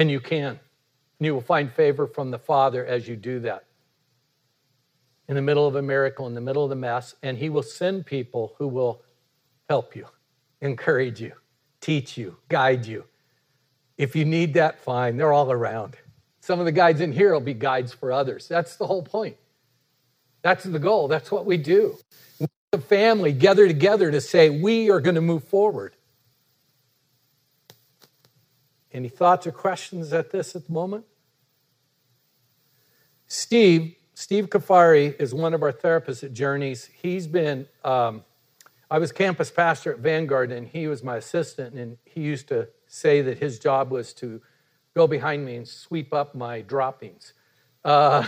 And 0.00 0.10
you 0.10 0.18
can. 0.18 0.58
And 1.18 1.26
you 1.26 1.34
will 1.34 1.42
find 1.42 1.70
favor 1.70 2.06
from 2.06 2.30
the 2.30 2.38
Father 2.38 2.86
as 2.86 3.06
you 3.06 3.16
do 3.16 3.40
that. 3.40 3.66
In 5.28 5.34
the 5.34 5.42
middle 5.42 5.66
of 5.66 5.76
a 5.76 5.82
miracle, 5.82 6.26
in 6.26 6.32
the 6.32 6.40
middle 6.40 6.64
of 6.64 6.70
the 6.70 6.76
mess, 6.76 7.14
and 7.22 7.36
He 7.36 7.50
will 7.50 7.62
send 7.62 8.06
people 8.06 8.54
who 8.56 8.66
will 8.66 9.02
help 9.68 9.94
you, 9.94 10.06
encourage 10.62 11.20
you, 11.20 11.32
teach 11.82 12.16
you, 12.16 12.38
guide 12.48 12.86
you. 12.86 13.04
If 13.98 14.16
you 14.16 14.24
need 14.24 14.54
that, 14.54 14.80
fine, 14.80 15.18
they're 15.18 15.34
all 15.34 15.52
around. 15.52 15.98
Some 16.40 16.60
of 16.60 16.64
the 16.64 16.72
guides 16.72 17.02
in 17.02 17.12
here 17.12 17.34
will 17.34 17.40
be 17.40 17.52
guides 17.52 17.92
for 17.92 18.10
others. 18.10 18.48
That's 18.48 18.76
the 18.76 18.86
whole 18.86 19.02
point. 19.02 19.36
That's 20.40 20.64
the 20.64 20.78
goal. 20.78 21.08
That's 21.08 21.30
what 21.30 21.44
we 21.44 21.58
do. 21.58 21.98
The 22.72 22.78
family 22.78 23.34
gather 23.34 23.68
together 23.68 24.10
to 24.10 24.22
say, 24.22 24.48
we 24.48 24.90
are 24.90 25.02
going 25.02 25.16
to 25.16 25.20
move 25.20 25.44
forward. 25.44 25.94
Any 28.92 29.08
thoughts 29.08 29.46
or 29.46 29.52
questions 29.52 30.12
at 30.12 30.30
this 30.30 30.56
at 30.56 30.66
the 30.66 30.72
moment? 30.72 31.04
Steve, 33.26 33.94
Steve 34.14 34.50
Kafari 34.50 35.14
is 35.20 35.32
one 35.32 35.54
of 35.54 35.62
our 35.62 35.72
therapists 35.72 36.24
at 36.24 36.32
Journeys. 36.32 36.90
He's 37.00 37.28
been, 37.28 37.68
um, 37.84 38.24
I 38.90 38.98
was 38.98 39.12
campus 39.12 39.50
pastor 39.50 39.92
at 39.92 40.00
Vanguard 40.00 40.50
and 40.50 40.66
he 40.66 40.88
was 40.88 41.04
my 41.04 41.16
assistant, 41.16 41.74
and 41.76 41.96
he 42.04 42.20
used 42.20 42.48
to 42.48 42.68
say 42.88 43.22
that 43.22 43.38
his 43.38 43.60
job 43.60 43.92
was 43.92 44.12
to 44.14 44.40
go 44.94 45.06
behind 45.06 45.46
me 45.46 45.54
and 45.56 45.68
sweep 45.68 46.12
up 46.12 46.34
my 46.34 46.60
droppings. 46.60 47.32
Uh, 47.84 48.22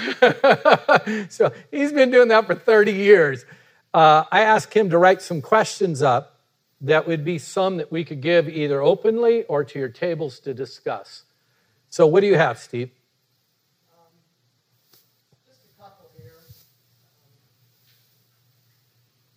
so 1.29 1.53
he's 1.73 1.93
been 1.93 2.11
doing 2.11 2.29
that 2.29 2.47
for 2.47 2.55
30 2.55 2.93
years. 2.93 3.45
Uh, 3.93 4.25
I 4.31 4.43
asked 4.43 4.73
him 4.73 4.89
to 4.91 4.99
write 4.99 5.21
some 5.21 5.43
questions 5.43 6.01
up 6.01 6.32
that 6.83 7.07
would 7.07 7.25
be 7.25 7.39
some 7.39 7.77
that 7.77 7.93
we 7.93 8.05
could 8.05 8.21
give 8.21 8.49
either 8.49 8.83
openly 8.83 9.45
or 9.45 9.63
to 9.63 9.79
your 9.79 9.89
tables 9.89 10.41
to 10.41 10.53
discuss. 10.53 11.23
So, 11.89 12.07
what 12.07 12.21
do 12.21 12.27
you 12.27 12.37
have, 12.37 12.59
Steve? 12.59 12.91
Um, 13.93 14.11
just 15.47 15.61
a 15.65 15.81
couple 15.81 16.11
here. 16.21 16.41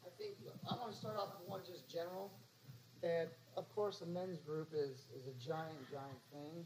Um, 0.03 0.07
I 0.07 0.09
think 0.17 0.33
I 0.69 0.73
want 0.75 0.91
to 0.91 0.97
start 0.97 1.17
off 1.17 1.29
with 1.39 1.47
one 1.47 1.61
just 1.65 1.87
general. 1.87 2.31
That, 3.03 3.33
of 3.55 3.69
course, 3.75 3.99
the 3.99 4.07
men's 4.07 4.39
group 4.39 4.69
is, 4.73 5.05
is 5.15 5.27
a 5.27 5.33
giant, 5.39 5.77
giant 5.91 6.17
thing. 6.31 6.65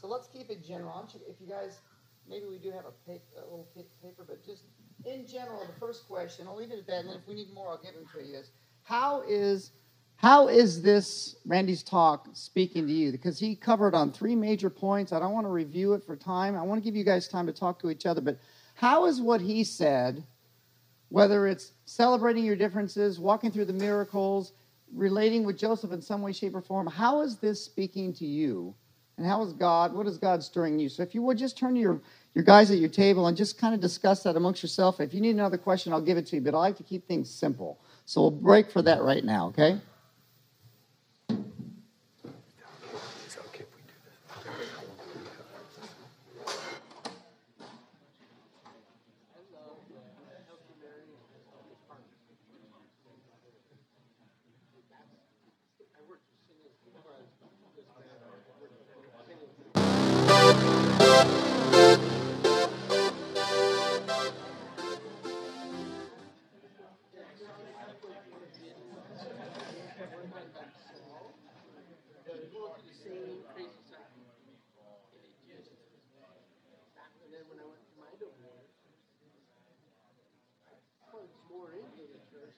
So 0.00 0.06
let's 0.06 0.26
keep 0.26 0.48
it 0.48 0.64
general. 0.64 1.06
If 1.28 1.36
you 1.38 1.46
guys, 1.46 1.80
maybe 2.26 2.46
we 2.48 2.56
do 2.56 2.70
have 2.70 2.86
a, 2.86 2.92
paper, 3.10 3.24
a 3.36 3.44
little 3.44 3.68
paper, 4.02 4.24
but 4.26 4.42
just 4.46 4.62
in 5.04 5.26
general, 5.26 5.66
the 5.66 5.78
first 5.78 6.08
question, 6.08 6.46
I'll 6.48 6.56
leave 6.56 6.70
it 6.70 6.78
at 6.78 6.86
that, 6.86 7.04
and 7.04 7.10
if 7.10 7.28
we 7.28 7.34
need 7.34 7.52
more, 7.52 7.68
I'll 7.68 7.82
give 7.82 7.92
them 7.92 8.06
to 8.14 8.26
you. 8.26 8.38
Is 8.38 8.50
how 8.84 9.22
is 9.28 9.72
how 10.16 10.48
is 10.48 10.82
this 10.82 11.36
Randy's 11.46 11.82
talk 11.82 12.28
speaking 12.32 12.86
to 12.86 12.92
you? 12.92 13.12
Because 13.12 13.38
he 13.38 13.56
covered 13.56 13.94
on 13.94 14.12
three 14.12 14.34
major 14.34 14.70
points. 14.70 15.12
I 15.12 15.18
don't 15.18 15.32
want 15.32 15.46
to 15.46 15.50
review 15.50 15.92
it 15.94 16.04
for 16.04 16.16
time. 16.16 16.56
I 16.56 16.62
want 16.62 16.82
to 16.82 16.84
give 16.84 16.96
you 16.96 17.04
guys 17.04 17.28
time 17.28 17.46
to 17.46 17.52
talk 17.52 17.80
to 17.80 17.90
each 17.90 18.06
other. 18.06 18.20
But 18.20 18.38
how 18.74 19.06
is 19.06 19.20
what 19.20 19.40
he 19.40 19.64
said, 19.64 20.24
whether 21.08 21.46
it's 21.46 21.72
celebrating 21.84 22.44
your 22.44 22.56
differences, 22.56 23.20
walking 23.20 23.50
through 23.50 23.66
the 23.66 23.72
miracles, 23.72 24.52
relating 24.94 25.44
with 25.44 25.58
Joseph 25.58 25.92
in 25.92 26.00
some 26.00 26.22
way, 26.22 26.32
shape, 26.32 26.54
or 26.54 26.62
form, 26.62 26.86
how 26.86 27.20
is 27.20 27.36
this 27.36 27.62
speaking 27.62 28.12
to 28.14 28.26
you? 28.26 28.74
And 29.16 29.26
how 29.26 29.42
is 29.44 29.52
God, 29.52 29.94
what 29.94 30.06
is 30.06 30.18
God 30.18 30.42
stirring 30.42 30.78
you? 30.78 30.88
So 30.88 31.02
if 31.02 31.14
you 31.14 31.22
would 31.22 31.38
just 31.38 31.56
turn 31.56 31.74
to 31.74 31.80
your, 31.80 32.00
your 32.34 32.44
guys 32.44 32.70
at 32.70 32.78
your 32.78 32.88
table 32.88 33.28
and 33.28 33.36
just 33.36 33.58
kind 33.58 33.74
of 33.74 33.80
discuss 33.80 34.24
that 34.24 34.34
amongst 34.34 34.62
yourself. 34.62 35.00
If 35.00 35.14
you 35.14 35.20
need 35.20 35.30
another 35.30 35.58
question, 35.58 35.92
I'll 35.92 36.00
give 36.00 36.16
it 36.16 36.26
to 36.28 36.36
you, 36.36 36.42
but 36.42 36.54
I 36.54 36.58
like 36.58 36.76
to 36.78 36.82
keep 36.82 37.06
things 37.06 37.30
simple. 37.30 37.78
So 38.06 38.22
we'll 38.22 38.30
break 38.32 38.70
for 38.70 38.82
that 38.82 39.02
right 39.02 39.24
now, 39.24 39.48
okay? 39.48 39.80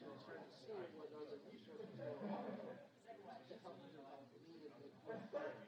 Thank 0.01 0.11
you. 5.33 5.66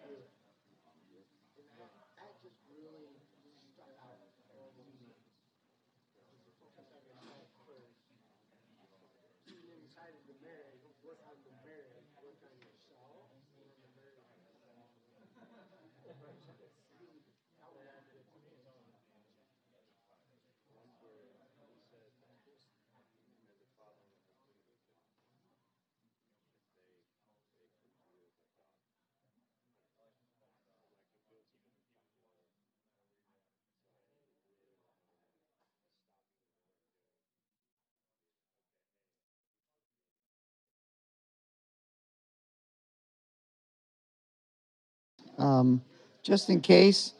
Um, 45.38 45.82
just 46.22 46.50
in 46.50 46.60
case, 46.60 47.14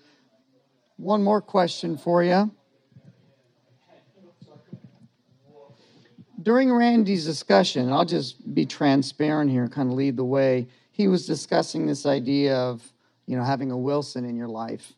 one 0.97 1.23
more 1.23 1.41
question 1.41 1.97
for 1.97 2.23
you. 2.23 2.51
During 6.43 6.73
Randy's 6.73 7.25
discussion, 7.25 7.93
I'll 7.93 8.05
just 8.05 8.55
be 8.55 8.65
transparent 8.65 9.51
here, 9.51 9.69
kind 9.69 9.91
of 9.91 9.97
lead 9.97 10.17
the 10.17 10.25
way. 10.25 10.69
He 10.91 11.09
was 11.09 11.27
discussing 11.27 11.87
this 11.87 12.07
idea 12.07 12.57
of, 12.57 12.83
you 13.27 13.37
know, 13.37 13.45
having 13.45 13.71
a 13.71 13.77
Wilson 13.77 14.25
in 14.25 14.37
your 14.37 14.49
life. 14.49 14.93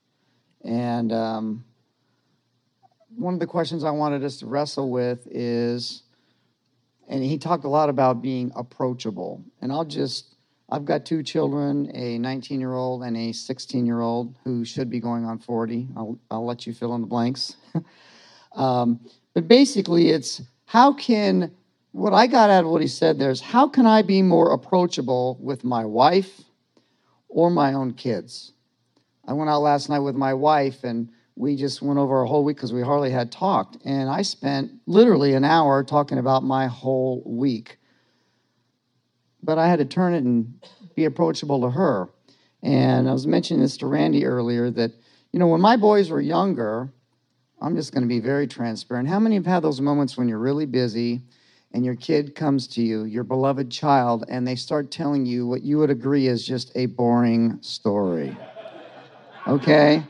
And 0.65 1.13
um, 1.13 1.65
one 3.17 3.35
of 3.35 3.41
the 3.41 3.47
questions 3.47 3.85
I 3.85 3.91
wanted 3.91 4.23
us 4.23 4.39
to 4.39 4.47
wrestle 4.47 4.91
with 4.91 5.27
is, 5.31 6.03
and 7.09 7.23
he 7.25 7.39
talked 7.39 7.65
a 7.65 7.69
lot 7.69 7.89
about 7.89 8.23
being 8.23 8.53
approachable. 8.55 9.43
And 9.61 9.73
I'll 9.73 9.85
just 9.85 10.30
I've 10.73 10.85
got 10.85 11.05
two 11.05 11.25
children, 11.25 11.91
a 11.95 12.19
19 12.19 12.61
year 12.61 12.75
old 12.75 13.03
and 13.03 13.17
a 13.17 13.33
16 13.33 13.87
year 13.87 14.01
old 14.01 14.37
who 14.45 14.65
should 14.65 14.89
be 14.89 15.01
going 15.01 15.25
on 15.25 15.39
40. 15.39 15.89
I'll, 15.97 16.19
I'll 16.31 16.47
let 16.47 16.67
you 16.67 16.73
fill 16.73 16.95
in 16.95 17.01
the 17.01 17.09
blanks. 17.09 17.57
um, 18.55 19.01
but 19.35 19.49
basically, 19.49 20.11
it's 20.11 20.43
how 20.67 20.93
can, 20.93 21.51
what 21.91 22.13
I 22.13 22.29
got 22.29 22.51
out 22.51 22.65
of 22.65 22.71
what 22.71 22.83
he 22.83 22.87
said 22.87 23.19
there 23.19 23.31
is 23.31 23.41
how 23.41 23.69
can 23.69 23.85
I 23.85 24.03
be 24.03 24.23
more 24.23 24.53
approachable 24.53 25.39
with 25.41 25.65
my 25.65 25.85
wife 25.85 26.41
or 27.29 27.51
my 27.51 27.73
own 27.73 27.95
kids? 27.95 28.53
I 29.27 29.33
went 29.33 29.51
out 29.51 29.63
last 29.63 29.89
night 29.89 29.99
with 29.99 30.15
my 30.15 30.35
wife 30.35 30.85
and 30.85 31.11
we 31.35 31.57
just 31.57 31.83
went 31.83 31.99
over 31.99 32.23
a 32.23 32.29
whole 32.29 32.45
week 32.45 32.59
because 32.59 32.73
we 32.73 32.83
hardly 32.83 33.11
had 33.11 33.33
talked. 33.33 33.79
And 33.85 34.09
I 34.09 34.23
spent 34.23 34.71
literally 34.87 35.35
an 35.35 35.45
hour 35.45 35.83
talking 35.83 36.19
about 36.19 36.45
my 36.45 36.69
whole 36.69 37.25
week 37.27 37.80
but 39.43 39.59
I 39.59 39.69
had 39.69 39.79
to 39.79 39.85
turn 39.85 40.15
it 40.15 40.25
and 40.25 40.61
be 40.95 41.05
approachable 41.05 41.61
to 41.63 41.71
her. 41.71 42.09
And 42.63 43.09
I 43.09 43.13
was 43.13 43.27
mentioning 43.27 43.63
this 43.63 43.77
to 43.79 43.87
Randy 43.87 44.27
earlier 44.27 44.71
that, 44.71 44.93
you 45.33 45.39
know, 45.39 45.47
when 45.47 45.61
my 45.61 45.77
boys 45.77 46.11
were 46.11 46.21
younger, 46.21 46.93
I'm 47.61 47.77
just 47.77 47.93
going 47.93 48.03
to 48.03 48.09
be 48.09 48.21
very 48.21 48.47
transparent. 48.47 49.09
How 49.09 49.19
many 49.21 49.37
have 49.37 49.47
had 49.47 49.61
those 49.61 49.81
moments 49.81 50.17
when 50.17 50.29
you're 50.29 50.39
really 50.39 50.67
busy 50.67 51.23
and 51.73 51.85
your 51.85 51.95
kid 51.95 52.35
comes 52.35 52.67
to 52.69 52.83
you, 52.83 53.05
your 53.05 53.25
beloved 53.25 53.71
child, 53.71 54.25
and 54.29 54.47
they 54.47 54.57
start 54.57 54.91
telling 54.91 55.25
you 55.25 55.47
what 55.47 55.63
you 55.63 55.79
would 55.79 55.91
agree 55.91 56.27
is 56.27 56.47
just 56.47 56.73
a 56.75 56.87
boring 56.87 57.59
story? 57.61 58.37
Okay? 59.47 60.03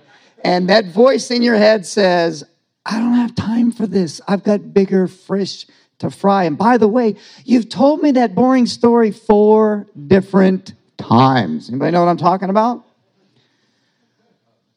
And 0.42 0.70
that 0.70 0.86
voice 0.86 1.30
in 1.30 1.42
your 1.42 1.56
head 1.56 1.84
says, 1.84 2.44
I 2.86 2.98
don't 2.98 3.14
have 3.14 3.34
time 3.34 3.72
for 3.72 3.86
this. 3.86 4.20
I've 4.26 4.42
got 4.42 4.72
bigger 4.72 5.06
fish 5.06 5.66
to 6.00 6.10
fry. 6.10 6.44
And 6.44 6.58
by 6.58 6.76
the 6.76 6.88
way, 6.88 7.16
you've 7.44 7.68
told 7.68 8.02
me 8.02 8.10
that 8.12 8.34
boring 8.34 8.66
story 8.66 9.10
four 9.10 9.86
different 10.06 10.74
times. 10.98 11.68
Anybody 11.68 11.92
know 11.92 12.04
what 12.04 12.10
I'm 12.10 12.16
talking 12.16 12.50
about? 12.50 12.84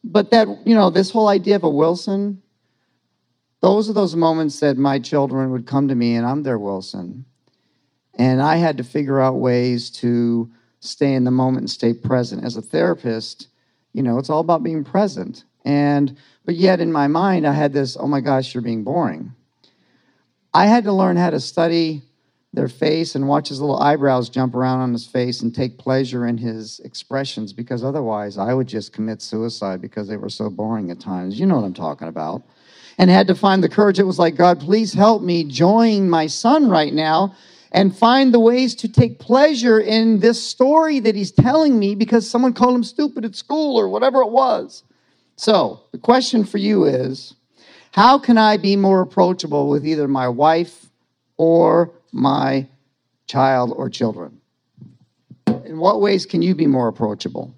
But 0.04 0.30
that, 0.30 0.48
you 0.66 0.74
know, 0.74 0.90
this 0.90 1.10
whole 1.10 1.28
idea 1.28 1.56
of 1.56 1.64
a 1.64 1.68
Wilson, 1.68 2.42
those 3.60 3.88
are 3.88 3.94
those 3.94 4.14
moments 4.14 4.60
that 4.60 4.76
my 4.76 4.98
children 4.98 5.50
would 5.50 5.66
come 5.66 5.88
to 5.88 5.94
me 5.94 6.14
and 6.14 6.26
I'm 6.26 6.42
their 6.42 6.58
Wilson. 6.58 7.24
And 8.16 8.42
I 8.42 8.56
had 8.56 8.76
to 8.76 8.84
figure 8.84 9.20
out 9.20 9.36
ways 9.36 9.90
to 9.90 10.50
stay 10.80 11.14
in 11.14 11.24
the 11.24 11.30
moment 11.30 11.62
and 11.62 11.70
stay 11.70 11.94
present. 11.94 12.44
As 12.44 12.58
a 12.58 12.62
therapist, 12.62 13.48
you 13.94 14.02
know, 14.02 14.18
it's 14.18 14.28
all 14.28 14.40
about 14.40 14.62
being 14.62 14.84
present. 14.84 15.44
And, 15.64 16.18
but 16.44 16.56
yet 16.56 16.80
in 16.80 16.92
my 16.92 17.06
mind, 17.06 17.46
I 17.46 17.52
had 17.52 17.72
this, 17.72 17.96
oh 17.98 18.06
my 18.06 18.20
gosh, 18.20 18.52
you're 18.52 18.62
being 18.62 18.84
boring. 18.84 19.32
I 20.54 20.66
had 20.66 20.84
to 20.84 20.92
learn 20.92 21.16
how 21.16 21.30
to 21.30 21.40
study 21.40 22.02
their 22.52 22.68
face 22.68 23.16
and 23.16 23.26
watch 23.26 23.48
his 23.48 23.60
little 23.60 23.80
eyebrows 23.80 24.28
jump 24.28 24.54
around 24.54 24.80
on 24.80 24.92
his 24.92 25.04
face 25.04 25.42
and 25.42 25.52
take 25.52 25.78
pleasure 25.78 26.26
in 26.26 26.38
his 26.38 26.78
expressions 26.84 27.52
because 27.52 27.82
otherwise 27.82 28.38
I 28.38 28.54
would 28.54 28.68
just 28.68 28.92
commit 28.92 29.20
suicide 29.20 29.80
because 29.80 30.06
they 30.06 30.16
were 30.16 30.28
so 30.28 30.48
boring 30.50 30.92
at 30.92 31.00
times. 31.00 31.40
You 31.40 31.46
know 31.46 31.56
what 31.56 31.64
I'm 31.64 31.74
talking 31.74 32.06
about. 32.06 32.42
And 32.96 33.10
had 33.10 33.26
to 33.26 33.34
find 33.34 33.64
the 33.64 33.68
courage. 33.68 33.98
It 33.98 34.04
was 34.04 34.20
like, 34.20 34.36
God, 34.36 34.60
please 34.60 34.92
help 34.92 35.22
me 35.22 35.42
join 35.42 36.08
my 36.08 36.28
son 36.28 36.70
right 36.70 36.92
now 36.92 37.34
and 37.72 37.96
find 37.96 38.32
the 38.32 38.38
ways 38.38 38.76
to 38.76 38.88
take 38.88 39.18
pleasure 39.18 39.80
in 39.80 40.20
this 40.20 40.40
story 40.40 41.00
that 41.00 41.16
he's 41.16 41.32
telling 41.32 41.76
me 41.76 41.96
because 41.96 42.30
someone 42.30 42.52
called 42.52 42.76
him 42.76 42.84
stupid 42.84 43.24
at 43.24 43.34
school 43.34 43.76
or 43.76 43.88
whatever 43.88 44.20
it 44.20 44.30
was. 44.30 44.84
So 45.34 45.82
the 45.90 45.98
question 45.98 46.44
for 46.44 46.58
you 46.58 46.84
is 46.84 47.34
how 47.94 48.18
can 48.18 48.36
I 48.36 48.56
be 48.56 48.74
more 48.74 49.02
approachable 49.02 49.68
with 49.68 49.86
either 49.86 50.08
my 50.08 50.26
wife 50.26 50.86
or 51.36 51.92
my 52.10 52.66
child 53.28 53.72
or 53.76 53.88
children? 53.88 54.40
In 55.46 55.78
what 55.78 56.00
ways 56.00 56.26
can 56.26 56.42
you 56.42 56.56
be 56.56 56.66
more 56.66 56.88
approachable? 56.88 57.54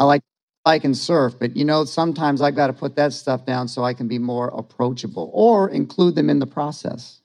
I 0.00 0.04
like 0.04 0.22
I 0.66 0.80
can 0.80 0.96
surf, 0.96 1.34
but 1.38 1.56
you 1.56 1.64
know, 1.64 1.84
sometimes 1.84 2.42
I've 2.42 2.56
got 2.56 2.66
to 2.66 2.72
put 2.72 2.96
that 2.96 3.12
stuff 3.12 3.46
down 3.46 3.68
so 3.68 3.84
I 3.84 3.94
can 3.94 4.08
be 4.08 4.18
more 4.18 4.48
approachable 4.48 5.30
or 5.32 5.70
include 5.70 6.16
them 6.16 6.28
in 6.28 6.40
the 6.40 6.46
process. 6.46 7.20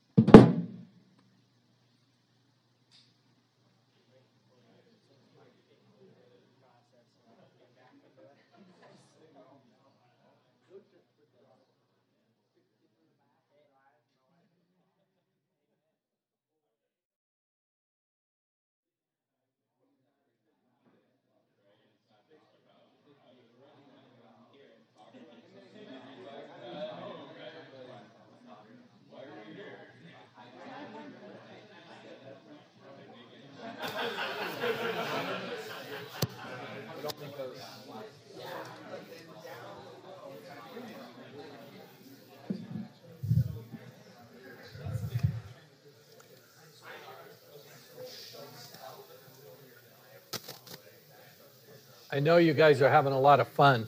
I 52.13 52.13
know 52.24 52.38
you 52.38 52.54
guys 52.54 52.82
are 52.82 52.90
having 52.90 53.14
a 53.14 53.20
lot 53.20 53.40
of 53.40 53.48
fun. 53.48 53.88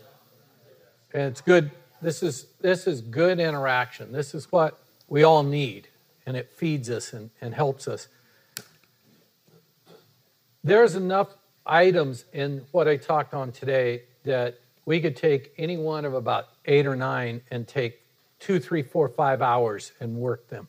And 1.14 1.24
it's 1.24 1.42
good. 1.42 1.72
This 2.02 2.22
is 2.22 2.48
this 2.60 2.86
is 2.86 3.02
good 3.02 3.40
interaction. 3.40 4.12
This 4.12 4.36
is 4.36 4.52
what 4.52 4.80
we 5.08 5.24
all 5.24 5.44
need, 5.44 5.88
and 6.26 6.36
it 6.36 6.52
feeds 6.52 6.90
us 6.90 7.14
and, 7.14 7.30
and 7.42 7.56
helps 7.56 7.88
us. 7.88 8.08
There's 10.64 10.96
enough 10.96 11.30
items 11.66 12.26
in 12.34 12.66
what 12.72 12.88
I 12.88 12.98
talked 12.98 13.34
on 13.34 13.52
today 13.52 14.04
that 14.24 14.60
we 14.86 15.00
could 15.00 15.16
take 15.16 15.54
any 15.58 15.78
one 15.78 16.06
of 16.06 16.14
about 16.14 16.50
eight 16.66 16.86
or 16.86 16.96
nine 16.96 17.42
and 17.50 17.68
take 17.68 18.02
two, 18.40 18.60
three, 18.60 18.84
four, 18.84 19.08
five 19.08 19.42
hours 19.42 19.94
and 20.00 20.18
work 20.18 20.50
them. 20.50 20.68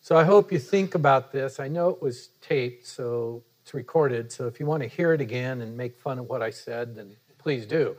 So 0.00 0.16
I 0.16 0.24
hope 0.24 0.52
you 0.52 0.58
think 0.58 0.94
about 0.94 1.32
this. 1.32 1.60
I 1.60 1.68
know 1.68 1.88
it 1.88 2.02
was 2.02 2.28
taped, 2.40 2.86
so 2.86 3.42
it's 3.62 3.74
recorded. 3.74 4.32
So 4.32 4.46
if 4.46 4.58
you 4.60 4.66
want 4.66 4.82
to 4.82 4.88
hear 4.88 5.12
it 5.12 5.20
again 5.20 5.60
and 5.60 5.76
make 5.76 5.96
fun 5.96 6.18
of 6.18 6.28
what 6.28 6.42
I 6.42 6.50
said, 6.50 6.96
then 6.96 7.16
please 7.38 7.64
do. 7.64 7.96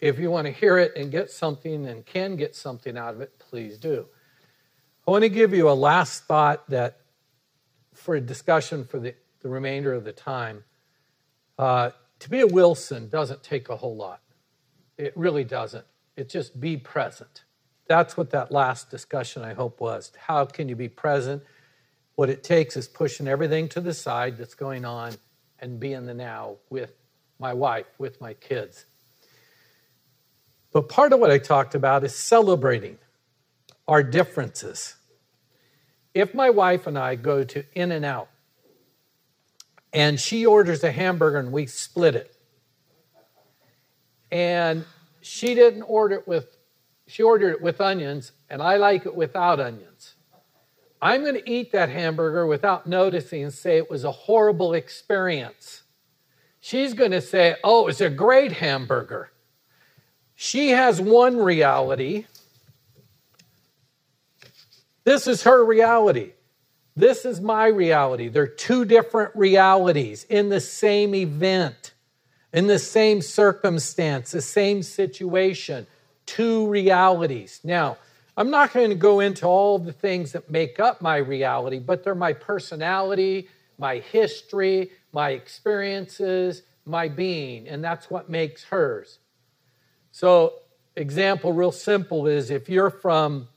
If 0.00 0.18
you 0.18 0.30
want 0.30 0.46
to 0.46 0.52
hear 0.52 0.76
it 0.78 0.92
and 0.96 1.10
get 1.10 1.30
something 1.30 1.86
and 1.86 2.04
can 2.04 2.36
get 2.36 2.54
something 2.54 2.98
out 2.98 3.14
of 3.14 3.20
it, 3.20 3.38
please 3.38 3.78
do. 3.78 4.06
I 5.06 5.10
want 5.10 5.22
to 5.22 5.28
give 5.28 5.54
you 5.54 5.70
a 5.70 5.72
last 5.72 6.24
thought 6.24 6.68
that 6.70 7.00
for 7.94 8.16
a 8.16 8.20
discussion 8.20 8.84
for 8.84 8.98
the, 8.98 9.14
the 9.40 9.48
remainder 9.48 9.92
of 9.92 10.04
the 10.04 10.12
time. 10.12 10.64
Uh, 11.58 11.90
to 12.18 12.30
be 12.30 12.40
a 12.40 12.46
Wilson 12.46 13.08
doesn't 13.08 13.42
take 13.42 13.68
a 13.68 13.76
whole 13.76 13.96
lot. 13.96 14.20
It 14.98 15.16
really 15.16 15.44
doesn't. 15.44 15.84
It 16.16 16.28
just 16.28 16.60
be 16.60 16.76
present. 16.76 17.44
That's 17.86 18.16
what 18.16 18.30
that 18.30 18.50
last 18.50 18.90
discussion, 18.90 19.42
I 19.42 19.54
hope, 19.54 19.80
was. 19.80 20.10
How 20.18 20.44
can 20.44 20.68
you 20.68 20.76
be 20.76 20.88
present? 20.88 21.42
What 22.14 22.30
it 22.30 22.44
takes 22.44 22.76
is 22.76 22.86
pushing 22.86 23.26
everything 23.26 23.68
to 23.70 23.80
the 23.80 23.94
side 23.94 24.38
that's 24.38 24.54
going 24.54 24.84
on 24.84 25.14
and 25.58 25.80
being 25.80 26.06
the 26.06 26.14
now 26.14 26.56
with 26.70 26.92
my 27.38 27.52
wife, 27.52 27.86
with 27.98 28.20
my 28.20 28.34
kids. 28.34 28.84
But 30.72 30.88
part 30.88 31.12
of 31.12 31.20
what 31.20 31.30
I 31.30 31.38
talked 31.38 31.74
about 31.74 32.04
is 32.04 32.14
celebrating 32.14 32.98
our 33.86 34.02
differences. 34.02 34.94
If 36.14 36.34
my 36.34 36.50
wife 36.50 36.86
and 36.86 36.98
I 36.98 37.16
go 37.16 37.44
to 37.44 37.64
In 37.74 37.92
N 37.92 38.04
Out 38.04 38.28
and 39.92 40.18
she 40.18 40.46
orders 40.46 40.82
a 40.84 40.92
hamburger 40.92 41.38
and 41.38 41.52
we 41.52 41.66
split 41.66 42.14
it, 42.14 42.34
and 44.30 44.84
she 45.20 45.54
didn't 45.54 45.82
order 45.82 46.16
it 46.16 46.28
with 46.28 46.56
she 47.06 47.22
ordered 47.22 47.50
it 47.50 47.62
with 47.62 47.80
onions 47.80 48.32
and 48.48 48.62
I 48.62 48.76
like 48.76 49.06
it 49.06 49.14
without 49.14 49.60
onions. 49.60 50.13
I'm 51.04 51.20
going 51.20 51.34
to 51.34 51.50
eat 51.50 51.70
that 51.72 51.90
hamburger 51.90 52.46
without 52.46 52.86
noticing 52.86 53.42
and 53.42 53.52
say 53.52 53.76
it 53.76 53.90
was 53.90 54.04
a 54.04 54.10
horrible 54.10 54.72
experience. 54.72 55.82
She's 56.60 56.94
going 56.94 57.10
to 57.10 57.20
say, 57.20 57.56
"Oh, 57.62 57.82
it 57.82 57.84
was 57.84 58.00
a 58.00 58.08
great 58.08 58.52
hamburger." 58.52 59.30
She 60.34 60.70
has 60.70 61.02
one 61.02 61.36
reality. 61.36 62.24
This 65.04 65.26
is 65.26 65.42
her 65.42 65.62
reality. 65.62 66.32
This 66.96 67.26
is 67.26 67.38
my 67.38 67.66
reality. 67.66 68.28
They're 68.28 68.46
two 68.46 68.86
different 68.86 69.36
realities 69.36 70.24
in 70.24 70.48
the 70.48 70.60
same 70.60 71.14
event, 71.14 71.92
in 72.50 72.66
the 72.66 72.78
same 72.78 73.20
circumstance, 73.20 74.30
the 74.30 74.40
same 74.40 74.82
situation. 74.82 75.86
Two 76.24 76.66
realities. 76.66 77.60
Now, 77.62 77.98
I'm 78.36 78.50
not 78.50 78.72
going 78.72 78.90
to 78.90 78.96
go 78.96 79.20
into 79.20 79.46
all 79.46 79.78
the 79.78 79.92
things 79.92 80.32
that 80.32 80.50
make 80.50 80.80
up 80.80 81.00
my 81.00 81.18
reality, 81.18 81.78
but 81.78 82.02
they're 82.02 82.14
my 82.14 82.32
personality, 82.32 83.48
my 83.78 83.98
history, 83.98 84.90
my 85.12 85.30
experiences, 85.30 86.62
my 86.84 87.08
being, 87.08 87.68
and 87.68 87.82
that's 87.82 88.10
what 88.10 88.28
makes 88.28 88.64
hers. 88.64 89.18
So, 90.10 90.54
example, 90.96 91.52
real 91.52 91.72
simple 91.72 92.26
is 92.26 92.50
if 92.50 92.68
you're 92.68 92.90
from 92.90 93.48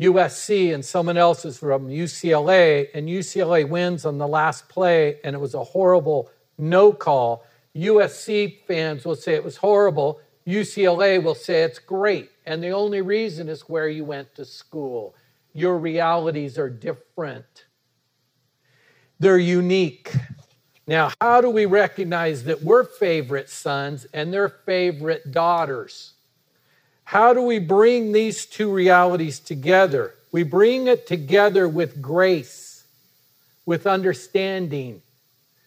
USC 0.00 0.74
and 0.74 0.84
someone 0.84 1.16
else 1.16 1.44
is 1.44 1.58
from 1.58 1.88
UCLA, 1.88 2.88
and 2.92 3.08
UCLA 3.08 3.68
wins 3.68 4.04
on 4.04 4.18
the 4.18 4.26
last 4.26 4.68
play 4.68 5.20
and 5.22 5.34
it 5.36 5.38
was 5.38 5.54
a 5.54 5.62
horrible 5.62 6.30
no 6.58 6.92
call, 6.92 7.44
USC 7.76 8.64
fans 8.66 9.04
will 9.04 9.14
say 9.14 9.34
it 9.34 9.44
was 9.44 9.58
horrible. 9.58 10.20
UCLA 10.46 11.22
will 11.22 11.36
say 11.36 11.62
it's 11.62 11.78
great. 11.78 12.31
And 12.44 12.62
the 12.62 12.70
only 12.70 13.00
reason 13.00 13.48
is 13.48 13.68
where 13.68 13.88
you 13.88 14.04
went 14.04 14.34
to 14.34 14.44
school. 14.44 15.14
Your 15.52 15.78
realities 15.78 16.58
are 16.58 16.70
different, 16.70 17.64
they're 19.18 19.38
unique. 19.38 20.12
Now, 20.84 21.12
how 21.20 21.40
do 21.40 21.48
we 21.48 21.64
recognize 21.64 22.42
that 22.44 22.62
we're 22.62 22.82
favorite 22.82 23.48
sons 23.48 24.04
and 24.12 24.32
they're 24.32 24.48
favorite 24.48 25.30
daughters? 25.30 26.14
How 27.04 27.32
do 27.32 27.42
we 27.42 27.60
bring 27.60 28.10
these 28.10 28.46
two 28.46 28.72
realities 28.72 29.38
together? 29.38 30.14
We 30.32 30.42
bring 30.42 30.88
it 30.88 31.06
together 31.06 31.68
with 31.68 32.02
grace, 32.02 32.84
with 33.64 33.86
understanding, 33.86 35.02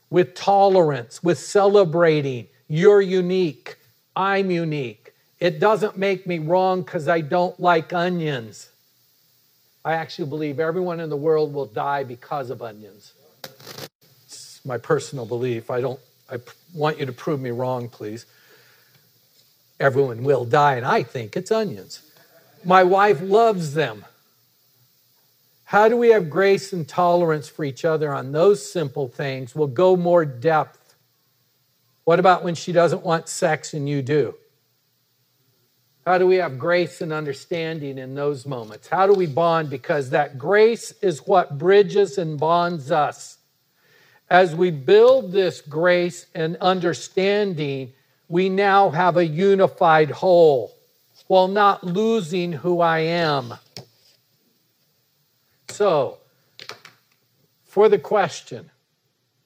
with 0.10 0.34
tolerance, 0.34 1.24
with 1.24 1.38
celebrating. 1.38 2.48
You're 2.68 3.02
unique. 3.02 3.78
I'm 4.16 4.52
unique. 4.52 5.05
It 5.40 5.60
doesn't 5.60 5.98
make 5.98 6.26
me 6.26 6.40
wrong 6.40 6.82
because 6.82 7.08
I 7.08 7.22
don't 7.22 7.60
like 7.60 7.94
onions. 7.94 8.70
I 9.84 9.94
actually 9.94 10.30
believe 10.30 10.60
everyone 10.60 11.00
in 11.00 11.10
the 11.10 11.18
world 11.18 11.54
will 11.54 11.66
die 11.66 12.04
because 12.04 12.50
of 12.50 12.62
onions. 12.62 13.14
It's 14.26 14.62
my 14.66 14.78
personal 14.78 15.26
belief. 15.26 15.70
I 15.70 15.82
don't 15.82 16.00
I 16.32 16.40
want 16.74 17.00
you 17.00 17.06
to 17.06 17.14
prove 17.14 17.40
me 17.40 17.52
wrong, 17.52 17.88
please. 17.88 18.26
Everyone 19.80 20.24
will 20.24 20.46
die, 20.46 20.76
and 20.76 20.86
I 20.86 21.04
think 21.04 21.36
it's 21.36 21.52
onions. 21.52 22.02
My 22.64 22.84
wife 22.84 23.22
loves 23.22 23.74
them. 23.74 24.06
How 25.66 25.90
do 25.90 25.98
we 25.98 26.10
have 26.10 26.30
grace 26.30 26.74
and 26.74 26.88
tolerance 26.88 27.48
for 27.48 27.64
each 27.64 27.86
other 27.86 28.14
on 28.14 28.32
those 28.32 28.72
simple 28.72 29.08
things? 29.08 29.54
We'll 29.54 29.68
go 29.68 29.96
more 29.96 30.26
depth. 30.26 30.96
What 32.06 32.20
about 32.20 32.44
when 32.44 32.56
she 32.56 32.72
doesn't 32.72 33.04
want 33.04 33.28
sex 33.28 33.74
and 33.74 33.88
you 33.90 34.02
do? 34.02 34.36
How 36.06 36.20
do 36.20 36.28
we 36.28 36.36
have 36.36 36.60
grace 36.60 37.02
and 37.02 37.12
understanding 37.12 37.98
in 37.98 38.14
those 38.14 38.46
moments? 38.46 38.88
How 38.88 39.08
do 39.08 39.14
we 39.14 39.26
bond? 39.26 39.72
Because 39.72 40.12
that 40.12 40.38
grace 40.38 40.94
is 41.02 41.26
what 41.26 41.58
bridges 41.58 42.20
and 42.20 42.40
bonds 42.40 42.92
us. 42.92 43.40
As 44.30 44.56
we 44.56 44.70
build 44.70 45.32
this 45.32 45.62
grace 45.62 46.28
and 46.36 46.58
understanding, 46.58 47.94
we 48.28 48.50
now 48.50 48.92
have 48.92 49.18
a 49.18 49.26
unified 49.26 50.12
whole 50.12 50.76
while 51.28 51.48
not 51.48 51.84
losing 51.84 52.52
who 52.52 52.82
I 52.82 53.00
am. 53.00 53.56
So, 55.70 56.20
for 57.64 57.90
the 57.90 58.00
question, 58.00 58.70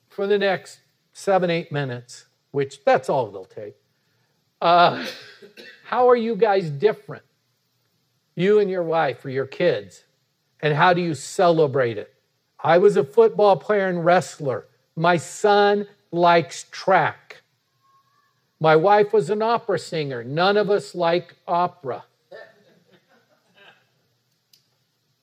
for 0.09 0.27
the 0.27 0.37
next 0.37 0.79
seven, 1.13 1.49
eight 1.49 1.71
minutes, 1.71 2.25
which 2.51 2.83
that's 2.83 3.09
all 3.09 3.29
it'll 3.29 3.45
take. 3.45 3.75
Uh, 4.61 5.05
how 5.89 6.07
are 6.07 6.15
you 6.15 6.35
guys 6.35 6.69
different? 6.69 7.23
You 8.35 8.59
and 8.59 8.69
your 8.69 8.83
wife 8.83 9.25
or 9.25 9.31
your 9.31 9.47
kids? 9.47 10.03
And 10.61 10.75
how 10.75 10.93
do 10.93 11.01
you 11.01 11.15
celebrate 11.15 11.97
it? 11.97 12.13
I 12.63 12.77
was 12.77 12.95
a 12.95 13.03
football 13.03 13.55
player 13.55 13.87
and 13.87 14.05
wrestler. 14.05 14.67
My 14.95 15.17
son 15.17 15.87
likes 16.11 16.67
track. 16.69 17.41
My 18.59 18.75
wife 18.75 19.13
was 19.13 19.31
an 19.31 19.41
opera 19.41 19.79
singer. 19.79 20.23
None 20.23 20.57
of 20.57 20.69
us 20.69 20.93
like 20.93 21.33
opera. 21.47 22.03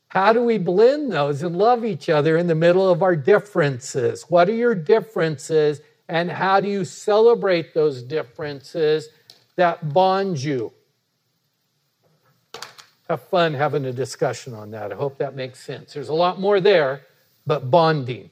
How 0.08 0.32
do 0.32 0.42
we 0.42 0.58
blend 0.58 1.12
those 1.12 1.44
and 1.44 1.56
love 1.56 1.84
each 1.84 2.08
other 2.08 2.36
in 2.36 2.48
the 2.48 2.56
middle 2.56 2.90
of 2.90 3.04
our 3.04 3.14
differences? 3.14 4.24
What 4.28 4.48
are 4.48 4.54
your 4.54 4.74
differences, 4.74 5.80
and 6.08 6.28
how 6.28 6.58
do 6.58 6.68
you 6.68 6.84
celebrate 6.84 7.72
those 7.72 8.02
differences 8.02 9.10
that 9.56 9.92
bond 9.92 10.42
you. 10.42 10.72
Have 13.08 13.22
fun 13.22 13.54
having 13.54 13.84
a 13.84 13.92
discussion 13.92 14.52
on 14.52 14.70
that. 14.72 14.92
I 14.92 14.96
hope 14.96 15.18
that 15.18 15.34
makes 15.34 15.60
sense. 15.60 15.94
There's 15.94 16.08
a 16.08 16.14
lot 16.14 16.40
more 16.40 16.60
there, 16.60 17.02
but 17.46 17.70
bonding. 17.70 18.30